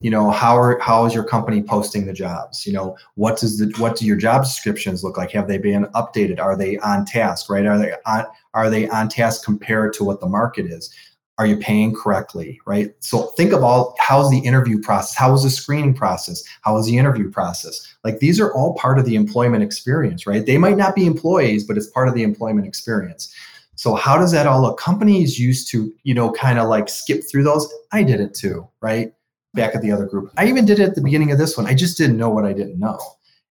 You 0.00 0.12
know 0.12 0.30
how 0.30 0.56
are 0.56 0.78
how 0.78 1.06
is 1.06 1.14
your 1.14 1.24
company 1.24 1.60
posting 1.60 2.06
the 2.06 2.12
jobs? 2.12 2.64
You 2.64 2.72
know 2.72 2.96
what 3.16 3.36
does 3.40 3.58
the 3.58 3.74
what 3.78 3.96
do 3.96 4.06
your 4.06 4.16
job 4.16 4.44
descriptions 4.44 5.02
look 5.02 5.16
like? 5.16 5.32
Have 5.32 5.48
they 5.48 5.58
been 5.58 5.86
updated? 5.86 6.38
Are 6.38 6.56
they 6.56 6.78
on 6.78 7.04
task 7.04 7.50
right? 7.50 7.66
Are 7.66 7.78
they 7.78 7.94
on 8.06 8.24
are 8.54 8.70
they 8.70 8.88
on 8.88 9.08
task 9.08 9.44
compared 9.44 9.92
to 9.94 10.04
what 10.04 10.20
the 10.20 10.28
market 10.28 10.66
is 10.66 10.94
are 11.38 11.46
you 11.46 11.56
paying 11.56 11.94
correctly 11.94 12.60
right 12.66 12.92
so 13.00 13.26
think 13.36 13.52
of 13.52 13.62
all 13.62 13.96
how's 13.98 14.30
the 14.30 14.40
interview 14.40 14.80
process 14.80 15.16
how 15.16 15.32
is 15.32 15.42
the 15.42 15.50
screening 15.50 15.94
process 15.94 16.42
how 16.62 16.76
is 16.76 16.86
the 16.86 16.98
interview 16.98 17.30
process 17.30 17.96
like 18.04 18.18
these 18.18 18.40
are 18.40 18.52
all 18.54 18.74
part 18.74 18.98
of 18.98 19.04
the 19.04 19.14
employment 19.14 19.62
experience 19.62 20.26
right 20.26 20.46
they 20.46 20.58
might 20.58 20.76
not 20.76 20.94
be 20.94 21.06
employees 21.06 21.64
but 21.64 21.76
it's 21.76 21.88
part 21.90 22.08
of 22.08 22.14
the 22.14 22.22
employment 22.22 22.66
experience 22.66 23.34
so 23.78 23.94
how 23.94 24.18
does 24.18 24.32
that 24.32 24.48
all 24.48 24.60
look? 24.60 24.76
Companies 24.76 25.38
used 25.38 25.70
to, 25.70 25.94
you 26.02 26.12
know, 26.12 26.32
kind 26.32 26.58
of 26.58 26.68
like 26.68 26.88
skip 26.88 27.22
through 27.30 27.44
those. 27.44 27.72
I 27.92 28.02
did 28.02 28.20
it 28.20 28.34
too, 28.34 28.66
right? 28.82 29.12
Back 29.54 29.76
at 29.76 29.82
the 29.82 29.92
other 29.92 30.04
group. 30.04 30.32
I 30.36 30.48
even 30.48 30.66
did 30.66 30.80
it 30.80 30.88
at 30.88 30.94
the 30.96 31.00
beginning 31.00 31.30
of 31.30 31.38
this 31.38 31.56
one. 31.56 31.64
I 31.64 31.74
just 31.74 31.96
didn't 31.96 32.16
know 32.16 32.28
what 32.28 32.44
I 32.44 32.52
didn't 32.52 32.80
know. 32.80 32.98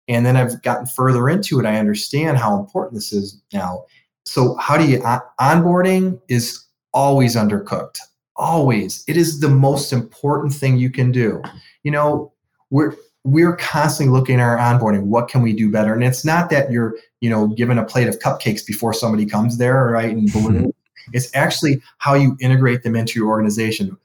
And 0.08 0.26
then 0.26 0.36
I've 0.36 0.60
gotten 0.62 0.86
further 0.86 1.28
into 1.28 1.60
it. 1.60 1.64
I 1.64 1.78
understand 1.78 2.38
how 2.38 2.58
important 2.58 2.94
this 2.94 3.12
is 3.12 3.40
now. 3.52 3.84
So 4.24 4.56
how 4.56 4.76
do 4.76 4.84
you 4.84 4.98
onboarding 4.98 6.20
is 6.28 6.65
always 6.96 7.36
undercooked. 7.36 7.98
Always. 8.36 9.04
It 9.06 9.16
is 9.16 9.40
the 9.40 9.50
most 9.50 9.92
important 9.92 10.54
thing 10.54 10.78
you 10.78 10.90
can 10.90 11.12
do. 11.12 11.42
You 11.84 11.92
know, 11.92 12.32
we're 12.70 12.94
we're 13.22 13.56
constantly 13.56 14.12
looking 14.12 14.40
at 14.40 14.44
our 14.44 14.56
onboarding. 14.56 15.02
What 15.02 15.28
can 15.28 15.42
we 15.42 15.52
do 15.52 15.70
better? 15.70 15.92
And 15.92 16.04
it's 16.04 16.24
not 16.24 16.48
that 16.50 16.70
you're, 16.70 16.94
you 17.20 17.28
know, 17.28 17.48
given 17.48 17.76
a 17.76 17.84
plate 17.84 18.06
of 18.06 18.18
cupcakes 18.20 18.64
before 18.64 18.94
somebody 18.94 19.26
comes 19.26 19.58
there, 19.58 19.86
right? 19.86 20.10
And 20.10 20.72
it's 21.12 21.34
actually 21.34 21.82
how 21.98 22.14
you 22.14 22.36
integrate 22.40 22.82
them 22.82 22.94
into 22.94 23.18
your 23.18 23.28
organization. 23.28 23.96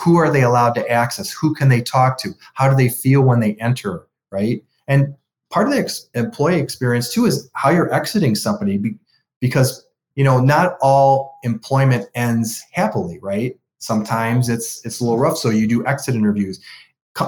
Who 0.00 0.16
are 0.16 0.30
they 0.30 0.42
allowed 0.42 0.74
to 0.76 0.90
access? 0.90 1.30
Who 1.30 1.54
can 1.54 1.68
they 1.68 1.82
talk 1.82 2.18
to? 2.20 2.30
How 2.54 2.70
do 2.70 2.76
they 2.76 2.88
feel 2.88 3.20
when 3.22 3.40
they 3.40 3.54
enter, 3.56 4.06
right? 4.30 4.64
And 4.88 5.14
part 5.50 5.66
of 5.66 5.74
the 5.74 5.80
ex- 5.80 6.08
employee 6.14 6.60
experience 6.60 7.12
too 7.12 7.26
is 7.26 7.50
how 7.52 7.70
you're 7.70 7.92
exiting 7.92 8.34
somebody 8.34 8.78
be- 8.78 8.98
because 9.40 9.84
you 10.14 10.24
know 10.24 10.40
not 10.40 10.76
all 10.80 11.38
employment 11.42 12.06
ends 12.14 12.62
happily, 12.72 13.18
right? 13.20 13.56
Sometimes 13.78 14.48
it's 14.48 14.84
it's 14.84 15.00
a 15.00 15.04
little 15.04 15.18
rough, 15.18 15.36
so 15.36 15.50
you 15.50 15.66
do 15.66 15.84
exit 15.86 16.14
interviews 16.14 16.60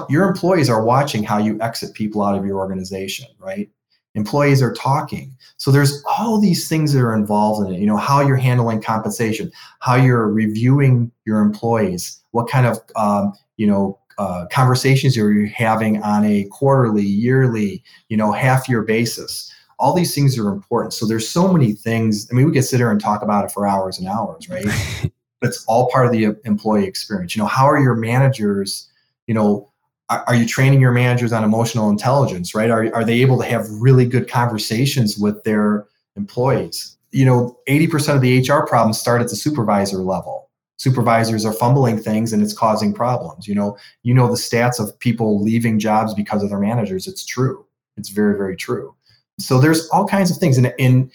your 0.09 0.27
employees 0.27 0.69
are 0.69 0.83
watching 0.83 1.23
how 1.23 1.37
you 1.37 1.59
exit 1.61 1.93
people 1.93 2.23
out 2.23 2.37
of 2.37 2.45
your 2.45 2.57
organization, 2.57 3.27
right? 3.39 3.69
Employees 4.15 4.61
are 4.61 4.73
talking. 4.73 5.35
So 5.57 5.71
there's 5.71 6.03
all 6.17 6.39
these 6.39 6.69
things 6.69 6.93
that 6.93 7.01
are 7.01 7.13
involved 7.13 7.67
in 7.67 7.75
it. 7.75 7.79
You 7.79 7.87
know, 7.87 7.97
how 7.97 8.21
you're 8.21 8.37
handling 8.37 8.81
compensation, 8.81 9.51
how 9.79 9.95
you're 9.95 10.29
reviewing 10.29 11.11
your 11.25 11.41
employees, 11.41 12.19
what 12.31 12.49
kind 12.49 12.65
of 12.65 12.79
um, 12.95 13.33
you 13.57 13.67
know 13.67 13.99
uh, 14.17 14.45
conversations 14.51 15.15
you're 15.15 15.45
having 15.47 16.01
on 16.01 16.23
a 16.23 16.45
quarterly, 16.45 17.03
yearly, 17.03 17.83
you 18.07 18.15
know, 18.15 18.31
half 18.31 18.69
year 18.69 18.81
basis. 18.81 19.51
All 19.77 19.93
these 19.93 20.15
things 20.15 20.37
are 20.37 20.49
important. 20.49 20.93
So 20.93 21.05
there's 21.05 21.27
so 21.27 21.51
many 21.51 21.73
things. 21.73 22.27
I 22.31 22.35
mean, 22.35 22.45
we 22.45 22.53
could 22.53 22.63
sit 22.63 22.77
here 22.77 22.91
and 22.91 22.99
talk 22.99 23.21
about 23.21 23.45
it 23.45 23.51
for 23.51 23.67
hours 23.67 23.99
and 23.99 24.07
hours, 24.07 24.49
right? 24.49 24.65
but 25.41 25.49
it's 25.49 25.65
all 25.65 25.89
part 25.91 26.05
of 26.05 26.11
the 26.11 26.27
uh, 26.27 26.33
employee 26.45 26.85
experience. 26.85 27.35
You 27.35 27.41
know, 27.41 27.47
how 27.47 27.65
are 27.65 27.79
your 27.79 27.95
managers, 27.95 28.89
you 29.27 29.33
know, 29.33 29.69
are 30.09 30.35
you 30.35 30.45
training 30.45 30.79
your 30.79 30.91
managers 30.91 31.33
on 31.33 31.43
emotional 31.43 31.89
intelligence 31.89 32.53
right 32.53 32.69
are, 32.69 32.93
are 32.93 33.03
they 33.03 33.21
able 33.21 33.39
to 33.39 33.45
have 33.45 33.67
really 33.69 34.05
good 34.05 34.29
conversations 34.29 35.17
with 35.17 35.43
their 35.43 35.87
employees 36.15 36.97
you 37.11 37.25
know 37.25 37.57
80% 37.67 38.15
of 38.15 38.21
the 38.21 38.39
hr 38.39 38.65
problems 38.67 38.99
start 38.99 39.21
at 39.21 39.29
the 39.29 39.35
supervisor 39.35 39.97
level 39.97 40.49
supervisors 40.77 41.45
are 41.45 41.53
fumbling 41.53 41.97
things 41.97 42.33
and 42.33 42.43
it's 42.43 42.53
causing 42.53 42.93
problems 42.93 43.47
you 43.47 43.55
know 43.55 43.77
you 44.03 44.13
know 44.13 44.27
the 44.27 44.33
stats 44.33 44.79
of 44.79 44.97
people 44.99 45.41
leaving 45.41 45.79
jobs 45.79 46.13
because 46.13 46.43
of 46.43 46.49
their 46.49 46.59
managers 46.59 47.07
it's 47.07 47.25
true 47.25 47.65
it's 47.97 48.09
very 48.09 48.37
very 48.37 48.55
true 48.55 48.93
so 49.39 49.59
there's 49.59 49.87
all 49.89 50.07
kinds 50.07 50.31
of 50.31 50.37
things. 50.37 50.57
And, 50.57 50.73
and 50.79 51.11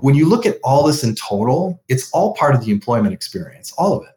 when 0.00 0.14
you 0.14 0.28
look 0.28 0.46
at 0.46 0.58
all 0.62 0.86
this 0.86 1.02
in 1.02 1.14
total 1.14 1.82
it's 1.88 2.10
all 2.12 2.34
part 2.34 2.54
of 2.54 2.64
the 2.64 2.70
employment 2.70 3.14
experience 3.14 3.72
all 3.78 3.94
of 3.94 4.04
it. 4.04 4.14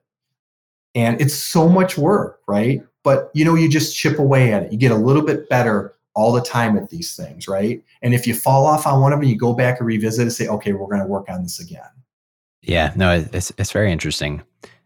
And 0.93 1.19
it's 1.21 1.33
so 1.33 1.69
much 1.69 1.97
work 1.97 2.39
right? 2.47 2.81
But 3.03 3.31
you 3.33 3.45
know 3.45 3.55
you 3.55 3.69
just 3.69 3.95
chip 3.95 4.19
away 4.19 4.53
at 4.53 4.63
it. 4.63 4.71
You 4.71 4.77
get 4.77 4.91
a 4.91 4.95
little 4.95 5.23
bit 5.23 5.49
better 5.49 5.95
all 6.13 6.33
the 6.33 6.41
time 6.41 6.77
at 6.77 6.89
these 6.89 7.15
things 7.15 7.47
right? 7.47 7.83
And 8.01 8.13
if 8.13 8.27
you 8.27 8.35
fall 8.35 8.65
off 8.65 8.85
on 8.85 9.01
one 9.01 9.13
of 9.13 9.19
them 9.19 9.29
you 9.29 9.37
go 9.37 9.53
back 9.53 9.79
and 9.79 9.87
revisit 9.87 10.21
and 10.21 10.33
say 10.33 10.47
okay 10.47 10.73
we're 10.73 10.87
going 10.87 10.99
to 10.99 11.07
work 11.07 11.29
on 11.29 11.43
this 11.43 11.59
again. 11.59 11.89
Yeah 12.61 12.91
no 12.95 13.25
it's, 13.31 13.51
it's 13.57 13.71
very 13.71 13.91
interesting. 13.91 14.41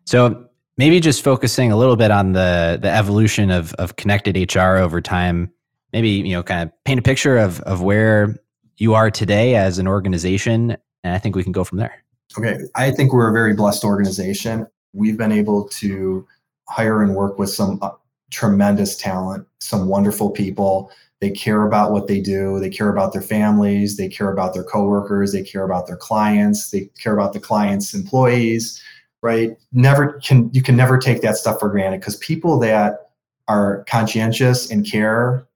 So 0.05 0.45
maybe 0.77 0.99
just 0.99 1.23
focusing 1.23 1.71
a 1.71 1.77
little 1.77 1.95
bit 1.95 2.11
on 2.11 2.33
the 2.33 2.77
the 2.81 2.91
evolution 2.91 3.49
of 3.49 3.73
of 3.75 3.95
connected 3.95 4.53
HR 4.53 4.77
over 4.77 5.01
time. 5.01 5.51
Maybe 5.95 6.09
you 6.09 6.33
know, 6.33 6.43
kind 6.43 6.61
of 6.61 6.83
paint 6.83 6.99
a 6.99 7.01
picture 7.01 7.37
of 7.37 7.61
of 7.61 7.81
where 7.81 8.35
you 8.75 8.93
are 8.93 9.09
today 9.09 9.55
as 9.55 9.79
an 9.79 9.87
organization, 9.87 10.75
and 11.05 11.15
I 11.15 11.17
think 11.17 11.37
we 11.37 11.43
can 11.43 11.53
go 11.53 11.63
from 11.63 11.77
there. 11.77 12.03
Okay, 12.37 12.57
I 12.75 12.91
think 12.91 13.13
we're 13.13 13.29
a 13.29 13.33
very 13.33 13.53
blessed 13.53 13.85
organization. 13.85 14.67
We've 14.91 15.17
been 15.17 15.31
able 15.31 15.69
to 15.69 16.27
hire 16.67 17.01
and 17.01 17.15
work 17.15 17.39
with 17.39 17.49
some 17.49 17.79
uh, 17.81 17.91
tremendous 18.29 18.97
talent, 18.97 19.47
some 19.61 19.87
wonderful 19.87 20.31
people. 20.31 20.91
They 21.21 21.31
care 21.31 21.63
about 21.63 21.93
what 21.93 22.07
they 22.07 22.19
do. 22.19 22.59
They 22.59 22.69
care 22.69 22.89
about 22.89 23.13
their 23.13 23.21
families. 23.21 23.95
They 23.95 24.09
care 24.09 24.29
about 24.29 24.53
their 24.53 24.65
coworkers. 24.65 25.31
They 25.31 25.43
care 25.43 25.63
about 25.63 25.87
their 25.87 25.95
clients. 25.95 26.71
They 26.71 26.89
care 27.01 27.13
about 27.13 27.31
the 27.31 27.39
clients' 27.39 27.93
employees 27.93 28.83
right? 29.25 29.57
Never 29.71 30.19
can 30.19 30.51
you 30.53 30.61
can 30.61 30.75
never 30.75 30.99
take 30.99 31.21
that 31.21 31.35
stuff 31.35 31.59
for 31.59 31.67
granted 31.67 31.99
because 31.99 32.15
people 32.17 32.59
that 32.59 33.09
are 33.47 33.83
conscientious 33.85 34.69
and 34.69 34.85
care 34.85 35.47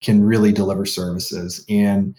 can 0.00 0.22
really 0.22 0.52
deliver 0.52 0.86
services. 0.86 1.64
And 1.68 2.14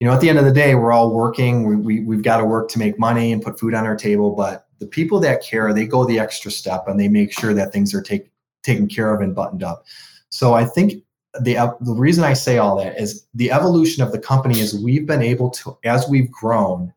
you 0.00 0.06
know, 0.06 0.12
at 0.12 0.20
the 0.20 0.28
end 0.28 0.38
of 0.38 0.44
the 0.44 0.52
day, 0.52 0.74
we're 0.74 0.92
all 0.92 1.14
working. 1.14 1.66
We, 1.66 1.76
we 1.76 2.00
we've 2.00 2.22
got 2.22 2.38
to 2.38 2.44
work 2.44 2.68
to 2.70 2.78
make 2.78 2.98
money 2.98 3.32
and 3.32 3.42
put 3.42 3.58
food 3.58 3.74
on 3.74 3.86
our 3.86 3.96
table. 3.96 4.34
But 4.34 4.66
the 4.78 4.86
people 4.86 5.20
that 5.20 5.42
care, 5.42 5.72
they 5.72 5.86
go 5.86 6.04
the 6.04 6.18
extra 6.18 6.50
step 6.50 6.84
and 6.86 7.00
they 7.00 7.08
make 7.08 7.32
sure 7.32 7.54
that 7.54 7.72
things 7.72 7.94
are 7.94 8.02
take, 8.02 8.30
taken 8.62 8.88
care 8.88 9.14
of 9.14 9.22
and 9.22 9.34
buttoned 9.34 9.62
up. 9.62 9.84
So 10.28 10.52
I 10.52 10.66
think 10.66 11.02
the 11.40 11.74
the 11.80 11.94
reason 11.94 12.24
I 12.24 12.34
say 12.34 12.58
all 12.58 12.76
that 12.76 13.00
is 13.00 13.26
the 13.34 13.50
evolution 13.50 14.02
of 14.02 14.12
the 14.12 14.18
company 14.18 14.60
is 14.60 14.78
we've 14.78 15.06
been 15.06 15.22
able 15.22 15.50
to 15.50 15.78
as 15.84 16.06
we've 16.08 16.30
grown, 16.30 16.92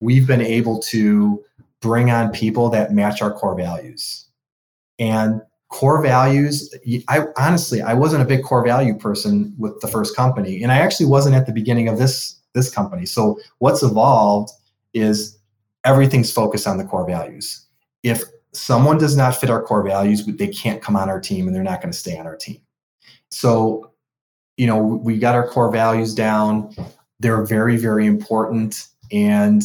we've 0.00 0.26
been 0.26 0.40
able 0.40 0.78
to 0.80 1.42
bring 1.80 2.10
on 2.10 2.30
people 2.30 2.70
that 2.70 2.92
match 2.92 3.20
our 3.20 3.32
core 3.32 3.56
values. 3.56 4.26
And 4.98 5.42
core 5.74 6.00
values, 6.00 6.72
I 7.08 7.26
honestly, 7.36 7.82
I 7.82 7.94
wasn't 7.94 8.22
a 8.22 8.24
big 8.24 8.44
core 8.44 8.64
value 8.64 8.96
person 8.96 9.52
with 9.58 9.80
the 9.80 9.88
first 9.88 10.14
company. 10.14 10.62
And 10.62 10.70
I 10.70 10.78
actually 10.78 11.06
wasn't 11.06 11.34
at 11.34 11.46
the 11.46 11.52
beginning 11.52 11.88
of 11.88 11.98
this 11.98 12.40
this 12.54 12.70
company. 12.70 13.04
So 13.04 13.40
what's 13.58 13.82
evolved 13.82 14.52
is 14.92 15.36
everything's 15.84 16.30
focused 16.30 16.68
on 16.68 16.76
the 16.76 16.84
core 16.84 17.04
values. 17.04 17.66
If 18.04 18.22
someone 18.52 18.98
does 18.98 19.16
not 19.16 19.34
fit 19.34 19.50
our 19.50 19.60
core 19.60 19.82
values, 19.82 20.24
they 20.24 20.46
can't 20.46 20.80
come 20.80 20.94
on 20.94 21.10
our 21.10 21.20
team 21.20 21.48
and 21.48 21.56
they're 21.56 21.64
not 21.64 21.82
going 21.82 21.90
to 21.90 21.98
stay 21.98 22.16
on 22.16 22.24
our 22.24 22.36
team. 22.36 22.60
So, 23.32 23.90
you 24.56 24.68
know, 24.68 24.78
we 24.78 25.18
got 25.18 25.34
our 25.34 25.48
core 25.48 25.72
values 25.72 26.14
down. 26.14 26.72
They're 27.18 27.44
very, 27.44 27.76
very 27.76 28.06
important. 28.06 28.86
And 29.10 29.64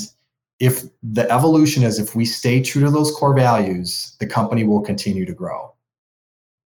if 0.59 0.85
the 1.03 1.31
evolution 1.31 1.83
is 1.83 1.99
if 1.99 2.15
we 2.15 2.25
stay 2.25 2.63
true 2.63 2.83
to 2.83 2.89
those 2.89 3.11
core 3.11 3.35
values, 3.35 4.17
the 4.19 4.25
company 4.25 4.63
will 4.63 4.81
continue 4.81 5.27
to 5.27 5.33
grow. 5.33 5.75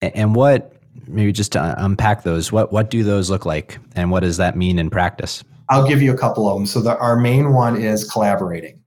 And 0.02 0.36
what 0.36 0.74
maybe 1.08 1.32
just 1.32 1.54
to 1.54 1.62
uh, 1.62 1.76
unpack 1.78 2.24
those, 2.24 2.52
what 2.52 2.72
what 2.72 2.90
do 2.90 3.04
those 3.04 3.30
look 3.30 3.46
like, 3.46 3.80
and 3.96 4.12
what 4.12 4.22
does 4.22 4.38
that 4.38 4.56
mean 4.56 4.80
in 4.80 4.90
practice? 4.90 5.44
I'll 5.70 5.88
give 5.88 6.02
you 6.02 6.14
a 6.14 6.18
couple 6.18 6.48
of 6.48 6.58
them. 6.58 6.66
So 6.66 6.80
the, 6.80 6.98
our 6.98 7.18
main 7.18 7.54
one 7.54 7.76
is 7.76 8.10
collaborating. 8.10 8.82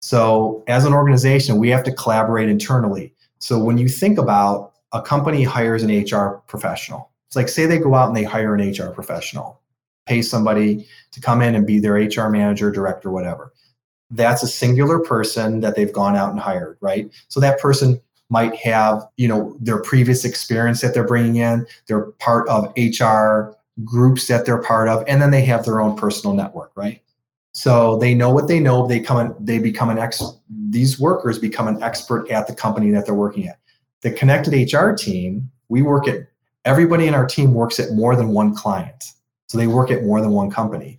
So 0.00 0.62
as 0.68 0.84
an 0.84 0.92
organization, 0.92 1.58
we 1.58 1.68
have 1.70 1.82
to 1.84 1.92
collaborate 1.92 2.48
internally. 2.48 3.12
So 3.38 3.58
when 3.58 3.76
you 3.76 3.88
think 3.88 4.18
about 4.18 4.72
a 4.92 5.02
company 5.02 5.42
hires 5.42 5.82
an 5.82 5.90
HR 5.90 6.42
professional, 6.46 7.10
it's 7.26 7.34
like 7.34 7.48
say 7.48 7.66
they 7.66 7.78
go 7.78 7.94
out 7.94 8.08
and 8.08 8.16
they 8.16 8.22
hire 8.22 8.54
an 8.54 8.70
HR 8.70 8.90
professional, 8.90 9.60
pay 10.06 10.22
somebody 10.22 10.86
to 11.10 11.20
come 11.20 11.42
in 11.42 11.54
and 11.54 11.66
be 11.66 11.80
their 11.80 11.94
HR 11.94 12.28
manager, 12.28 12.70
director, 12.70 13.10
whatever 13.10 13.52
that's 14.12 14.42
a 14.42 14.46
singular 14.46 14.98
person 15.00 15.60
that 15.60 15.74
they've 15.74 15.92
gone 15.92 16.16
out 16.16 16.30
and 16.30 16.38
hired, 16.38 16.76
right? 16.80 17.10
So 17.28 17.40
that 17.40 17.58
person 17.58 18.00
might 18.32 18.56
have, 18.56 19.06
you 19.18 19.28
know, 19.28 19.54
their 19.60 19.82
previous 19.82 20.24
experience 20.24 20.80
that 20.80 20.94
they're 20.94 21.06
bringing 21.06 21.36
in. 21.36 21.66
They're 21.86 22.06
part 22.12 22.48
of 22.48 22.72
HR 22.78 23.54
groups 23.84 24.26
that 24.26 24.46
they're 24.46 24.62
part 24.62 24.88
of, 24.88 25.04
and 25.06 25.20
then 25.20 25.30
they 25.30 25.44
have 25.44 25.66
their 25.66 25.82
own 25.82 25.96
personal 25.96 26.34
network, 26.34 26.72
right? 26.74 27.02
So 27.52 27.98
they 27.98 28.14
know 28.14 28.30
what 28.30 28.48
they 28.48 28.58
know. 28.58 28.86
They 28.86 29.00
come 29.00 29.18
and 29.18 29.34
they 29.46 29.58
become 29.58 29.90
an 29.90 29.98
ex. 29.98 30.22
These 30.70 30.98
workers 30.98 31.38
become 31.38 31.68
an 31.68 31.82
expert 31.82 32.30
at 32.30 32.46
the 32.46 32.54
company 32.54 32.90
that 32.92 33.04
they're 33.04 33.14
working 33.14 33.46
at. 33.46 33.58
The 34.00 34.10
connected 34.10 34.54
HR 34.72 34.92
team, 34.92 35.50
we 35.68 35.82
work 35.82 36.08
at. 36.08 36.26
Everybody 36.64 37.08
in 37.08 37.14
our 37.14 37.26
team 37.26 37.52
works 37.52 37.78
at 37.80 37.90
more 37.92 38.16
than 38.16 38.28
one 38.28 38.54
client, 38.54 39.04
so 39.48 39.58
they 39.58 39.66
work 39.66 39.90
at 39.90 40.04
more 40.04 40.22
than 40.22 40.30
one 40.30 40.50
company. 40.50 40.98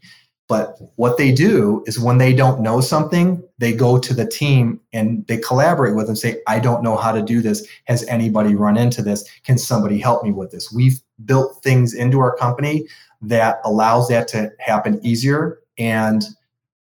But 0.50 0.78
what 0.98 1.18
they 1.18 1.32
do 1.32 1.84
is 1.88 2.00
when 2.00 2.18
they 2.18 2.34
don't 2.34 2.62
know 2.62 2.82
something, 2.82 3.42
they 3.60 3.74
go 3.74 3.98
to 3.98 4.14
the 4.14 4.28
team 4.28 4.80
and 4.92 5.26
they 5.28 5.38
collaborate 5.38 5.96
with 5.96 6.08
them, 6.08 6.16
say, 6.16 6.42
I 6.48 6.60
don't 6.60 6.84
know 6.84 6.98
how 6.98 7.12
to 7.14 7.22
do 7.22 7.42
this. 7.42 7.66
Has 7.86 8.06
anybody 8.08 8.54
run 8.56 8.78
into 8.78 9.02
this? 9.02 9.28
Can 9.44 9.58
somebody 9.58 10.00
help 10.00 10.24
me 10.24 10.32
with 10.32 10.52
this? 10.52 10.72
We've 10.72 11.00
built 11.26 11.64
things 11.64 11.94
into 11.94 12.20
our 12.20 12.36
company 12.36 12.88
that 13.22 13.62
allows 13.64 14.10
that 14.10 14.28
to 14.30 14.52
happen 14.60 15.00
easier. 15.04 15.60
And, 15.78 16.24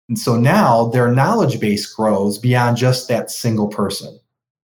and 0.10 0.20
so 0.20 0.36
now 0.36 0.88
their 0.88 1.10
knowledge 1.12 1.60
base 1.60 1.88
grows 1.92 2.38
beyond 2.38 2.76
just 2.76 3.08
that 3.08 3.32
single 3.32 3.70
person. 3.70 4.20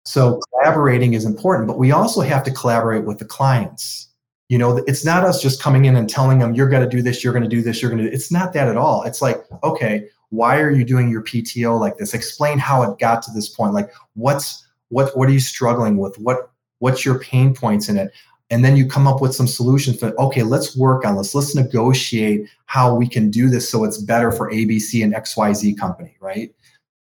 So 0.06 0.39
collaborating 0.52 1.13
is 1.13 1.26
important, 1.26 1.67
but 1.67 1.78
we 1.78 1.91
also 1.91 2.22
have 2.22 2.44
to 2.46 2.52
collaborate 2.52 3.06
with 3.06 3.20
the 3.20 3.26
clients 3.26 4.11
you 4.51 4.57
know 4.57 4.83
it's 4.85 5.05
not 5.05 5.23
us 5.23 5.41
just 5.41 5.63
coming 5.63 5.85
in 5.85 5.95
and 5.95 6.09
telling 6.09 6.37
them 6.39 6.53
you're 6.53 6.67
going 6.67 6.83
to 6.83 6.89
do 6.89 7.01
this 7.01 7.23
you're 7.23 7.31
going 7.31 7.41
to 7.41 7.49
do 7.49 7.61
this 7.61 7.81
you're 7.81 7.89
going 7.89 8.03
to 8.03 8.11
it's 8.11 8.31
not 8.31 8.51
that 8.51 8.67
at 8.67 8.75
all. 8.75 9.01
It's 9.03 9.21
like 9.21 9.45
okay 9.63 10.09
why 10.29 10.59
are 10.59 10.71
you 10.71 10.83
doing 10.83 11.09
your 11.09 11.23
pto 11.23 11.79
like 11.79 11.97
this? 11.97 12.13
Explain 12.13 12.57
how 12.57 12.83
it 12.83 12.99
got 12.99 13.21
to 13.23 13.31
this 13.31 13.47
point 13.47 13.73
like 13.73 13.89
what's 14.15 14.67
what 14.89 15.15
what 15.17 15.29
are 15.29 15.31
you 15.31 15.39
struggling 15.39 15.97
with? 15.97 16.17
What 16.19 16.51
what's 16.79 17.05
your 17.05 17.17
pain 17.19 17.55
points 17.55 17.87
in 17.87 17.97
it? 17.97 18.11
And 18.49 18.65
then 18.65 18.75
you 18.75 18.85
come 18.85 19.07
up 19.07 19.21
with 19.21 19.33
some 19.33 19.47
solutions 19.47 19.97
for 19.97 20.13
okay 20.19 20.43
let's 20.43 20.75
work 20.75 21.05
on 21.05 21.15
this. 21.15 21.33
Let's 21.33 21.55
negotiate 21.55 22.45
how 22.65 22.93
we 22.93 23.07
can 23.07 23.31
do 23.31 23.49
this 23.49 23.69
so 23.69 23.85
it's 23.85 23.99
better 23.99 24.33
for 24.33 24.51
abc 24.51 25.01
and 25.01 25.13
xyz 25.13 25.79
company 25.79 26.17
right? 26.19 26.53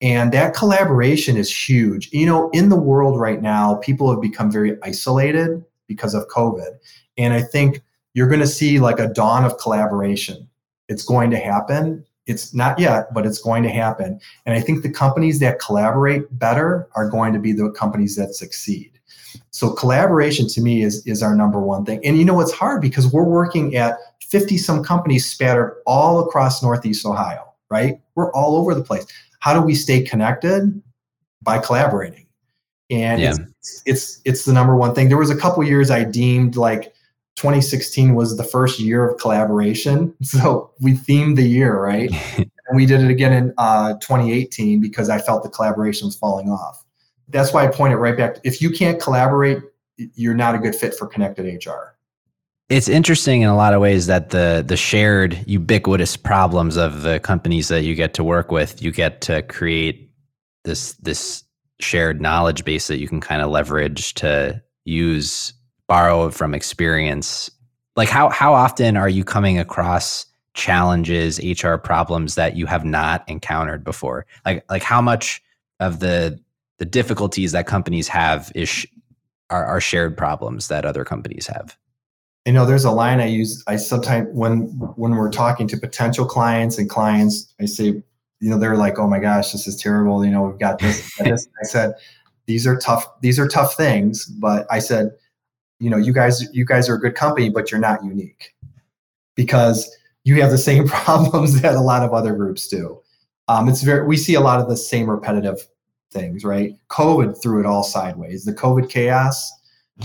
And 0.00 0.32
that 0.32 0.52
collaboration 0.52 1.36
is 1.36 1.56
huge. 1.56 2.08
You 2.12 2.26
know 2.26 2.50
in 2.50 2.70
the 2.70 2.80
world 2.90 3.20
right 3.20 3.40
now 3.40 3.76
people 3.76 4.10
have 4.10 4.20
become 4.20 4.50
very 4.50 4.76
isolated 4.82 5.64
because 5.86 6.12
of 6.12 6.26
covid 6.26 6.78
and 7.18 7.34
I 7.34 7.42
think 7.42 7.82
you're 8.14 8.28
going 8.28 8.40
to 8.40 8.46
see 8.46 8.78
like 8.78 8.98
a 8.98 9.08
dawn 9.08 9.44
of 9.44 9.58
collaboration. 9.58 10.48
It's 10.88 11.04
going 11.04 11.30
to 11.30 11.38
happen. 11.38 12.04
It's 12.26 12.54
not 12.54 12.78
yet, 12.78 13.12
but 13.14 13.26
it's 13.26 13.38
going 13.38 13.62
to 13.62 13.68
happen. 13.68 14.20
And 14.46 14.54
I 14.54 14.60
think 14.60 14.82
the 14.82 14.90
companies 14.90 15.38
that 15.40 15.60
collaborate 15.60 16.26
better 16.38 16.88
are 16.96 17.08
going 17.08 17.32
to 17.32 17.38
be 17.38 17.52
the 17.52 17.70
companies 17.70 18.16
that 18.16 18.34
succeed. 18.34 18.92
So 19.50 19.70
collaboration 19.70 20.48
to 20.48 20.60
me 20.60 20.82
is, 20.82 21.06
is 21.06 21.22
our 21.22 21.34
number 21.34 21.60
one 21.60 21.84
thing. 21.84 22.00
And 22.04 22.18
you 22.18 22.24
know, 22.24 22.40
it's 22.40 22.52
hard 22.52 22.82
because 22.82 23.12
we're 23.12 23.24
working 23.24 23.76
at 23.76 23.98
50 24.20 24.58
some 24.58 24.82
companies 24.82 25.30
spattered 25.30 25.80
all 25.86 26.20
across 26.26 26.62
Northeast 26.62 27.06
Ohio, 27.06 27.52
right? 27.70 28.00
We're 28.14 28.32
all 28.32 28.56
over 28.56 28.74
the 28.74 28.82
place. 28.82 29.06
How 29.40 29.54
do 29.54 29.60
we 29.60 29.74
stay 29.74 30.02
connected? 30.02 30.82
By 31.42 31.58
collaborating. 31.58 32.26
And 32.90 33.20
yeah. 33.20 33.34
it's, 33.60 33.82
it's 33.86 34.20
it's 34.24 34.44
the 34.44 34.52
number 34.52 34.76
one 34.76 34.94
thing. 34.94 35.08
There 35.08 35.18
was 35.18 35.30
a 35.30 35.36
couple 35.36 35.62
years 35.62 35.90
I 35.90 36.04
deemed 36.04 36.56
like 36.56 36.92
2016 37.36 38.14
was 38.14 38.36
the 38.36 38.44
first 38.44 38.80
year 38.80 39.08
of 39.08 39.18
collaboration. 39.20 40.14
So 40.22 40.72
we 40.80 40.92
themed 40.92 41.36
the 41.36 41.48
year, 41.48 41.80
right? 41.80 42.10
and 42.36 42.76
we 42.76 42.84
did 42.84 43.00
it 43.00 43.10
again 43.10 43.32
in 43.32 43.54
uh, 43.58 43.94
2018 43.94 44.80
because 44.80 45.08
I 45.08 45.18
felt 45.18 45.42
the 45.42 45.48
collaboration 45.48 46.06
was 46.06 46.16
falling 46.16 46.48
off. 46.48 46.84
That's 47.28 47.52
why 47.52 47.64
I 47.64 47.68
pointed 47.68 47.96
right 47.96 48.16
back. 48.16 48.38
If 48.44 48.60
you 48.60 48.70
can't 48.70 49.00
collaborate, 49.00 49.58
you're 49.96 50.34
not 50.34 50.54
a 50.54 50.58
good 50.58 50.74
fit 50.74 50.94
for 50.94 51.06
connected 51.06 51.46
HR. 51.46 51.96
It's 52.68 52.88
interesting 52.88 53.42
in 53.42 53.48
a 53.48 53.56
lot 53.56 53.74
of 53.74 53.80
ways 53.80 54.06
that 54.06 54.30
the 54.30 54.64
the 54.66 54.76
shared 54.76 55.42
ubiquitous 55.46 56.16
problems 56.16 56.76
of 56.76 57.02
the 57.02 57.20
companies 57.20 57.68
that 57.68 57.82
you 57.82 57.94
get 57.94 58.14
to 58.14 58.24
work 58.24 58.50
with, 58.50 58.82
you 58.82 58.90
get 58.90 59.20
to 59.22 59.42
create 59.42 60.10
this 60.64 60.94
this 60.94 61.44
shared 61.78 62.20
knowledge 62.20 62.64
base 62.64 62.88
that 62.88 62.98
you 62.98 63.06
can 63.08 63.20
kind 63.20 63.40
of 63.40 63.50
leverage 63.50 64.14
to 64.14 64.60
use 64.84 65.52
borrow 65.88 66.30
from 66.30 66.54
experience? 66.54 67.50
Like 67.96 68.08
how 68.08 68.28
how 68.28 68.54
often 68.54 68.96
are 68.96 69.08
you 69.08 69.24
coming 69.24 69.58
across 69.58 70.26
challenges 70.54 71.40
hr 71.62 71.76
problems 71.76 72.34
that 72.34 72.56
you 72.56 72.66
have 72.66 72.84
not 72.84 73.24
encountered 73.28 73.84
before? 73.84 74.26
Like 74.44 74.64
like 74.70 74.82
how 74.82 75.00
much 75.00 75.42
of 75.80 76.00
the 76.00 76.38
the 76.78 76.84
difficulties 76.84 77.52
that 77.52 77.66
companies 77.66 78.08
have 78.08 78.52
is 78.54 78.86
are, 79.48 79.64
are 79.64 79.80
shared 79.80 80.16
problems 80.16 80.68
that 80.68 80.84
other 80.84 81.04
companies 81.04 81.46
have? 81.46 81.76
You 82.44 82.52
know 82.52 82.64
there's 82.64 82.84
a 82.84 82.92
line 82.92 83.18
i 83.18 83.26
use 83.26 83.64
i 83.66 83.74
sometimes 83.74 84.28
when 84.32 84.68
when 84.94 85.16
we're 85.16 85.32
talking 85.32 85.66
to 85.66 85.76
potential 85.76 86.24
clients 86.24 86.78
and 86.78 86.88
clients 86.88 87.52
i 87.60 87.64
say 87.64 87.86
you 88.40 88.50
know 88.50 88.56
they're 88.56 88.76
like 88.76 89.00
oh 89.00 89.08
my 89.08 89.18
gosh 89.18 89.50
this 89.50 89.66
is 89.66 89.74
terrible 89.76 90.24
you 90.24 90.30
know 90.30 90.42
we've 90.42 90.58
got 90.60 90.78
this, 90.78 91.12
this. 91.18 91.48
i 91.60 91.66
said 91.66 91.94
these 92.46 92.64
are 92.64 92.76
tough 92.76 93.04
these 93.20 93.40
are 93.40 93.48
tough 93.48 93.74
things 93.74 94.26
but 94.26 94.64
i 94.70 94.78
said 94.78 95.10
you 95.78 95.90
know 95.90 95.96
you 95.96 96.12
guys 96.12 96.46
you 96.52 96.64
guys 96.64 96.88
are 96.88 96.94
a 96.94 97.00
good 97.00 97.14
company 97.14 97.48
but 97.48 97.70
you're 97.70 97.80
not 97.80 98.04
unique 98.04 98.54
because 99.34 99.94
you 100.24 100.40
have 100.40 100.50
the 100.50 100.58
same 100.58 100.86
problems 100.88 101.60
that 101.60 101.74
a 101.74 101.80
lot 101.80 102.02
of 102.02 102.12
other 102.12 102.34
groups 102.34 102.68
do 102.68 103.00
um, 103.48 103.68
it's 103.68 103.82
very 103.82 104.06
we 104.06 104.16
see 104.16 104.34
a 104.34 104.40
lot 104.40 104.60
of 104.60 104.68
the 104.68 104.76
same 104.76 105.08
repetitive 105.08 105.66
things, 106.16 106.44
right? 106.44 106.74
COVID 106.88 107.40
threw 107.40 107.60
it 107.60 107.66
all 107.66 107.82
sideways. 107.82 108.44
The 108.44 108.54
COVID 108.54 108.88
chaos, 108.88 109.50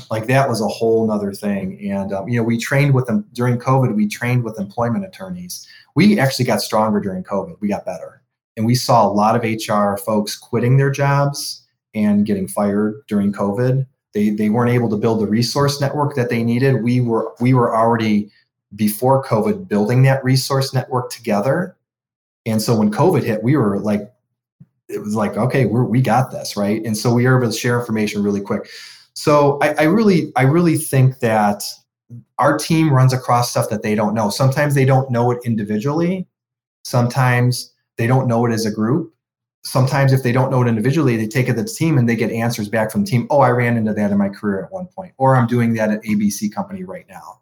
like 0.10 0.28
that 0.28 0.50
was 0.50 0.62
a 0.62 0.68
whole 0.68 1.08
nother 1.08 1.34
thing. 1.34 1.90
And, 1.90 2.14
um, 2.14 2.28
you 2.28 2.38
know, 2.38 2.44
we 2.44 2.58
trained 2.58 2.94
with 2.94 3.08
them 3.08 3.26
during 3.34 3.58
COVID, 3.58 3.96
we 3.96 4.08
trained 4.08 4.44
with 4.44 4.60
employment 4.60 5.06
attorneys. 5.06 5.68
We 5.96 6.20
actually 6.20 6.46
got 6.46 6.62
stronger 6.62 7.00
during 7.00 7.24
COVID. 7.24 7.58
We 7.60 7.68
got 7.68 7.86
better. 7.86 8.22
And 8.58 8.66
we 8.66 8.76
saw 8.76 9.08
a 9.08 9.12
lot 9.12 9.36
of 9.36 9.44
HR 9.44 9.96
folks 9.98 10.38
quitting 10.38 10.78
their 10.78 10.92
jobs 10.92 11.66
and 11.94 12.26
getting 12.26 12.48
fired 12.48 13.02
during 13.08 13.32
COVID. 13.32 13.86
They, 14.14 14.30
they 14.30 14.50
weren't 14.50 14.72
able 14.72 14.90
to 14.90 14.98
build 14.98 15.22
the 15.22 15.28
resource 15.28 15.80
network 15.80 16.16
that 16.16 16.30
they 16.30 16.44
needed. 16.44 16.84
We 16.84 17.00
were 17.00 17.34
we 17.40 17.54
were 17.54 17.76
already 17.76 18.30
before 18.76 19.24
COVID 19.24 19.68
building 19.68 20.04
that 20.04 20.24
resource 20.24 20.74
network 20.74 21.12
together. 21.12 21.78
And 22.46 22.62
so 22.62 22.76
when 22.76 22.92
COVID 22.92 23.24
hit, 23.24 23.44
we 23.44 23.56
were 23.56 23.80
like, 23.80 24.12
it 24.88 25.00
was 25.00 25.16
like, 25.16 25.38
okay, 25.38 25.66
we're, 25.66 25.84
we 25.84 26.02
got 26.02 26.32
this, 26.32 26.58
right? 26.58 26.84
And 26.86 26.98
so 26.98 27.14
we 27.14 27.26
were 27.26 27.38
able 27.38 27.52
to 27.52 27.58
share 27.58 27.80
information 27.80 28.24
really 28.24 28.42
quick. 28.42 28.70
So 29.14 29.60
I, 29.62 29.74
I 29.80 29.84
really, 29.84 30.32
I 30.36 30.44
really 30.44 30.78
think 30.78 31.20
that 31.20 31.64
our 32.40 32.58
team 32.58 32.92
runs 32.92 33.14
across 33.14 33.52
stuff 33.52 33.70
that 33.70 33.84
they 33.84 33.96
don't 33.96 34.14
know. 34.14 34.30
Sometimes 34.30 34.76
they 34.76 34.86
don't 34.86 35.10
know 35.12 35.32
it 35.32 35.40
individually. 35.46 36.28
Sometimes 36.84 37.74
they 37.98 38.08
don't 38.08 38.28
know 38.28 38.46
it 38.46 38.52
as 38.52 38.66
a 38.66 38.72
group. 38.72 39.14
Sometimes 39.64 40.12
if 40.12 40.24
they 40.24 40.32
don't 40.32 40.50
know 40.50 40.62
it 40.64 40.68
individually, 40.68 41.18
they 41.18 41.28
take 41.28 41.48
it 41.48 41.54
to 41.54 41.62
the 41.62 41.70
team 41.70 41.98
and 41.98 42.10
they 42.10 42.16
get 42.16 42.32
answers 42.32 42.68
back 42.68 42.92
from 42.92 43.04
the 43.04 43.12
team. 43.12 43.28
Oh, 43.30 43.42
I 43.42 43.50
ran 43.50 43.78
into 43.78 43.94
that 43.94 44.12
in 44.12 44.18
my 44.18 44.30
career 44.30 44.64
at 44.64 44.72
one 44.72 44.88
point, 44.88 45.14
or 45.18 45.36
I'm 45.36 45.48
doing 45.48 45.74
that 45.76 45.92
at 45.92 46.04
ABC 46.04 46.52
company 46.52 46.84
right 46.84 47.06
now. 47.08 47.42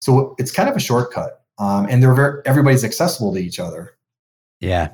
So 0.00 0.36
it's 0.38 0.52
kind 0.52 0.68
of 0.68 0.76
a 0.76 0.80
shortcut, 0.80 1.42
um, 1.58 1.86
and 1.90 2.02
they're 2.02 2.14
very, 2.14 2.42
everybody's 2.44 2.84
accessible 2.84 3.34
to 3.34 3.40
each 3.40 3.58
other. 3.58 3.96
Yeah. 4.60 4.90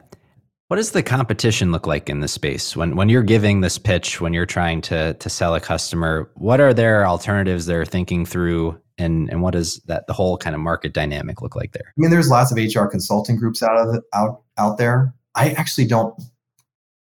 What 0.69 0.77
does 0.77 0.93
the 0.93 1.03
competition 1.03 1.73
look 1.73 1.87
like 1.87 2.09
in 2.09 2.21
this 2.21 2.33
space 2.33 2.75
when 2.75 2.97
when 2.97 3.11
you're 3.11 3.23
giving 3.23 3.61
this 3.61 3.77
pitch 3.77 4.21
when 4.21 4.33
you're 4.33 4.47
trying 4.47 4.81
to 4.83 5.13
to 5.15 5.29
sell 5.29 5.55
a 5.55 5.61
customer? 5.61 6.31
What 6.35 6.61
are 6.61 6.73
their 6.73 7.07
alternatives 7.07 7.67
they're 7.67 7.85
thinking 7.85 8.25
through, 8.25 8.81
and 8.97 9.29
and 9.29 9.43
what 9.43 9.53
does 9.53 9.77
that 9.87 10.07
the 10.07 10.15
whole 10.15 10.39
kind 10.39 10.57
of 10.57 10.63
market 10.63 10.95
dynamic 10.95 11.43
look 11.43 11.55
like 11.55 11.73
there? 11.73 11.89
I 11.89 11.99
mean, 11.99 12.11
there's 12.11 12.31
lots 12.31 12.51
of 12.51 12.57
HR 12.57 12.87
consulting 12.87 13.37
groups 13.37 13.63
out 13.63 13.77
of 13.77 13.93
the, 13.93 14.03
out 14.15 14.41
out 14.57 14.79
there. 14.79 15.15
I 15.35 15.51
actually 15.51 15.87
don't 15.87 16.15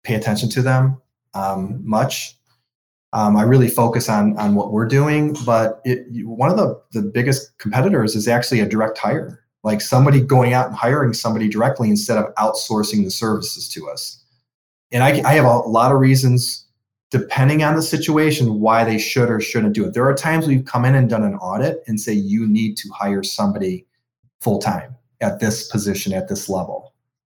pay 0.04 0.14
attention 0.14 0.48
to 0.50 0.62
them 0.62 1.00
um, 1.34 1.80
much. 1.82 2.36
Um, 3.14 3.36
I 3.36 3.42
really 3.42 3.68
focus 3.68 4.08
on 4.08 4.36
on 4.38 4.54
what 4.54 4.72
we're 4.72 4.86
doing, 4.88 5.36
but 5.44 5.80
it, 5.84 6.06
one 6.26 6.50
of 6.50 6.56
the 6.56 6.80
the 6.92 7.02
biggest 7.02 7.56
competitors 7.58 8.14
is 8.16 8.26
actually 8.28 8.60
a 8.60 8.68
direct 8.68 8.98
hire 8.98 9.42
like 9.64 9.80
somebody 9.80 10.20
going 10.20 10.52
out 10.52 10.66
and 10.66 10.74
hiring 10.74 11.12
somebody 11.12 11.48
directly 11.48 11.88
instead 11.88 12.18
of 12.18 12.34
outsourcing 12.34 13.04
the 13.04 13.10
services 13.10 13.68
to 13.68 13.88
us. 13.88 14.22
And 14.90 15.02
I, 15.02 15.22
I 15.28 15.34
have 15.34 15.44
a 15.44 15.58
lot 15.58 15.92
of 15.92 16.00
reasons, 16.00 16.66
depending 17.10 17.62
on 17.62 17.76
the 17.76 17.82
situation, 17.82 18.60
why 18.60 18.84
they 18.84 18.98
should 18.98 19.30
or 19.30 19.40
shouldn't 19.40 19.74
do 19.74 19.86
it. 19.86 19.94
There 19.94 20.06
are 20.06 20.14
times 20.14 20.46
we've 20.46 20.64
come 20.64 20.84
in 20.84 20.94
and 20.94 21.08
done 21.08 21.22
an 21.22 21.36
audit 21.36 21.82
and 21.86 22.00
say, 22.00 22.12
you 22.12 22.46
need 22.46 22.76
to 22.78 22.88
hire 22.90 23.22
somebody 23.22 23.86
full 24.40 24.58
time 24.58 24.94
at 25.20 25.38
this 25.38 25.68
position, 25.68 26.12
at 26.12 26.28
this 26.28 26.48
level. 26.48 26.91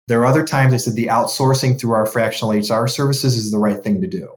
There 0.08 0.20
are 0.20 0.26
other 0.26 0.44
times 0.44 0.74
I 0.74 0.78
said 0.78 0.94
the 0.94 1.06
outsourcing 1.06 1.78
through 1.78 1.92
our 1.92 2.06
fractional 2.06 2.52
HR 2.52 2.88
services 2.88 3.36
is 3.36 3.50
the 3.50 3.58
right 3.58 3.82
thing 3.82 4.00
to 4.00 4.06
do. 4.06 4.28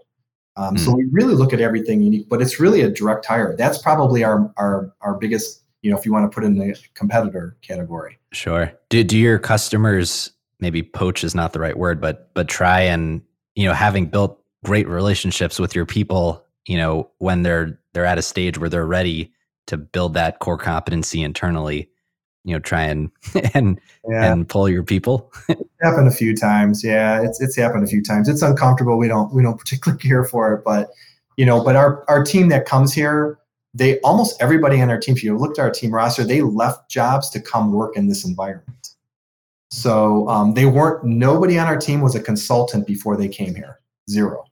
Um, 0.57 0.75
mm. 0.75 0.79
So 0.79 0.91
hmm. 0.91 0.97
we 0.97 1.05
really 1.11 1.33
look 1.33 1.53
at 1.53 1.61
everything 1.61 2.01
unique, 2.01 2.29
but 2.29 2.41
it's 2.41 2.59
really 2.59 2.81
a 2.81 2.89
direct 2.89 3.25
hire. 3.25 3.55
That's 3.57 3.77
probably 3.77 4.23
our 4.23 4.53
our 4.57 4.93
our 5.01 5.15
biggest 5.15 5.61
you 5.81 5.89
know, 5.89 5.97
if 5.97 6.05
you 6.05 6.13
want 6.13 6.31
to 6.31 6.33
put 6.33 6.43
in 6.43 6.57
the 6.57 6.77
competitor 6.93 7.57
category. 7.61 8.19
Sure. 8.31 8.71
Do 8.89 9.03
do 9.03 9.17
your 9.17 9.39
customers 9.39 10.31
maybe 10.59 10.83
poach 10.83 11.23
is 11.23 11.33
not 11.33 11.53
the 11.53 11.59
right 11.59 11.77
word, 11.77 11.99
but 11.99 12.33
but 12.33 12.47
try 12.47 12.81
and 12.81 13.21
you 13.55 13.65
know 13.67 13.73
having 13.73 14.05
built 14.05 14.39
great 14.63 14.87
relationships 14.87 15.59
with 15.59 15.75
your 15.75 15.85
people, 15.85 16.45
you 16.65 16.77
know, 16.77 17.09
when 17.17 17.43
they're 17.43 17.79
they're 17.93 18.05
at 18.05 18.17
a 18.17 18.21
stage 18.21 18.57
where 18.57 18.69
they're 18.69 18.85
ready 18.85 19.33
to 19.67 19.77
build 19.77 20.13
that 20.13 20.39
core 20.39 20.57
competency 20.57 21.21
internally, 21.21 21.89
you 22.43 22.53
know, 22.53 22.59
try 22.59 22.83
and 22.83 23.09
and 23.53 23.79
yeah. 24.09 24.31
and 24.31 24.47
pull 24.47 24.69
your 24.69 24.83
people. 24.83 25.31
it's 25.49 25.61
happened 25.81 26.07
a 26.07 26.11
few 26.11 26.35
times. 26.35 26.83
Yeah, 26.83 27.21
it's 27.21 27.41
it's 27.41 27.55
happened 27.55 27.83
a 27.83 27.87
few 27.87 28.03
times. 28.03 28.29
It's 28.29 28.41
uncomfortable. 28.41 28.97
We 28.97 29.07
don't 29.07 29.33
we 29.33 29.43
don't 29.43 29.57
particularly 29.59 30.01
care 30.01 30.25
for 30.25 30.53
it, 30.53 30.63
but 30.63 30.89
you 31.37 31.45
know, 31.45 31.63
but 31.63 31.75
our 31.75 32.03
our 32.07 32.23
team 32.23 32.49
that 32.49 32.65
comes 32.65 32.93
here 32.93 33.39
they 33.73 33.99
almost 34.01 34.41
everybody 34.41 34.81
on 34.81 34.89
our 34.89 34.99
team, 34.99 35.15
if 35.15 35.23
you 35.23 35.37
looked 35.37 35.57
at 35.57 35.63
our 35.63 35.71
team 35.71 35.93
roster, 35.93 36.23
they 36.23 36.41
left 36.41 36.89
jobs 36.89 37.29
to 37.29 37.39
come 37.39 37.71
work 37.71 37.95
in 37.95 38.07
this 38.07 38.25
environment. 38.25 38.89
So 39.69 40.27
um, 40.27 40.53
they 40.53 40.65
weren't, 40.65 41.05
nobody 41.05 41.57
on 41.57 41.67
our 41.67 41.77
team 41.77 42.01
was 42.01 42.13
a 42.13 42.21
consultant 42.21 42.85
before 42.85 43.15
they 43.15 43.29
came 43.29 43.55
here, 43.55 43.79
zero. 44.09 44.43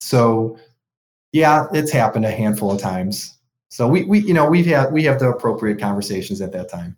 So 0.00 0.58
yeah, 1.32 1.66
it's 1.74 1.92
happened 1.92 2.24
a 2.24 2.30
handful 2.30 2.72
of 2.72 2.80
times. 2.80 3.38
So 3.68 3.86
we, 3.86 4.04
we 4.04 4.20
you 4.20 4.32
know, 4.32 4.48
we've 4.48 4.66
had, 4.66 4.92
we 4.92 5.04
have 5.04 5.18
the 5.18 5.28
appropriate 5.28 5.78
conversations 5.78 6.40
at 6.40 6.52
that 6.52 6.70
time. 6.70 6.96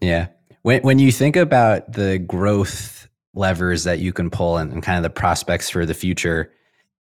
Yeah. 0.00 0.28
When, 0.62 0.82
when 0.82 0.98
you 0.98 1.12
think 1.12 1.36
about 1.36 1.92
the 1.92 2.18
growth 2.18 3.08
levers 3.34 3.84
that 3.84 4.00
you 4.00 4.12
can 4.12 4.30
pull 4.30 4.56
and, 4.58 4.72
and 4.72 4.82
kind 4.82 4.96
of 4.96 5.02
the 5.02 5.10
prospects 5.10 5.70
for 5.70 5.86
the 5.86 5.94
future, 5.94 6.52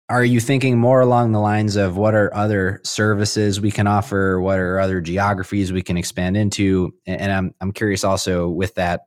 are 0.09 0.25
you 0.25 0.41
thinking 0.41 0.79
more 0.79 1.01
along 1.01 1.33
the 1.33 1.41
lines 1.41 1.77
of 1.77 1.97
what 1.97 2.15
are 2.15 2.35
other 2.35 2.81
services 2.85 3.61
we 3.61 3.71
can 3.71 3.87
offer? 3.87 4.41
What 4.41 4.59
are 4.59 4.79
other 4.79 5.01
geographies 5.01 5.73
we 5.73 5.83
can 5.83 5.97
expand 5.97 6.37
into? 6.37 6.95
And 7.07 7.33
i'm 7.33 7.55
i'm 7.61 7.73
curious 7.73 8.05
also 8.05 8.49
with 8.49 8.75
that 8.75 9.07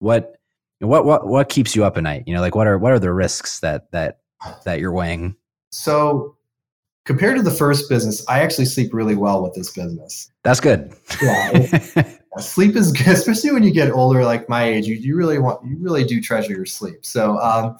what 0.00 0.34
what 0.80 1.04
what 1.04 1.26
what 1.26 1.48
keeps 1.48 1.76
you 1.76 1.84
up 1.84 1.96
at 1.96 2.02
night? 2.02 2.24
You 2.26 2.34
know 2.34 2.40
like 2.40 2.54
what 2.54 2.66
are 2.66 2.78
what 2.78 2.92
are 2.92 2.98
the 2.98 3.12
risks 3.12 3.60
that 3.60 3.90
that 3.92 4.18
that 4.64 4.80
you're 4.80 4.92
weighing? 4.92 5.36
So 5.70 6.36
compared 7.04 7.36
to 7.36 7.42
the 7.42 7.50
first 7.50 7.88
business 7.88 8.26
i 8.28 8.40
actually 8.40 8.64
sleep 8.64 8.92
really 8.92 9.14
well 9.14 9.42
with 9.42 9.54
this 9.54 9.70
business. 9.70 10.30
That's 10.42 10.60
good. 10.60 10.92
Yeah 11.22 12.14
sleep 12.38 12.76
is 12.76 12.92
good 12.92 13.08
especially 13.08 13.50
when 13.50 13.62
you 13.62 13.72
get 13.72 13.90
older 13.90 14.24
like 14.24 14.48
my 14.48 14.64
age 14.64 14.86
you, 14.86 14.94
you 14.94 15.16
really 15.16 15.38
want 15.38 15.64
you 15.64 15.76
really 15.78 16.04
do 16.04 16.20
treasure 16.20 16.52
your 16.52 16.66
sleep 16.66 17.04
so 17.04 17.38
um 17.38 17.76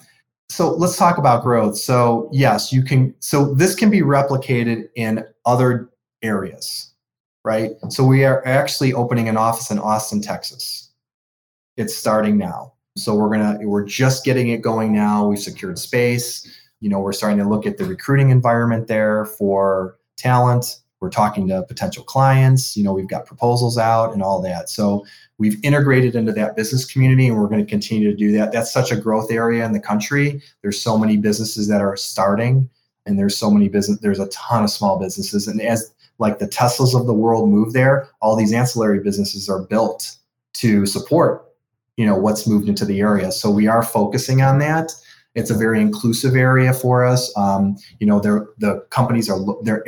so 0.51 0.73
let's 0.73 0.97
talk 0.97 1.17
about 1.17 1.45
growth. 1.45 1.79
So 1.79 2.29
yes, 2.33 2.73
you 2.73 2.83
can. 2.83 3.15
So 3.21 3.55
this 3.55 3.77
can 3.77 3.89
be 3.89 4.01
replicated 4.01 4.89
in 4.97 5.25
other 5.47 5.91
areas, 6.23 6.93
right? 7.45 7.71
So 7.89 8.05
we 8.05 8.25
are 8.25 8.45
actually 8.45 8.93
opening 8.93 9.29
an 9.29 9.37
office 9.37 9.71
in 9.71 9.79
Austin, 9.79 10.21
Texas. 10.21 10.91
It's 11.77 11.95
starting 11.95 12.37
now. 12.37 12.73
So 12.97 13.15
we're 13.15 13.31
gonna 13.31 13.59
we're 13.63 13.87
just 13.87 14.25
getting 14.25 14.49
it 14.49 14.61
going 14.61 14.93
now. 14.93 15.29
We've 15.29 15.39
secured 15.39 15.79
space. 15.79 16.45
You 16.81 16.91
know, 16.91 16.99
we're 16.99 17.13
starting 17.13 17.39
to 17.39 17.49
look 17.49 17.65
at 17.65 17.79
the 17.79 17.85
recruiting 17.85 18.31
environment 18.31 18.89
there 18.89 19.27
for 19.27 19.99
talent. 20.17 20.81
We're 21.01 21.11
talking 21.11 21.49
to 21.49 21.63
potential 21.63 22.05
clients. 22.05 22.77
You 22.77 22.85
know, 22.85 22.93
we've 22.93 23.09
got 23.09 23.27
proposals 23.27 23.79
out 23.79 24.13
and 24.13 24.23
all 24.23 24.41
that. 24.43 24.69
So 24.69 25.05
We've 25.41 25.59
integrated 25.65 26.17
into 26.17 26.33
that 26.33 26.55
business 26.55 26.85
community 26.85 27.27
and 27.27 27.35
we're 27.35 27.49
going 27.49 27.65
to 27.65 27.69
continue 27.69 28.11
to 28.11 28.17
do 28.17 28.31
that. 28.33 28.53
That's 28.53 28.71
such 28.71 28.93
a 28.93 28.97
growth 28.97 29.33
area 29.33 29.65
in 29.65 29.73
the 29.73 29.81
country. 29.81 30.43
There's 30.61 30.79
so 30.79 30.99
many 30.99 31.17
businesses 31.17 31.67
that 31.69 31.81
are 31.81 31.97
starting 31.97 32.69
and 33.07 33.19
there's 33.19 33.39
so 33.39 33.51
many 33.51 33.67
business 33.67 33.99
there's 34.01 34.21
a 34.21 34.29
ton 34.29 34.65
of 34.65 34.71
small 34.71 34.99
businesses 34.99 35.49
and 35.49 35.63
as 35.63 35.95
like 36.19 36.41
the 36.41 36.47
Teslas 36.47 36.95
of 36.95 37.07
the 37.07 37.15
world 37.15 37.49
move 37.49 37.73
there, 37.73 38.11
all 38.21 38.37
these 38.37 38.53
ancillary 38.53 39.01
businesses 39.01 39.49
are 39.49 39.63
built 39.63 40.15
to 40.53 40.85
support, 40.85 41.47
you 41.97 42.05
know, 42.05 42.17
what's 42.17 42.47
moved 42.47 42.69
into 42.69 42.85
the 42.85 43.01
area. 43.01 43.33
So 43.33 43.51
we 43.51 43.67
are 43.67 43.83
focusing 43.83 44.43
on 44.43 44.59
that. 44.59 44.93
It's 45.41 45.51
a 45.51 45.55
very 45.55 45.81
inclusive 45.81 46.37
area 46.37 46.73
for 46.73 47.05
us. 47.05 47.33
Um, 47.37 47.77
you 47.99 48.07
know, 48.07 48.21
the 48.21 48.87
companies 48.91 49.29
are 49.29 49.41
their 49.63 49.85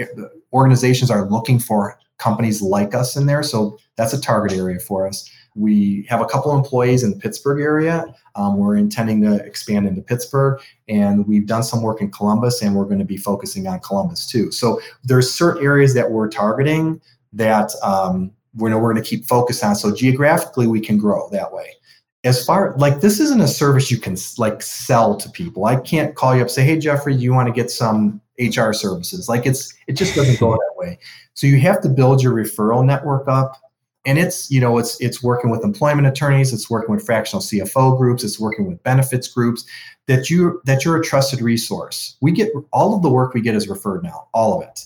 organizations 0.52 1.10
are 1.10 1.28
looking 1.30 1.58
for 1.58 1.98
companies 2.18 2.62
like 2.62 2.94
us 2.94 3.16
in 3.16 3.26
there. 3.26 3.42
So 3.42 3.78
that's 3.96 4.12
a 4.12 4.20
target 4.20 4.56
area 4.56 4.78
for 4.78 5.06
us. 5.06 5.28
We 5.54 6.06
have 6.08 6.20
a 6.20 6.24
couple 6.24 6.56
employees 6.56 7.02
in 7.02 7.10
the 7.10 7.16
Pittsburgh 7.16 7.60
area. 7.60 8.06
Um, 8.36 8.56
we're 8.56 8.76
intending 8.76 9.20
to 9.22 9.34
expand 9.44 9.86
into 9.86 10.00
Pittsburgh, 10.00 10.60
and 10.88 11.26
we've 11.26 11.46
done 11.46 11.62
some 11.62 11.82
work 11.82 12.00
in 12.00 12.10
Columbus, 12.10 12.62
and 12.62 12.74
we're 12.74 12.86
going 12.86 13.00
to 13.00 13.04
be 13.04 13.18
focusing 13.18 13.66
on 13.66 13.80
Columbus 13.80 14.26
too. 14.26 14.50
So 14.50 14.80
there's 15.04 15.30
certain 15.30 15.62
areas 15.62 15.92
that 15.94 16.10
we're 16.10 16.28
targeting 16.28 17.00
that 17.34 17.72
um, 17.82 18.32
we're, 18.54 18.74
we're 18.78 18.92
going 18.92 19.02
to 19.02 19.08
keep 19.08 19.26
focused 19.26 19.62
on. 19.62 19.74
So 19.74 19.94
geographically, 19.94 20.66
we 20.66 20.80
can 20.80 20.96
grow 20.96 21.28
that 21.30 21.52
way. 21.52 21.74
As 22.24 22.44
far 22.44 22.74
like 22.78 23.00
this 23.00 23.18
isn't 23.18 23.40
a 23.40 23.48
service 23.48 23.90
you 23.90 23.98
can 23.98 24.16
like 24.38 24.62
sell 24.62 25.16
to 25.16 25.28
people. 25.30 25.64
I 25.64 25.76
can't 25.76 26.14
call 26.14 26.36
you 26.36 26.42
up 26.42 26.50
say, 26.50 26.64
"Hey 26.64 26.78
Jeffrey, 26.78 27.14
you 27.14 27.32
want 27.32 27.48
to 27.48 27.52
get 27.52 27.70
some 27.70 28.20
HR 28.38 28.72
services?" 28.72 29.28
Like 29.28 29.44
it's 29.44 29.74
it 29.88 29.94
just 29.94 30.14
doesn't 30.14 30.38
go 30.38 30.52
that 30.52 30.72
way. 30.76 30.98
So 31.34 31.46
you 31.46 31.58
have 31.60 31.80
to 31.82 31.88
build 31.88 32.22
your 32.22 32.32
referral 32.32 32.84
network 32.84 33.26
up 33.26 33.60
and 34.04 34.18
it's 34.18 34.50
you 34.50 34.60
know 34.60 34.78
it's 34.78 35.00
it's 35.00 35.22
working 35.22 35.50
with 35.50 35.64
employment 35.64 36.06
attorneys 36.06 36.52
it's 36.52 36.68
working 36.68 36.94
with 36.94 37.04
fractional 37.04 37.40
cfo 37.40 37.96
groups 37.96 38.24
it's 38.24 38.38
working 38.38 38.66
with 38.66 38.82
benefits 38.82 39.28
groups 39.28 39.64
that 40.06 40.30
you 40.30 40.60
that 40.64 40.84
you're 40.84 40.96
a 40.96 41.04
trusted 41.04 41.40
resource 41.40 42.16
we 42.20 42.32
get 42.32 42.50
all 42.72 42.94
of 42.94 43.02
the 43.02 43.10
work 43.10 43.34
we 43.34 43.40
get 43.40 43.54
is 43.54 43.68
referred 43.68 44.02
now 44.02 44.28
all 44.34 44.60
of 44.60 44.68
it 44.68 44.84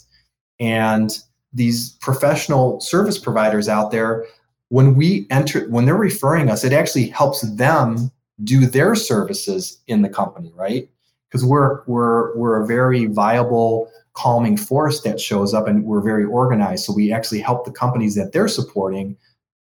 and 0.60 1.20
these 1.52 1.90
professional 2.00 2.80
service 2.80 3.18
providers 3.18 3.68
out 3.68 3.90
there 3.90 4.26
when 4.68 4.94
we 4.94 5.26
enter 5.30 5.68
when 5.68 5.84
they're 5.84 5.94
referring 5.94 6.50
us 6.50 6.64
it 6.64 6.72
actually 6.72 7.08
helps 7.08 7.42
them 7.56 8.10
do 8.44 8.66
their 8.66 8.94
services 8.94 9.80
in 9.86 10.02
the 10.02 10.08
company 10.08 10.52
right 10.54 10.88
because 11.28 11.44
we're 11.44 11.82
we're 11.86 12.36
we're 12.36 12.62
a 12.62 12.66
very 12.66 13.06
viable 13.06 13.90
calming 14.14 14.56
force 14.56 15.02
that 15.02 15.20
shows 15.20 15.52
up 15.52 15.66
and 15.66 15.84
we're 15.84 16.00
very 16.02 16.24
organized 16.24 16.84
so 16.84 16.92
we 16.92 17.12
actually 17.12 17.40
help 17.40 17.64
the 17.64 17.72
companies 17.72 18.14
that 18.14 18.32
they're 18.32 18.48
supporting 18.48 19.16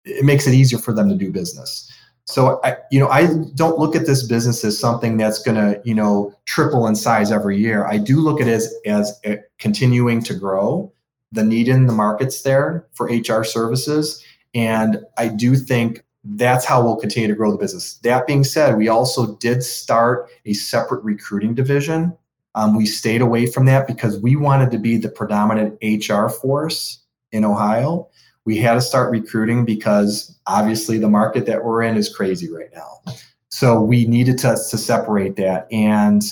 it 0.05 0.25
makes 0.25 0.47
it 0.47 0.53
easier 0.53 0.79
for 0.79 0.93
them 0.93 1.09
to 1.09 1.15
do 1.15 1.31
business 1.31 1.91
so 2.25 2.61
I, 2.63 2.77
you 2.89 2.99
know, 2.99 3.09
I 3.09 3.27
don't 3.55 3.77
look 3.77 3.95
at 3.95 4.05
this 4.05 4.23
business 4.23 4.63
as 4.63 4.79
something 4.79 5.17
that's 5.17 5.39
going 5.39 5.57
to, 5.57 5.81
you 5.83 5.93
know, 5.93 6.33
triple 6.45 6.87
in 6.87 6.95
size 6.95 7.31
every 7.31 7.57
year. 7.57 7.85
I 7.85 7.97
do 7.97 8.19
look 8.19 8.39
at 8.39 8.47
it 8.47 8.53
as 8.53 8.73
as 8.85 9.19
eh, 9.23 9.37
continuing 9.59 10.23
to 10.23 10.33
grow. 10.33 10.91
The 11.33 11.43
need 11.43 11.67
in 11.67 11.87
the 11.87 11.93
markets 11.93 12.43
there 12.43 12.87
for 12.93 13.07
HR 13.07 13.43
services, 13.43 14.23
and 14.53 14.99
I 15.17 15.27
do 15.27 15.55
think 15.55 16.03
that's 16.23 16.65
how 16.65 16.81
we'll 16.81 16.95
continue 16.95 17.27
to 17.27 17.35
grow 17.35 17.51
the 17.51 17.57
business. 17.57 17.95
That 18.03 18.27
being 18.27 18.43
said, 18.43 18.77
we 18.77 18.87
also 18.87 19.35
did 19.37 19.63
start 19.63 20.29
a 20.45 20.53
separate 20.53 21.03
recruiting 21.03 21.53
division. 21.53 22.15
Um, 22.55 22.75
we 22.75 22.85
stayed 22.85 23.21
away 23.21 23.45
from 23.45 23.65
that 23.65 23.87
because 23.87 24.19
we 24.19 24.35
wanted 24.35 24.71
to 24.71 24.77
be 24.77 24.97
the 24.97 25.09
predominant 25.09 25.77
HR 25.81 26.27
force 26.27 26.99
in 27.31 27.43
Ohio 27.43 28.09
we 28.45 28.57
had 28.57 28.73
to 28.73 28.81
start 28.81 29.11
recruiting 29.11 29.65
because 29.65 30.37
obviously 30.47 30.97
the 30.97 31.09
market 31.09 31.45
that 31.45 31.63
we're 31.63 31.83
in 31.83 31.95
is 31.95 32.13
crazy 32.13 32.51
right 32.51 32.69
now. 32.73 33.01
So 33.49 33.81
we 33.81 34.05
needed 34.05 34.37
to, 34.39 34.49
to 34.49 34.77
separate 34.77 35.35
that. 35.37 35.67
And 35.71 36.23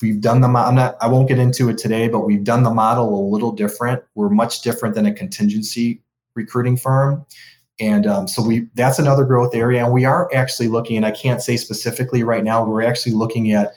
we've 0.00 0.20
done 0.20 0.40
the 0.40 0.48
I'm 0.48 0.74
not 0.74 0.96
I 1.00 1.08
won't 1.08 1.28
get 1.28 1.38
into 1.38 1.68
it 1.68 1.76
today, 1.76 2.08
but 2.08 2.20
we've 2.20 2.44
done 2.44 2.62
the 2.62 2.72
model 2.72 3.14
a 3.14 3.28
little 3.28 3.52
different. 3.52 4.02
We're 4.14 4.30
much 4.30 4.62
different 4.62 4.94
than 4.94 5.06
a 5.06 5.12
contingency 5.12 6.00
recruiting 6.34 6.76
firm. 6.76 7.26
And 7.80 8.06
um, 8.06 8.28
so 8.28 8.42
we 8.42 8.68
that's 8.74 8.98
another 8.98 9.24
growth 9.24 9.54
area. 9.54 9.82
And 9.84 9.92
we 9.92 10.04
are 10.04 10.30
actually 10.34 10.68
looking, 10.68 10.96
and 10.96 11.06
I 11.06 11.10
can't 11.10 11.42
say 11.42 11.56
specifically 11.56 12.22
right 12.22 12.44
now, 12.44 12.64
we're 12.64 12.82
actually 12.82 13.12
looking 13.12 13.52
at 13.52 13.72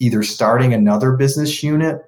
either 0.00 0.22
starting 0.22 0.72
another 0.72 1.12
business 1.12 1.62
unit 1.62 2.02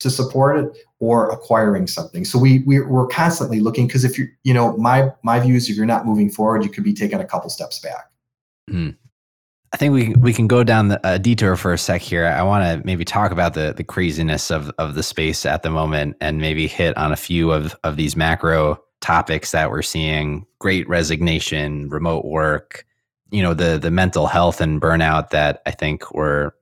to 0.00 0.10
support 0.10 0.58
it 0.58 0.76
or 0.98 1.30
acquiring 1.30 1.86
something. 1.86 2.24
So 2.24 2.38
we, 2.38 2.60
we 2.60 2.80
we're 2.80 3.06
constantly 3.06 3.60
looking 3.60 3.86
because 3.86 4.04
if 4.04 4.18
you 4.18 4.28
you 4.42 4.52
know 4.52 4.76
my 4.76 5.12
my 5.22 5.38
view 5.38 5.54
is 5.54 5.70
if 5.70 5.76
you're 5.76 5.86
not 5.86 6.06
moving 6.06 6.30
forward, 6.30 6.64
you 6.64 6.70
could 6.70 6.84
be 6.84 6.92
taking 6.92 7.20
a 7.20 7.26
couple 7.26 7.50
steps 7.50 7.78
back. 7.78 8.10
Mm. 8.70 8.96
I 9.72 9.76
think 9.76 9.94
we 9.94 10.14
we 10.14 10.32
can 10.32 10.48
go 10.48 10.64
down 10.64 10.88
the, 10.88 11.00
a 11.04 11.18
detour 11.18 11.54
for 11.56 11.72
a 11.72 11.78
sec 11.78 12.02
here. 12.02 12.26
I 12.26 12.42
want 12.42 12.64
to 12.64 12.84
maybe 12.84 13.04
talk 13.04 13.30
about 13.30 13.54
the 13.54 13.72
the 13.76 13.84
craziness 13.84 14.50
of 14.50 14.70
of 14.78 14.94
the 14.94 15.02
space 15.02 15.46
at 15.46 15.62
the 15.62 15.70
moment, 15.70 16.16
and 16.20 16.38
maybe 16.38 16.66
hit 16.66 16.96
on 16.96 17.12
a 17.12 17.16
few 17.16 17.52
of 17.52 17.76
of 17.84 17.96
these 17.96 18.16
macro 18.16 18.82
topics 19.00 19.52
that 19.52 19.70
we're 19.70 19.82
seeing: 19.82 20.46
great 20.58 20.88
resignation, 20.88 21.88
remote 21.88 22.24
work, 22.24 22.84
you 23.30 23.42
know, 23.42 23.54
the 23.54 23.78
the 23.78 23.90
mental 23.90 24.26
health 24.26 24.60
and 24.60 24.80
burnout 24.80 25.30
that 25.30 25.62
I 25.66 25.70
think 25.70 26.12
we're 26.12 26.52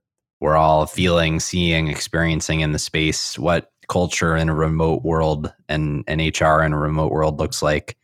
we're 0.40 0.56
all 0.56 0.86
feeling, 0.86 1.40
seeing, 1.40 1.88
experiencing 1.88 2.60
in 2.60 2.72
the 2.72 2.78
space, 2.78 3.38
what 3.38 3.72
culture 3.88 4.36
in 4.36 4.48
a 4.48 4.54
remote 4.54 5.02
world 5.02 5.52
and, 5.68 6.04
and 6.06 6.20
HR 6.20 6.62
in 6.62 6.72
a 6.72 6.78
remote 6.78 7.10
world 7.10 7.38
looks 7.38 7.62
like. 7.62 7.96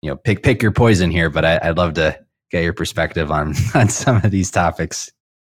You 0.00 0.10
know, 0.10 0.16
pick 0.16 0.42
pick 0.42 0.62
your 0.62 0.72
poison 0.72 1.10
here, 1.10 1.30
but 1.30 1.44
I, 1.44 1.58
I'd 1.62 1.76
love 1.76 1.94
to 1.94 2.18
get 2.50 2.62
your 2.62 2.72
perspective 2.72 3.30
on 3.30 3.54
on 3.74 3.88
some 3.88 4.16
of 4.16 4.30
these 4.30 4.50
topics. 4.50 5.10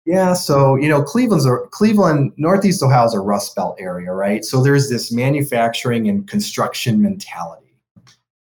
Yeah, 0.07 0.33
so 0.33 0.77
you 0.77 0.89
know, 0.89 1.03
Cleveland's 1.03 1.47
a, 1.47 1.59
Cleveland, 1.71 2.33
Northeast 2.37 2.83
Ohio 2.83 3.07
is 3.07 3.15
a 3.15 3.21
Rust 3.21 3.55
Belt 3.55 3.77
area, 3.79 4.13
right? 4.13 4.45
So 4.45 4.63
there's 4.63 4.89
this 4.89 5.13
manufacturing 5.13 6.09
and 6.09 6.27
construction 6.27 7.01
mentality. 7.01 7.70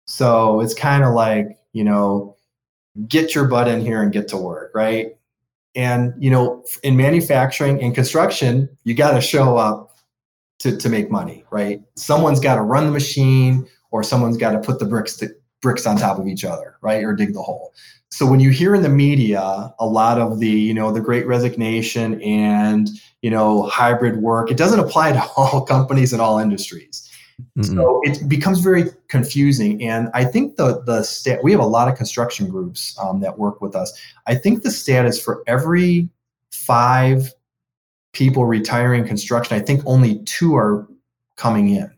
So 0.07 0.61
it's 0.61 0.75
kind 0.75 1.05
of 1.05 1.15
like 1.15 1.59
you 1.75 1.85
know, 1.85 2.37
get 3.07 3.35
your 3.35 3.47
butt 3.47 3.69
in 3.69 3.83
here 3.83 4.03
and 4.03 4.13
get 4.13 4.29
to 4.29 4.39
work, 4.39 4.73
right? 4.75 5.17
And 5.75 6.15
you 6.19 6.31
know, 6.31 6.65
in 6.83 6.97
manufacturing 6.97 7.83
and 7.83 7.95
construction, 7.95 8.69
you 8.85 8.95
got 8.95 9.13
to 9.13 9.21
show 9.21 9.57
up 9.59 9.97
to, 10.61 10.77
to 10.77 10.89
make 10.89 11.11
money, 11.11 11.45
right? 11.51 11.83
Someone's 11.97 12.41
got 12.41 12.55
to 12.55 12.63
run 12.63 12.87
the 12.87 12.93
machine, 12.93 13.67
or 13.91 14.03
someone's 14.03 14.37
got 14.37 14.53
to 14.53 14.61
put 14.61 14.79
the 14.79 14.87
bricks 14.87 15.17
to, 15.17 15.29
bricks 15.61 15.87
on 15.87 15.97
top 15.97 16.19
of 16.19 16.27
each 16.27 16.45
other, 16.45 16.77
right, 16.81 17.05
or 17.05 17.15
dig 17.15 17.35
the 17.35 17.43
hole. 17.43 17.73
So 18.11 18.25
when 18.25 18.39
you 18.39 18.51
hear 18.51 18.77
in 18.77 18.83
the 18.83 18.89
media 18.89 19.75
a 19.81 19.87
lot 19.87 20.21
of 20.21 20.39
the, 20.39 20.49
you 20.49 20.73
know, 20.73 20.93
the 20.93 21.01
Great 21.01 21.27
Resignation 21.27 22.23
and 22.23 22.89
you 23.23 23.31
know 23.31 23.65
hybrid 23.65 24.19
work, 24.19 24.51
it 24.51 24.57
doesn't 24.57 24.79
apply 24.79 25.13
to 25.13 25.25
all 25.37 25.63
companies 25.63 26.13
and 26.13 26.23
all 26.23 26.39
industries. 26.39 27.11
Mm-hmm. 27.59 27.77
So 27.77 28.01
it 28.05 28.29
becomes 28.29 28.61
very 28.61 28.85
confusing. 29.09 29.83
And 29.83 30.09
I 30.15 30.25
think 30.25 30.57
the 30.57 30.83
the 30.83 31.03
stat 31.03 31.43
we 31.43 31.53
have 31.53 31.61
a 31.61 31.67
lot 31.67 31.89
of 31.89 31.97
construction 31.97 32.49
groups 32.49 32.97
um, 32.99 33.21
that 33.21 33.39
work 33.39 33.61
with 33.61 33.75
us. 33.75 33.93
I 34.27 34.35
think 34.35 34.63
the 34.63 34.71
stat 34.71 35.07
is 35.07 35.21
for 35.21 35.43
every 35.47 36.09
five 36.53 37.33
people 38.13 38.47
retiring 38.47 39.07
construction, 39.07 39.57
I 39.57 39.61
think 39.61 39.83
only 39.85 40.21
two 40.21 40.57
are 40.57 40.89
coming 41.37 41.69
in. 41.71 41.91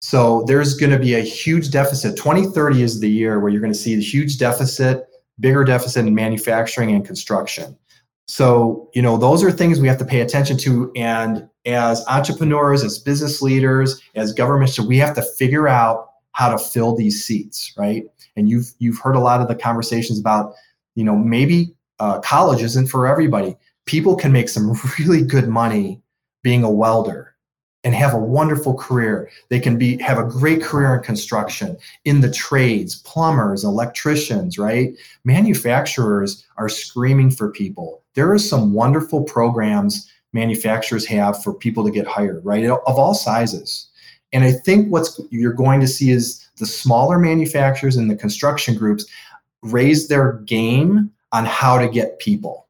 So 0.00 0.44
there's 0.46 0.74
going 0.74 0.92
to 0.92 0.98
be 0.98 1.14
a 1.14 1.20
huge 1.20 1.70
deficit. 1.70 2.16
2030 2.16 2.82
is 2.82 3.00
the 3.00 3.08
year 3.08 3.40
where 3.40 3.50
you're 3.50 3.60
going 3.60 3.72
to 3.72 3.78
see 3.78 3.94
the 3.94 4.02
huge 4.02 4.36
deficit, 4.36 5.06
bigger 5.40 5.64
deficit 5.64 6.06
in 6.06 6.14
manufacturing 6.14 6.90
and 6.92 7.04
construction. 7.06 7.76
So, 8.26 8.88
you 8.94 9.02
know, 9.02 9.16
those 9.16 9.42
are 9.42 9.50
things 9.50 9.80
we 9.80 9.88
have 9.88 9.98
to 9.98 10.04
pay 10.04 10.20
attention 10.20 10.56
to. 10.58 10.92
And 10.96 11.48
as 11.66 12.04
entrepreneurs, 12.06 12.82
as 12.82 12.98
business 12.98 13.42
leaders, 13.42 14.00
as 14.14 14.32
governments, 14.32 14.78
we 14.78 14.96
have 14.98 15.14
to 15.16 15.22
figure 15.22 15.68
out 15.68 16.10
how 16.32 16.50
to 16.50 16.58
fill 16.58 16.96
these 16.96 17.24
seats, 17.24 17.72
right? 17.76 18.04
And 18.36 18.48
you've 18.48 18.72
you've 18.78 18.98
heard 18.98 19.16
a 19.16 19.20
lot 19.20 19.40
of 19.40 19.48
the 19.48 19.54
conversations 19.54 20.18
about, 20.18 20.54
you 20.94 21.04
know, 21.04 21.16
maybe 21.16 21.74
uh, 21.98 22.20
college 22.20 22.62
isn't 22.62 22.88
for 22.88 23.06
everybody. 23.06 23.56
People 23.86 24.16
can 24.16 24.32
make 24.32 24.48
some 24.48 24.72
really 24.98 25.22
good 25.22 25.48
money 25.48 26.00
being 26.42 26.64
a 26.64 26.70
welder 26.70 27.34
and 27.84 27.94
have 27.94 28.14
a 28.14 28.18
wonderful 28.18 28.74
career. 28.74 29.30
They 29.48 29.60
can 29.60 29.76
be 29.76 29.98
have 29.98 30.18
a 30.18 30.24
great 30.24 30.62
career 30.62 30.94
in 30.96 31.02
construction, 31.02 31.76
in 32.04 32.20
the 32.20 32.30
trades, 32.30 32.96
plumbers, 32.96 33.64
electricians, 33.64 34.58
right? 34.58 34.94
Manufacturers 35.24 36.46
are 36.56 36.68
screaming 36.68 37.30
for 37.30 37.50
people. 37.50 38.01
There 38.14 38.30
are 38.30 38.38
some 38.38 38.72
wonderful 38.72 39.22
programs 39.24 40.10
manufacturers 40.32 41.06
have 41.06 41.42
for 41.42 41.52
people 41.52 41.84
to 41.84 41.90
get 41.90 42.06
hired, 42.06 42.44
right? 42.44 42.64
Of 42.64 42.80
all 42.86 43.14
sizes. 43.14 43.88
And 44.32 44.44
I 44.44 44.52
think 44.52 44.90
what's 44.90 45.20
you're 45.30 45.52
going 45.52 45.80
to 45.80 45.86
see 45.86 46.10
is 46.10 46.48
the 46.56 46.66
smaller 46.66 47.18
manufacturers 47.18 47.96
and 47.96 48.10
the 48.10 48.16
construction 48.16 48.76
groups 48.76 49.04
raise 49.62 50.08
their 50.08 50.34
game 50.44 51.10
on 51.32 51.44
how 51.44 51.78
to 51.78 51.88
get 51.88 52.18
people. 52.18 52.66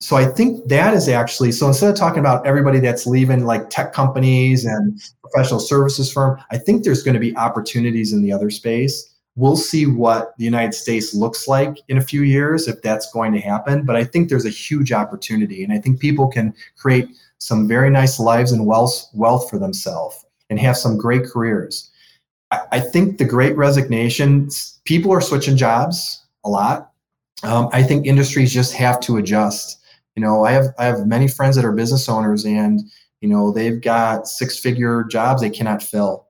So 0.00 0.16
I 0.16 0.26
think 0.26 0.68
that 0.68 0.94
is 0.94 1.08
actually 1.08 1.50
so 1.50 1.66
instead 1.66 1.90
of 1.90 1.96
talking 1.96 2.20
about 2.20 2.46
everybody 2.46 2.78
that's 2.78 3.06
leaving 3.06 3.44
like 3.44 3.68
tech 3.68 3.92
companies 3.92 4.64
and 4.64 5.00
professional 5.22 5.58
services 5.58 6.12
firm, 6.12 6.38
I 6.50 6.58
think 6.58 6.84
there's 6.84 7.02
going 7.02 7.14
to 7.14 7.20
be 7.20 7.36
opportunities 7.36 8.12
in 8.12 8.22
the 8.22 8.32
other 8.32 8.50
space 8.50 9.12
we'll 9.38 9.56
see 9.56 9.86
what 9.86 10.36
the 10.36 10.44
United 10.44 10.74
States 10.74 11.14
looks 11.14 11.46
like 11.46 11.78
in 11.86 11.96
a 11.96 12.02
few 12.02 12.22
years 12.22 12.66
if 12.66 12.82
that's 12.82 13.10
going 13.12 13.32
to 13.32 13.38
happen. 13.38 13.84
But 13.84 13.94
I 13.94 14.02
think 14.02 14.28
there's 14.28 14.44
a 14.44 14.50
huge 14.50 14.90
opportunity, 14.90 15.62
and 15.62 15.72
I 15.72 15.78
think 15.78 16.00
people 16.00 16.26
can 16.26 16.52
create 16.76 17.08
some 17.38 17.68
very 17.68 17.88
nice 17.88 18.18
lives 18.18 18.50
and 18.50 18.66
wealth 18.66 19.08
wealth 19.14 19.48
for 19.48 19.58
themselves 19.58 20.26
and 20.50 20.58
have 20.58 20.76
some 20.76 20.98
great 20.98 21.24
careers. 21.24 21.88
I, 22.50 22.60
I 22.72 22.80
think 22.80 23.18
the 23.18 23.24
Great 23.24 23.56
Resignation, 23.56 24.48
people 24.84 25.12
are 25.12 25.20
switching 25.20 25.56
jobs 25.56 26.26
a 26.44 26.48
lot. 26.48 26.90
Um, 27.44 27.68
I 27.72 27.84
think 27.84 28.06
industries 28.06 28.52
just 28.52 28.74
have 28.74 28.98
to 29.02 29.18
adjust. 29.18 29.78
You 30.16 30.22
know, 30.22 30.44
I 30.44 30.50
have 30.50 30.66
I 30.80 30.86
have 30.86 31.06
many 31.06 31.28
friends 31.28 31.54
that 31.54 31.64
are 31.64 31.72
business 31.72 32.08
owners, 32.08 32.44
and 32.44 32.80
you 33.20 33.28
know 33.28 33.52
they've 33.52 33.80
got 33.80 34.26
six 34.26 34.58
figure 34.58 35.04
jobs 35.04 35.42
they 35.42 35.50
cannot 35.50 35.80
fill 35.80 36.26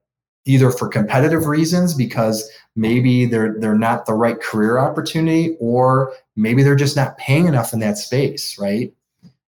either 0.48 0.70
for 0.70 0.88
competitive 0.88 1.46
reasons 1.46 1.94
because 1.94 2.50
maybe 2.78 3.26
they're 3.26 3.58
they're 3.58 3.76
not 3.76 4.06
the 4.06 4.14
right 4.14 4.40
career 4.40 4.78
opportunity 4.78 5.56
or 5.58 6.12
maybe 6.36 6.62
they're 6.62 6.76
just 6.76 6.94
not 6.94 7.18
paying 7.18 7.46
enough 7.46 7.72
in 7.72 7.80
that 7.80 7.98
space 7.98 8.56
right? 8.58 8.94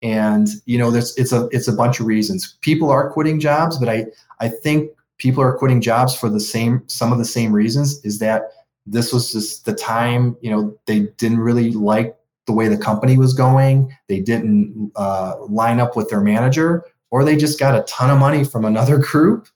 And 0.02 0.48
you 0.66 0.76
know 0.76 0.90
there's 0.90 1.16
it's 1.16 1.32
a 1.32 1.48
it's 1.52 1.68
a 1.68 1.72
bunch 1.72 2.00
of 2.00 2.06
reasons. 2.06 2.58
People 2.60 2.90
are 2.90 3.10
quitting 3.10 3.38
jobs 3.38 3.78
but 3.78 3.88
i 3.88 4.06
i 4.40 4.48
think 4.48 4.90
people 5.18 5.42
are 5.42 5.56
quitting 5.56 5.80
jobs 5.80 6.14
for 6.14 6.28
the 6.28 6.40
same 6.40 6.82
some 6.88 7.12
of 7.12 7.18
the 7.18 7.24
same 7.24 7.52
reasons 7.52 8.04
is 8.04 8.18
that 8.18 8.42
this 8.84 9.12
was 9.12 9.32
just 9.32 9.64
the 9.64 9.74
time 9.74 10.36
you 10.40 10.50
know 10.50 10.76
they 10.86 11.00
didn't 11.22 11.38
really 11.38 11.70
like 11.70 12.16
the 12.46 12.52
way 12.52 12.66
the 12.66 12.76
company 12.76 13.16
was 13.16 13.34
going. 13.34 13.96
They 14.08 14.20
didn't 14.20 14.90
uh, 14.96 15.36
line 15.48 15.78
up 15.78 15.96
with 15.96 16.10
their 16.10 16.20
manager 16.20 16.84
or 17.10 17.24
they 17.24 17.36
just 17.36 17.60
got 17.60 17.78
a 17.78 17.82
ton 17.82 18.10
of 18.10 18.18
money 18.18 18.42
from 18.44 18.64
another 18.64 18.98
group 19.10 19.46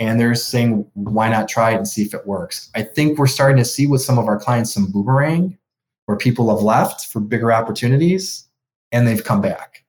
and 0.00 0.18
they're 0.18 0.34
saying 0.34 0.90
why 0.94 1.28
not 1.28 1.46
try 1.46 1.72
it 1.72 1.76
and 1.76 1.86
see 1.86 2.02
if 2.02 2.14
it 2.14 2.26
works? 2.26 2.70
I 2.74 2.82
think 2.82 3.18
we're 3.18 3.26
starting 3.26 3.58
to 3.58 3.64
see 3.64 3.86
with 3.86 4.00
some 4.00 4.18
of 4.18 4.26
our 4.26 4.38
clients 4.38 4.72
some 4.72 4.90
boomerang 4.90 5.56
where 6.06 6.16
people 6.16 6.52
have 6.52 6.64
left 6.64 7.12
for 7.12 7.20
bigger 7.20 7.52
opportunities 7.52 8.48
and 8.90 9.06
they've 9.06 9.22
come 9.22 9.40
back. 9.40 9.84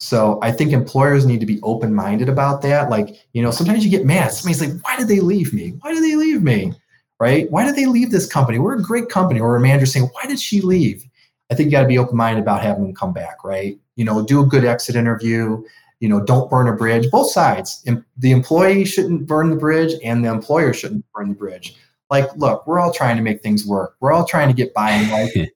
So 0.00 0.40
i 0.42 0.50
think 0.50 0.72
employers 0.72 1.24
need 1.24 1.38
to 1.38 1.46
be 1.46 1.60
open-minded 1.62 2.28
about 2.28 2.62
that. 2.62 2.90
Like 2.90 3.14
you 3.34 3.42
know 3.42 3.52
sometimes 3.52 3.84
you 3.84 3.90
get 3.90 4.06
mad. 4.06 4.32
Somebody's 4.32 4.60
like 4.60 4.82
why 4.82 4.96
did 4.96 5.06
they 5.06 5.20
leave 5.20 5.52
me? 5.52 5.74
Why 5.80 5.92
did 5.92 6.02
they 6.02 6.16
leave 6.16 6.42
me? 6.42 6.72
Right? 7.20 7.48
Why 7.52 7.64
did 7.64 7.76
they 7.76 7.86
leave 7.86 8.10
this 8.10 8.26
company? 8.26 8.58
We're 8.58 8.78
a 8.78 8.82
great 8.82 9.10
company. 9.10 9.38
Or 9.38 9.54
a 9.54 9.60
manager 9.60 9.86
saying 9.86 10.08
why 10.12 10.26
did 10.26 10.40
she 10.40 10.62
leave? 10.62 11.04
I 11.50 11.54
think 11.54 11.66
you 11.66 11.72
got 11.72 11.82
to 11.82 11.88
be 11.88 11.98
open-minded 11.98 12.40
about 12.40 12.62
having 12.62 12.84
them 12.84 12.94
come 12.94 13.12
back 13.12 13.44
right? 13.44 13.78
You 13.96 14.06
know 14.06 14.24
do 14.24 14.42
a 14.42 14.46
good 14.46 14.64
exit 14.64 14.96
interview 14.96 15.62
you 16.02 16.08
know, 16.08 16.20
don't 16.20 16.50
burn 16.50 16.66
a 16.66 16.72
bridge. 16.74 17.08
Both 17.12 17.30
sides. 17.30 17.86
The 18.18 18.32
employee 18.32 18.84
shouldn't 18.84 19.24
burn 19.24 19.50
the 19.50 19.56
bridge 19.56 19.94
and 20.02 20.24
the 20.24 20.30
employer 20.30 20.72
shouldn't 20.72 21.04
burn 21.14 21.28
the 21.28 21.36
bridge. 21.36 21.76
Like, 22.10 22.28
look, 22.36 22.66
we're 22.66 22.80
all 22.80 22.92
trying 22.92 23.16
to 23.16 23.22
make 23.22 23.40
things 23.40 23.64
work. 23.64 23.94
We're 24.00 24.12
all 24.12 24.24
trying 24.24 24.48
to 24.48 24.54
get 24.54 24.74
by 24.74 24.90
in 24.90 25.10
life. 25.10 25.48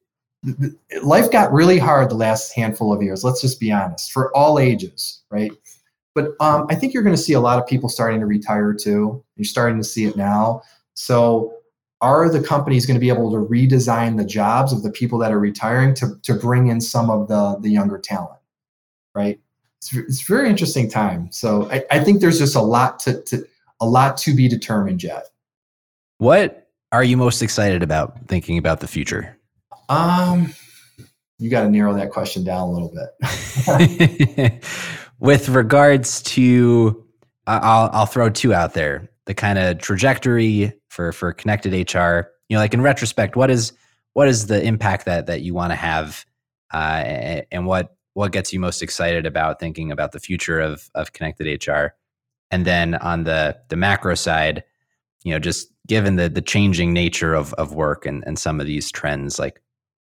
life 1.03 1.29
got 1.31 1.51
really 1.51 1.77
hard 1.77 2.09
the 2.09 2.15
last 2.15 2.53
handful 2.53 2.93
of 2.93 3.03
years. 3.03 3.25
Let's 3.25 3.41
just 3.41 3.59
be 3.59 3.73
honest, 3.73 4.13
for 4.13 4.33
all 4.33 4.57
ages, 4.57 5.21
right? 5.29 5.51
But 6.15 6.31
um, 6.39 6.65
I 6.69 6.75
think 6.75 6.93
you're 6.93 7.03
going 7.03 7.15
to 7.15 7.21
see 7.21 7.33
a 7.33 7.41
lot 7.41 7.59
of 7.59 7.67
people 7.67 7.89
starting 7.89 8.21
to 8.21 8.25
retire 8.25 8.73
too. 8.73 9.21
You're 9.35 9.43
starting 9.43 9.77
to 9.79 9.83
see 9.83 10.05
it 10.05 10.15
now. 10.15 10.61
So, 10.93 11.55
are 11.99 12.29
the 12.29 12.41
companies 12.41 12.85
going 12.85 12.95
to 12.95 13.01
be 13.01 13.09
able 13.09 13.31
to 13.31 13.37
redesign 13.37 14.15
the 14.15 14.23
jobs 14.23 14.71
of 14.71 14.81
the 14.81 14.91
people 14.91 15.19
that 15.19 15.33
are 15.33 15.39
retiring 15.39 15.93
to, 15.95 16.15
to 16.23 16.35
bring 16.35 16.67
in 16.67 16.79
some 16.79 17.09
of 17.09 17.27
the, 17.27 17.57
the 17.59 17.69
younger 17.69 17.97
talent, 17.97 18.39
right? 19.13 19.39
It's, 19.77 19.93
it's 19.93 20.21
a 20.23 20.25
very 20.25 20.49
interesting 20.49 20.89
time. 20.89 21.31
So 21.31 21.69
I, 21.71 21.83
I 21.91 21.99
think 22.03 22.21
there's 22.21 22.39
just 22.39 22.55
a 22.55 22.61
lot 22.61 22.99
to, 23.01 23.21
to 23.23 23.47
a 23.79 23.85
lot 23.85 24.17
to 24.17 24.35
be 24.35 24.47
determined 24.47 25.03
yet. 25.03 25.27
What 26.17 26.69
are 26.91 27.03
you 27.03 27.17
most 27.17 27.41
excited 27.41 27.83
about 27.83 28.27
thinking 28.27 28.57
about 28.57 28.79
the 28.79 28.87
future? 28.87 29.37
Um, 29.89 30.53
you 31.39 31.49
got 31.49 31.61
to 31.61 31.69
narrow 31.69 31.93
that 31.93 32.11
question 32.11 32.43
down 32.43 32.69
a 32.69 32.71
little 32.71 32.91
bit. 32.93 34.63
With 35.19 35.49
regards 35.49 36.21
to, 36.23 37.03
I'll 37.45 37.89
I'll 37.91 38.05
throw 38.05 38.29
two 38.29 38.53
out 38.53 38.73
there: 38.73 39.09
the 39.25 39.33
kind 39.33 39.57
of 39.59 39.79
trajectory 39.79 40.73
for 40.89 41.11
for 41.11 41.33
connected 41.33 41.73
HR. 41.73 42.29
You 42.49 42.55
know, 42.55 42.59
like 42.59 42.73
in 42.73 42.81
retrospect, 42.81 43.35
what 43.35 43.49
is 43.49 43.73
what 44.13 44.27
is 44.27 44.47
the 44.47 44.63
impact 44.63 45.05
that 45.05 45.27
that 45.27 45.41
you 45.41 45.53
want 45.53 45.71
to 45.71 45.75
have, 45.75 46.25
uh, 46.71 47.41
and 47.51 47.65
what 47.65 47.96
what 48.17 48.31
gets 48.31 48.51
you 48.51 48.59
most 48.59 48.81
excited 48.81 49.27
about 49.27 49.59
thinking 49.59 49.91
about 49.91 50.11
the 50.11 50.19
future 50.19 50.59
of 50.59 50.89
of 50.95 51.13
connected 51.13 51.67
HR? 51.67 51.89
And 52.49 52.65
then 52.65 52.95
on 52.95 53.25
the 53.25 53.55
the 53.69 53.75
macro 53.75 54.15
side, 54.15 54.63
you 55.23 55.31
know, 55.31 55.37
just 55.37 55.71
given 55.85 56.15
the 56.15 56.27
the 56.27 56.41
changing 56.41 56.93
nature 56.93 57.35
of 57.35 57.53
of 57.53 57.75
work 57.75 58.07
and 58.07 58.23
and 58.25 58.39
some 58.39 58.59
of 58.59 58.65
these 58.65 58.91
trends, 58.91 59.37
like 59.37 59.61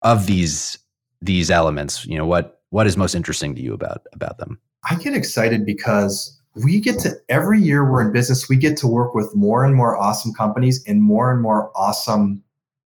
of 0.01 0.27
these 0.27 0.79
these 1.21 1.51
elements, 1.51 2.07
you 2.07 2.17
know, 2.17 2.25
what 2.25 2.63
what 2.71 2.87
is 2.87 2.97
most 2.97 3.15
interesting 3.15 3.55
to 3.55 3.61
you 3.61 3.75
about 3.75 4.07
about 4.15 4.39
them? 4.39 4.59
I 4.91 4.95
get 4.95 5.15
excited 5.15 5.67
because 5.67 6.41
we 6.55 6.81
get 6.81 6.99
to 7.01 7.13
every 7.29 7.61
year 7.61 7.85
we're 7.85 8.01
in 8.01 8.13
business, 8.15 8.49
we 8.49 8.57
get 8.57 8.79
to 8.79 8.87
work 8.87 9.15
with 9.15 9.37
more 9.37 9.63
and 9.63 9.75
more 9.75 9.95
awesome 9.99 10.33
companies 10.33 10.83
and 10.87 11.03
more 11.03 11.31
and 11.31 11.43
more 11.43 11.71
awesome 11.75 12.43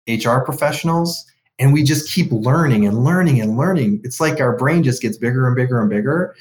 HR 0.07 0.41
professionals 0.41 1.25
and 1.59 1.73
we 1.73 1.83
just 1.83 2.11
keep 2.11 2.31
learning 2.31 2.87
and 2.87 3.05
learning 3.05 3.41
and 3.41 3.57
learning. 3.57 4.01
It's 4.05 4.21
like 4.21 4.41
our 4.41 4.57
brain 4.57 4.83
just 4.83 5.03
gets 5.03 5.17
bigger 5.17 5.47
and 5.47 5.57
bigger 5.57 5.81
and 5.81 5.91
bigger. 5.91 6.35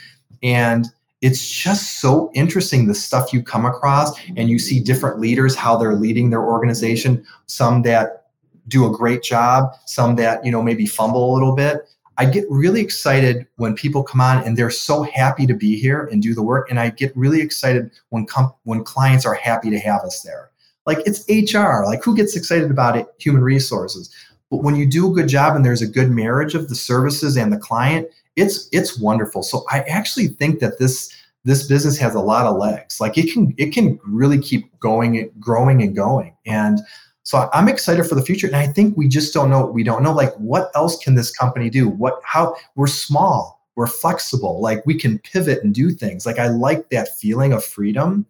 And 0.44 0.88
it's 1.22 1.50
just 1.50 2.00
so 2.00 2.32
interesting 2.36 2.88
the 2.88 2.94
stuff 2.94 3.34
you 3.34 3.42
come 3.42 3.66
across 3.66 4.20
and 4.36 4.50
you 4.50 4.60
see 4.60 4.80
different 4.80 5.20
leaders 5.20 5.56
how 5.56 5.76
they're 5.76 5.96
leading 5.96 6.30
their 6.30 6.44
organization. 6.44 7.26
Some 7.48 7.82
that 7.84 8.28
do 8.68 8.86
a 8.86 8.96
great 8.96 9.24
job 9.24 9.72
some 9.86 10.16
that 10.18 10.44
you 10.46 10.52
know 10.52 10.62
maybe 10.62 10.86
fumble 10.86 11.32
a 11.32 11.34
little 11.34 11.56
bit. 11.56 11.90
I 12.20 12.26
get 12.26 12.46
really 12.50 12.82
excited 12.82 13.46
when 13.58 13.76
people 13.76 14.04
come 14.04 14.20
on 14.20 14.44
and 14.44 14.58
they're 14.58 14.72
so 14.72 15.04
happy 15.04 15.46
to 15.46 15.54
be 15.54 15.80
here 15.80 16.10
and 16.12 16.22
do 16.22 16.34
the 16.34 16.42
work. 16.42 16.70
And 16.70 16.80
i 16.80 16.90
get 16.90 17.16
really 17.16 17.42
excited 17.42 17.92
when 18.10 18.26
com- 18.26 18.54
when 18.64 18.84
clients 18.84 19.26
are 19.26 19.36
happy 19.36 19.70
to 19.70 19.80
have 19.80 20.02
us 20.02 20.22
there. 20.22 20.52
Like 20.86 21.00
it's 21.06 21.26
hr 21.54 21.84
like 21.86 22.04
who 22.04 22.16
gets 22.16 22.36
excited 22.36 22.70
about 22.70 22.98
it? 22.98 23.08
Human 23.20 23.42
resources 23.42 24.14
but 24.50 24.64
when 24.64 24.76
you 24.76 24.86
do 24.86 25.12
a 25.12 25.14
good 25.14 25.28
job 25.28 25.56
and 25.56 25.66
there's 25.66 25.82
a 25.82 25.88
good 25.88 26.10
marriage 26.10 26.56
of 26.56 26.70
the 26.70 26.76
services 26.76 27.38
and 27.38 27.52
the 27.52 27.58
client, 27.58 28.08
it's 28.36 28.70
it's 28.72 29.00
wonderful. 29.00 29.44
So 29.44 29.66
I 29.70 29.80
actually 29.82 30.28
think 30.28 30.60
that 30.60 30.80
this 30.80 31.14
this 31.44 31.68
business 31.68 31.98
has 31.98 32.16
a 32.16 32.20
lot 32.20 32.46
of 32.46 32.58
legs. 32.58 33.02
Like 33.02 33.18
it 33.18 33.32
can 33.32 33.54
it 33.58 33.74
can 33.74 34.00
really 34.06 34.40
keep 34.40 34.78
going, 34.80 35.30
growing 35.40 35.82
and 35.82 35.96
going. 35.96 36.36
And 36.46 36.80
so 37.24 37.50
I'm 37.54 37.68
excited 37.68 38.06
for 38.06 38.16
the 38.16 38.22
future. 38.22 38.48
And 38.48 38.56
I 38.56 38.68
think 38.68 38.96
we 38.96 39.10
just 39.10 39.34
don't 39.34 39.50
know. 39.50 39.66
We 39.66 39.84
don't 39.84 40.04
know 40.04 40.14
like 40.14 40.34
what 40.36 40.72
else 40.76 40.98
can 40.98 41.16
this 41.16 41.32
company 41.32 41.70
do? 41.70 41.90
What 41.90 42.22
how 42.24 42.56
we're 42.76 42.88
small, 42.88 43.66
we're 43.76 43.88
flexible, 43.88 44.62
like 44.62 44.86
we 44.86 44.98
can 44.98 45.20
pivot 45.20 45.64
and 45.64 45.74
do 45.74 45.92
things. 45.92 46.26
Like 46.26 46.40
I 46.40 46.48
like 46.48 46.90
that 46.90 47.18
feeling 47.18 47.52
of 47.52 47.66
freedom. 47.66 48.26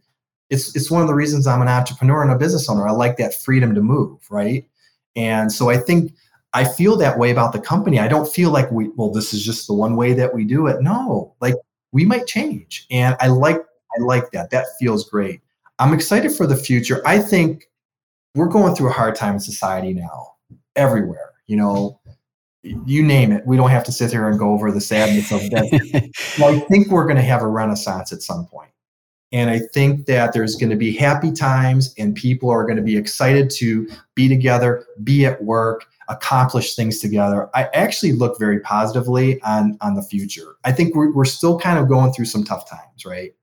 It's 0.50 0.76
it's 0.76 0.90
one 0.90 1.02
of 1.02 1.08
the 1.08 1.14
reasons 1.14 1.46
I'm 1.46 1.62
an 1.62 1.68
entrepreneur 1.68 2.24
and 2.24 2.32
a 2.32 2.38
business 2.38 2.70
owner. 2.70 2.88
I 2.88 2.92
like 2.92 3.18
that 3.18 3.36
freedom 3.36 3.76
to 3.76 3.82
move, 3.82 4.20
right? 4.32 4.68
And 5.18 5.52
so 5.52 5.70
I 5.70 5.78
think 5.78 6.14
I 6.54 6.64
feel 6.64 6.96
that 6.98 7.18
way 7.18 7.32
about 7.32 7.52
the 7.52 7.60
company. 7.60 8.00
I 8.00 8.08
don't 8.08 8.32
feel 8.32 8.52
like 8.52 8.72
we, 8.72 8.90
well, 8.96 9.12
this 9.12 9.34
is 9.34 9.44
just 9.44 9.68
the 9.68 9.74
one 9.74 9.96
way 9.96 10.14
that 10.14 10.34
we 10.34 10.46
do 10.46 10.68
it. 10.68 10.82
No, 10.82 11.36
like 11.42 11.56
we 11.92 12.06
might 12.06 12.28
change. 12.28 12.86
And 12.90 13.18
I 13.20 13.28
like, 13.28 13.58
I 13.58 14.04
like 14.04 14.32
that. 14.32 14.52
That 14.52 14.66
feels 14.80 15.10
great. 15.10 15.42
I'm 15.80 15.94
excited 15.94 16.32
for 16.32 16.48
the 16.48 16.56
future. 16.56 17.02
I 17.06 17.20
think 17.20 17.66
we're 18.36 18.48
going 18.48 18.76
through 18.76 18.90
a 18.90 18.94
hard 18.94 19.16
time 19.16 19.36
in 19.36 19.40
society 19.40 19.94
now, 19.94 20.36
everywhere. 20.76 21.32
You 21.48 21.58
know, 21.58 22.00
you 22.64 23.04
name 23.04 23.32
it. 23.32 23.46
We 23.46 23.58
don't 23.58 23.70
have 23.70 23.84
to 23.86 23.92
sit 23.92 24.12
here 24.12 24.28
and 24.28 24.38
go 24.38 24.52
over 24.52 24.72
the 24.72 24.82
sadness 24.82 25.32
of 25.32 25.42
that. 25.52 26.12
I 26.44 26.60
think 26.62 26.90
we're 26.90 27.06
going 27.06 27.18
to 27.18 27.22
have 27.22 27.42
a 27.42 27.48
renaissance 27.48 28.12
at 28.12 28.22
some 28.22 28.46
point. 28.46 28.72
And 29.32 29.50
I 29.50 29.60
think 29.74 30.06
that 30.06 30.34
there's 30.34 30.56
going 30.56 30.70
to 30.70 30.78
be 30.78 30.96
happy 30.96 31.32
times 31.32 31.94
and 31.98 32.16
people 32.16 32.50
are 32.50 32.64
going 32.64 32.78
to 32.78 32.82
be 32.82 32.96
excited 32.96 33.50
to 33.58 33.88
be 34.16 34.30
together, 34.30 34.86
be 35.04 35.26
at 35.26 35.44
work, 35.44 35.86
accomplish 36.08 36.76
things 36.76 37.00
together. 37.00 37.50
I 37.54 37.66
actually 37.74 38.14
look 38.14 38.40
very 38.40 38.62
positively 38.62 39.42
on, 39.42 39.78
on 39.82 39.96
the 39.96 40.02
future. 40.02 40.56
I 40.64 40.72
think 40.72 40.96
we're, 40.96 41.12
we're 41.14 41.26
still 41.26 41.60
kind 41.60 41.78
of 41.78 41.90
going 41.90 42.14
through 42.14 42.26
some 42.26 42.46
tough 42.46 42.70
times, 42.70 43.06
right? 43.06 43.34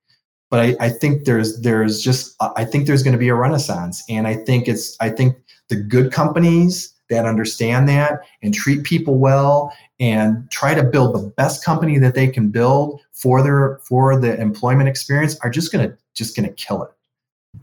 But 0.50 0.60
I, 0.60 0.76
I 0.80 0.88
think 0.88 1.24
there's 1.24 1.60
there's 1.60 2.00
just 2.00 2.36
I 2.40 2.64
think 2.64 2.86
there's 2.86 3.02
going 3.02 3.12
to 3.12 3.18
be 3.18 3.28
a 3.28 3.34
renaissance. 3.34 4.04
And 4.08 4.26
I 4.26 4.36
think 4.36 4.68
it's 4.68 4.96
I 5.00 5.10
think 5.10 5.36
the 5.68 5.76
good 5.76 6.12
companies 6.12 6.93
that 7.14 7.26
understand 7.26 7.88
that 7.88 8.20
and 8.42 8.52
treat 8.52 8.82
people 8.82 9.18
well 9.18 9.72
and 10.00 10.50
try 10.50 10.74
to 10.74 10.82
build 10.82 11.14
the 11.14 11.28
best 11.36 11.64
company 11.64 11.98
that 11.98 12.14
they 12.14 12.28
can 12.28 12.50
build 12.50 13.00
for 13.12 13.42
their 13.42 13.78
for 13.88 14.18
the 14.20 14.38
employment 14.40 14.88
experience 14.88 15.38
are 15.40 15.50
just 15.50 15.70
to 15.88 15.96
just 16.14 16.34
to 16.48 16.52
kill 16.54 16.82
it. 16.82 16.90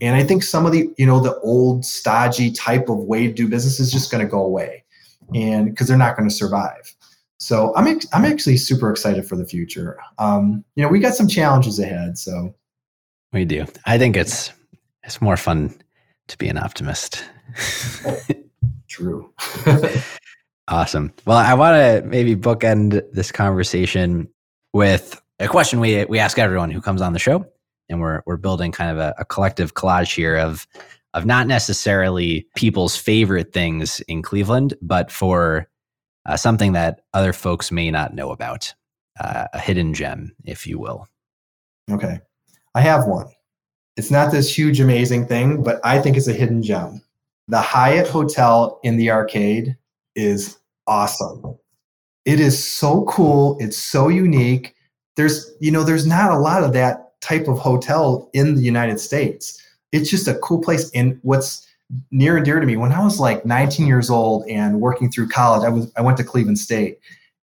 And 0.00 0.16
i 0.16 0.24
think 0.24 0.42
some 0.42 0.64
of 0.66 0.72
the 0.72 0.90
you 0.96 1.06
know 1.06 1.20
the 1.20 1.38
old 1.40 1.84
stodgy 1.84 2.50
type 2.50 2.88
of 2.88 2.98
way 2.98 3.26
to 3.26 3.32
do 3.32 3.46
business 3.46 3.78
is 3.78 3.92
just 3.92 4.10
to 4.24 4.30
go 4.30 4.42
away 4.42 4.84
and 5.34 5.66
because 5.66 5.88
they're 5.88 5.98
not 5.98 6.16
to 6.28 6.34
survive. 6.34 6.94
So 7.38 7.74
i'm 7.76 7.86
ex- 7.86 8.06
i'm 8.12 8.24
actually 8.24 8.56
super 8.56 8.90
excited 8.90 9.26
for 9.26 9.36
the 9.36 9.46
future. 9.46 9.98
Um, 10.18 10.64
you 10.74 10.82
know 10.82 10.88
we 10.88 10.98
got 10.98 11.14
some 11.14 11.28
challenges 11.28 11.78
ahead 11.78 12.18
so. 12.18 12.54
We 13.32 13.46
do. 13.46 13.64
I 13.86 13.96
think 13.96 14.16
it's 14.16 14.52
it's 15.04 15.22
more 15.22 15.36
fun 15.38 15.74
to 16.28 16.38
be 16.38 16.48
an 16.48 16.58
optimist 16.58 17.24
True. 18.92 19.32
awesome. 20.68 21.14
Well, 21.24 21.38
I 21.38 21.54
want 21.54 21.76
to 21.76 22.06
maybe 22.06 22.36
bookend 22.36 23.02
this 23.10 23.32
conversation 23.32 24.28
with 24.74 25.18
a 25.38 25.48
question 25.48 25.80
we 25.80 26.04
we 26.04 26.18
ask 26.18 26.38
everyone 26.38 26.70
who 26.70 26.82
comes 26.82 27.00
on 27.00 27.14
the 27.14 27.18
show, 27.18 27.46
and 27.88 28.02
we're 28.02 28.20
we're 28.26 28.36
building 28.36 28.70
kind 28.70 28.90
of 28.90 28.98
a, 28.98 29.14
a 29.16 29.24
collective 29.24 29.72
collage 29.72 30.14
here 30.14 30.36
of 30.36 30.66
of 31.14 31.24
not 31.24 31.46
necessarily 31.46 32.46
people's 32.54 32.94
favorite 32.94 33.54
things 33.54 34.00
in 34.08 34.20
Cleveland, 34.20 34.74
but 34.82 35.10
for 35.10 35.70
uh, 36.26 36.36
something 36.36 36.72
that 36.72 37.00
other 37.14 37.32
folks 37.32 37.72
may 37.72 37.90
not 37.90 38.14
know 38.14 38.30
about, 38.30 38.74
uh, 39.20 39.46
a 39.54 39.58
hidden 39.58 39.94
gem, 39.94 40.36
if 40.44 40.66
you 40.66 40.78
will. 40.78 41.08
Okay, 41.90 42.20
I 42.74 42.82
have 42.82 43.06
one. 43.06 43.28
It's 43.96 44.10
not 44.10 44.32
this 44.32 44.54
huge, 44.54 44.80
amazing 44.80 45.28
thing, 45.28 45.62
but 45.62 45.80
I 45.82 45.98
think 45.98 46.18
it's 46.18 46.28
a 46.28 46.34
hidden 46.34 46.62
gem. 46.62 47.00
The 47.48 47.60
Hyatt 47.60 48.08
Hotel 48.08 48.78
in 48.82 48.96
the 48.96 49.10
arcade 49.10 49.76
is 50.14 50.58
awesome. 50.86 51.56
It 52.24 52.40
is 52.40 52.62
so 52.62 53.04
cool. 53.04 53.56
It's 53.60 53.76
so 53.76 54.08
unique. 54.08 54.74
There's, 55.16 55.50
you 55.60 55.70
know, 55.70 55.82
there's 55.82 56.06
not 56.06 56.30
a 56.30 56.38
lot 56.38 56.62
of 56.62 56.72
that 56.74 57.20
type 57.20 57.48
of 57.48 57.58
hotel 57.58 58.30
in 58.32 58.54
the 58.54 58.62
United 58.62 59.00
States. 59.00 59.60
It's 59.90 60.10
just 60.10 60.28
a 60.28 60.34
cool 60.36 60.60
place. 60.60 60.90
And 60.94 61.18
what's 61.22 61.66
near 62.10 62.36
and 62.36 62.44
dear 62.44 62.60
to 62.60 62.66
me, 62.66 62.76
when 62.76 62.92
I 62.92 63.02
was 63.02 63.20
like 63.20 63.44
19 63.44 63.86
years 63.86 64.08
old 64.08 64.46
and 64.48 64.80
working 64.80 65.10
through 65.10 65.28
college, 65.28 65.64
I 65.64 65.68
was 65.68 65.92
I 65.96 66.00
went 66.00 66.16
to 66.18 66.24
Cleveland 66.24 66.58
State, 66.58 66.98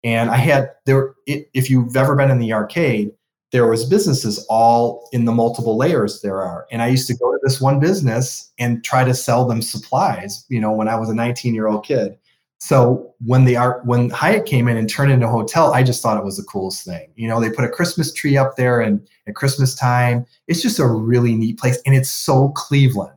and 0.05 0.31
I 0.31 0.37
had 0.37 0.71
there. 0.87 1.15
If 1.27 1.69
you've 1.69 1.97
ever 1.97 2.15
been 2.17 2.31
in 2.31 2.39
the 2.39 2.53
arcade, 2.53 3.13
there 3.51 3.67
was 3.67 3.87
businesses 3.87 4.45
all 4.49 5.09
in 5.13 5.25
the 5.25 5.33
multiple 5.33 5.77
layers 5.77 6.21
there 6.21 6.43
are. 6.43 6.67
And 6.71 6.83
i 6.83 6.89
used 6.89 7.07
to 7.09 7.17
go 7.17 7.33
to 7.33 7.39
this 7.43 7.61
one 7.61 7.81
business 7.81 8.53
and 8.59 8.85
try 8.85 9.05
to 9.05 9.15
sell 9.15 9.47
them 9.47 9.63
supplies 9.63 10.45
you 10.49 10.61
know 10.61 10.73
when 10.73 10.89
i 10.89 10.97
was 10.97 11.09
a 11.09 11.15
19 11.15 11.55
year 11.55 11.69
old 11.69 11.85
kid. 11.85 12.17
So 12.61 13.15
when 13.25 13.45
the 13.45 13.57
art 13.57 13.87
when 13.87 14.11
hyatt 14.11 14.47
came 14.47 14.69
in 14.69 14.77
and 14.77 14.89
turned 14.89 15.13
into 15.13 15.27
a 15.27 15.31
hotel 15.31 15.73
i 15.73 15.83
just 15.83 16.03
thought 16.03 16.19
it 16.19 16.25
was 16.25 16.37
the 16.37 16.45
coolest 16.45 16.85
thing. 16.85 17.11
You 17.17 17.29
know 17.29 17.41
they 17.41 17.51
put 17.51 17.65
a 17.65 17.69
christmas 17.69 18.13
tree 18.13 18.37
up 18.37 18.57
there 18.57 18.81
and 18.81 19.07
at 19.27 19.35
christmas 19.35 19.75
time. 19.75 20.27
It's 20.47 20.63
just 20.63 20.79
a 20.79 20.87
really 20.87 21.35
neat 21.35 21.59
place 21.59 21.81
and 21.87 21.95
it's 21.95 22.11
so 22.11 22.51
cleveland. 22.51 23.15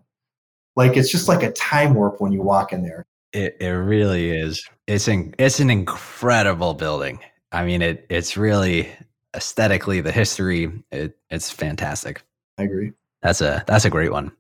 Like 0.76 0.96
it's 0.96 1.12
just 1.12 1.28
like 1.28 1.44
a 1.44 1.52
time 1.52 1.94
warp 1.94 2.22
when 2.22 2.32
you 2.32 2.42
walk 2.42 2.72
in 2.72 2.84
there. 2.84 3.06
It, 3.34 3.58
it 3.60 3.70
really 3.70 4.30
is. 4.30 4.68
It's 4.88 5.08
an 5.08 5.34
it's 5.38 5.60
an 5.60 5.70
incredible 5.70 6.74
building. 6.74 7.20
I 7.52 7.66
mean 7.66 7.82
it 7.82 8.06
it's 8.10 8.38
really 8.38 8.90
aesthetically, 9.36 10.02
the 10.02 10.12
history, 10.12 10.72
it, 10.92 11.18
it's 11.30 11.52
fantastic. 11.52 12.24
I 12.58 12.64
agree. 12.64 12.92
That's 13.22 13.42
a 13.42 13.64
that's 13.68 13.86
a 13.86 13.90
great 13.90 14.12
one. 14.12 14.32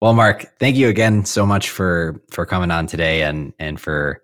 Well, 0.00 0.12
Mark, 0.12 0.58
thank 0.58 0.76
you 0.76 0.88
again 0.88 1.24
so 1.24 1.44
much 1.46 1.70
for 1.70 2.20
for 2.30 2.46
coming 2.46 2.70
on 2.70 2.86
today 2.86 3.22
and 3.22 3.52
and 3.58 3.80
for 3.80 4.22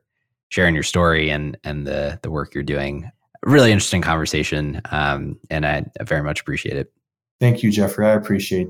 sharing 0.48 0.74
your 0.74 0.84
story 0.84 1.30
and 1.30 1.56
and 1.64 1.86
the 1.86 2.18
the 2.22 2.30
work 2.30 2.54
you're 2.54 2.62
doing. 2.62 3.10
Really 3.42 3.72
interesting 3.72 4.00
conversation, 4.02 4.80
um, 4.90 5.38
and 5.50 5.66
I, 5.66 5.84
I 6.00 6.04
very 6.04 6.22
much 6.22 6.40
appreciate 6.40 6.76
it. 6.76 6.92
Thank 7.40 7.62
you, 7.62 7.70
Jeffrey. 7.70 8.06
I 8.06 8.12
appreciate 8.12 8.68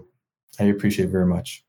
I 0.58 0.64
appreciate 0.64 1.10
very 1.10 1.26
much. 1.26 1.64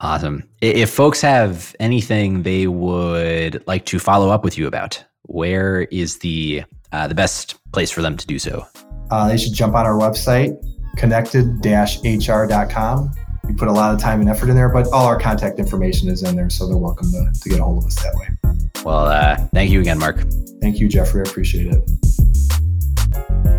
Awesome. 0.00 0.48
If 0.60 0.90
folks 0.90 1.20
have 1.20 1.74
anything 1.80 2.42
they 2.42 2.66
would 2.66 3.66
like 3.66 3.86
to 3.86 3.98
follow 3.98 4.30
up 4.30 4.44
with 4.44 4.58
you 4.58 4.66
about, 4.66 5.02
where 5.22 5.82
is 5.82 6.18
the 6.18 6.64
uh, 6.92 7.08
the 7.08 7.14
best 7.14 7.56
place 7.72 7.90
for 7.90 8.02
them 8.02 8.16
to 8.16 8.26
do 8.26 8.38
so? 8.38 8.66
Uh, 9.10 9.28
they 9.28 9.36
should 9.36 9.52
jump 9.52 9.74
on 9.74 9.86
our 9.86 9.98
website, 9.98 10.56
connected-hr.com. 10.96 13.10
We 13.46 13.54
put 13.54 13.68
a 13.68 13.72
lot 13.72 13.94
of 13.94 14.00
time 14.00 14.20
and 14.20 14.30
effort 14.30 14.48
in 14.48 14.56
there, 14.56 14.70
but 14.70 14.86
all 14.92 15.06
our 15.06 15.18
contact 15.18 15.58
information 15.58 16.08
is 16.08 16.22
in 16.22 16.34
there, 16.34 16.48
so 16.48 16.66
they're 16.66 16.76
welcome 16.76 17.10
to, 17.10 17.30
to 17.38 17.48
get 17.48 17.60
a 17.60 17.64
hold 17.64 17.78
of 17.78 17.86
us 17.86 18.02
that 18.02 18.14
way. 18.14 18.28
Well, 18.84 19.06
uh, 19.06 19.36
thank 19.52 19.70
you 19.70 19.80
again, 19.80 19.98
Mark. 19.98 20.24
Thank 20.60 20.78
you, 20.78 20.88
Jeffrey. 20.88 21.22
I 21.26 21.28
appreciate 21.28 21.72
it. 21.72 21.82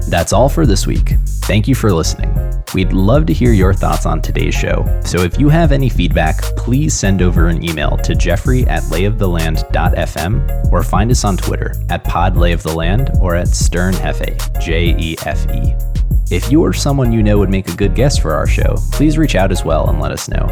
That's 0.09 0.33
all 0.33 0.49
for 0.49 0.65
this 0.65 0.87
week. 0.87 1.13
Thank 1.45 1.67
you 1.67 1.75
for 1.75 1.91
listening. 1.91 2.33
We'd 2.75 2.91
love 2.91 3.25
to 3.27 3.33
hear 3.33 3.53
your 3.53 3.73
thoughts 3.73 4.05
on 4.05 4.21
today's 4.21 4.53
show, 4.53 4.83
so 5.05 5.21
if 5.21 5.39
you 5.39 5.47
have 5.47 5.71
any 5.71 5.87
feedback, 5.87 6.41
please 6.57 6.93
send 6.93 7.21
over 7.21 7.47
an 7.47 7.63
email 7.63 7.95
to 7.99 8.13
jeffrey 8.13 8.67
at 8.67 8.83
layoftheland.fm 8.83 10.73
or 10.73 10.83
find 10.83 11.09
us 11.09 11.23
on 11.23 11.37
Twitter 11.37 11.73
at 11.89 12.03
podlayoftheland 12.03 13.17
or 13.21 13.33
at 13.33 13.47
sternjefe, 13.47 14.61
J-E-F-E. 14.61 16.04
If 16.31 16.51
you 16.51 16.63
or 16.63 16.73
someone 16.73 17.11
you 17.11 17.21
know 17.21 17.37
would 17.37 17.51
make 17.51 17.69
a 17.69 17.75
good 17.75 17.93
guest 17.93 18.19
for 18.19 18.33
our 18.33 18.47
show, 18.47 18.77
please 18.91 19.15
reach 19.15 19.35
out 19.35 19.51
as 19.51 19.63
well 19.63 19.89
and 19.89 19.99
let 19.99 20.11
us 20.11 20.27
know. 20.27 20.47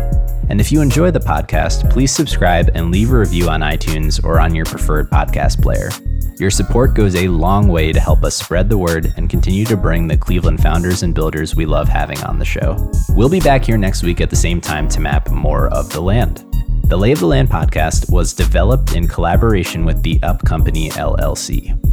And 0.49 0.61
if 0.61 0.71
you 0.71 0.81
enjoy 0.81 1.09
the 1.09 1.19
podcast, 1.19 1.89
please 1.89 2.11
subscribe 2.11 2.69
and 2.75 2.91
leave 2.91 3.11
a 3.11 3.17
review 3.17 3.49
on 3.49 3.61
iTunes 3.61 4.23
or 4.23 4.39
on 4.39 4.53
your 4.53 4.65
preferred 4.65 5.09
podcast 5.09 5.63
player. 5.63 5.89
Your 6.37 6.51
support 6.51 6.93
goes 6.93 7.15
a 7.15 7.27
long 7.27 7.69
way 7.69 7.91
to 7.91 7.99
help 7.99 8.23
us 8.23 8.35
spread 8.35 8.69
the 8.69 8.77
word 8.77 9.13
and 9.17 9.31
continue 9.31 9.65
to 9.65 9.75
bring 9.75 10.07
the 10.07 10.17
Cleveland 10.17 10.61
founders 10.61 11.01
and 11.01 11.15
builders 11.15 11.55
we 11.55 11.65
love 11.65 11.87
having 11.87 12.21
on 12.23 12.37
the 12.37 12.45
show. 12.45 12.77
We'll 13.09 13.29
be 13.29 13.39
back 13.39 13.65
here 13.65 13.77
next 13.77 14.03
week 14.03 14.21
at 14.21 14.29
the 14.29 14.35
same 14.35 14.61
time 14.61 14.87
to 14.89 14.99
map 14.99 15.31
more 15.31 15.69
of 15.69 15.91
the 15.91 16.01
land. 16.01 16.45
The 16.83 16.97
Lay 16.97 17.13
of 17.13 17.19
the 17.19 17.27
Land 17.27 17.49
podcast 17.49 18.11
was 18.11 18.33
developed 18.33 18.95
in 18.95 19.07
collaboration 19.07 19.85
with 19.85 20.03
the 20.03 20.21
Up 20.21 20.45
Company 20.45 20.89
LLC. 20.89 21.92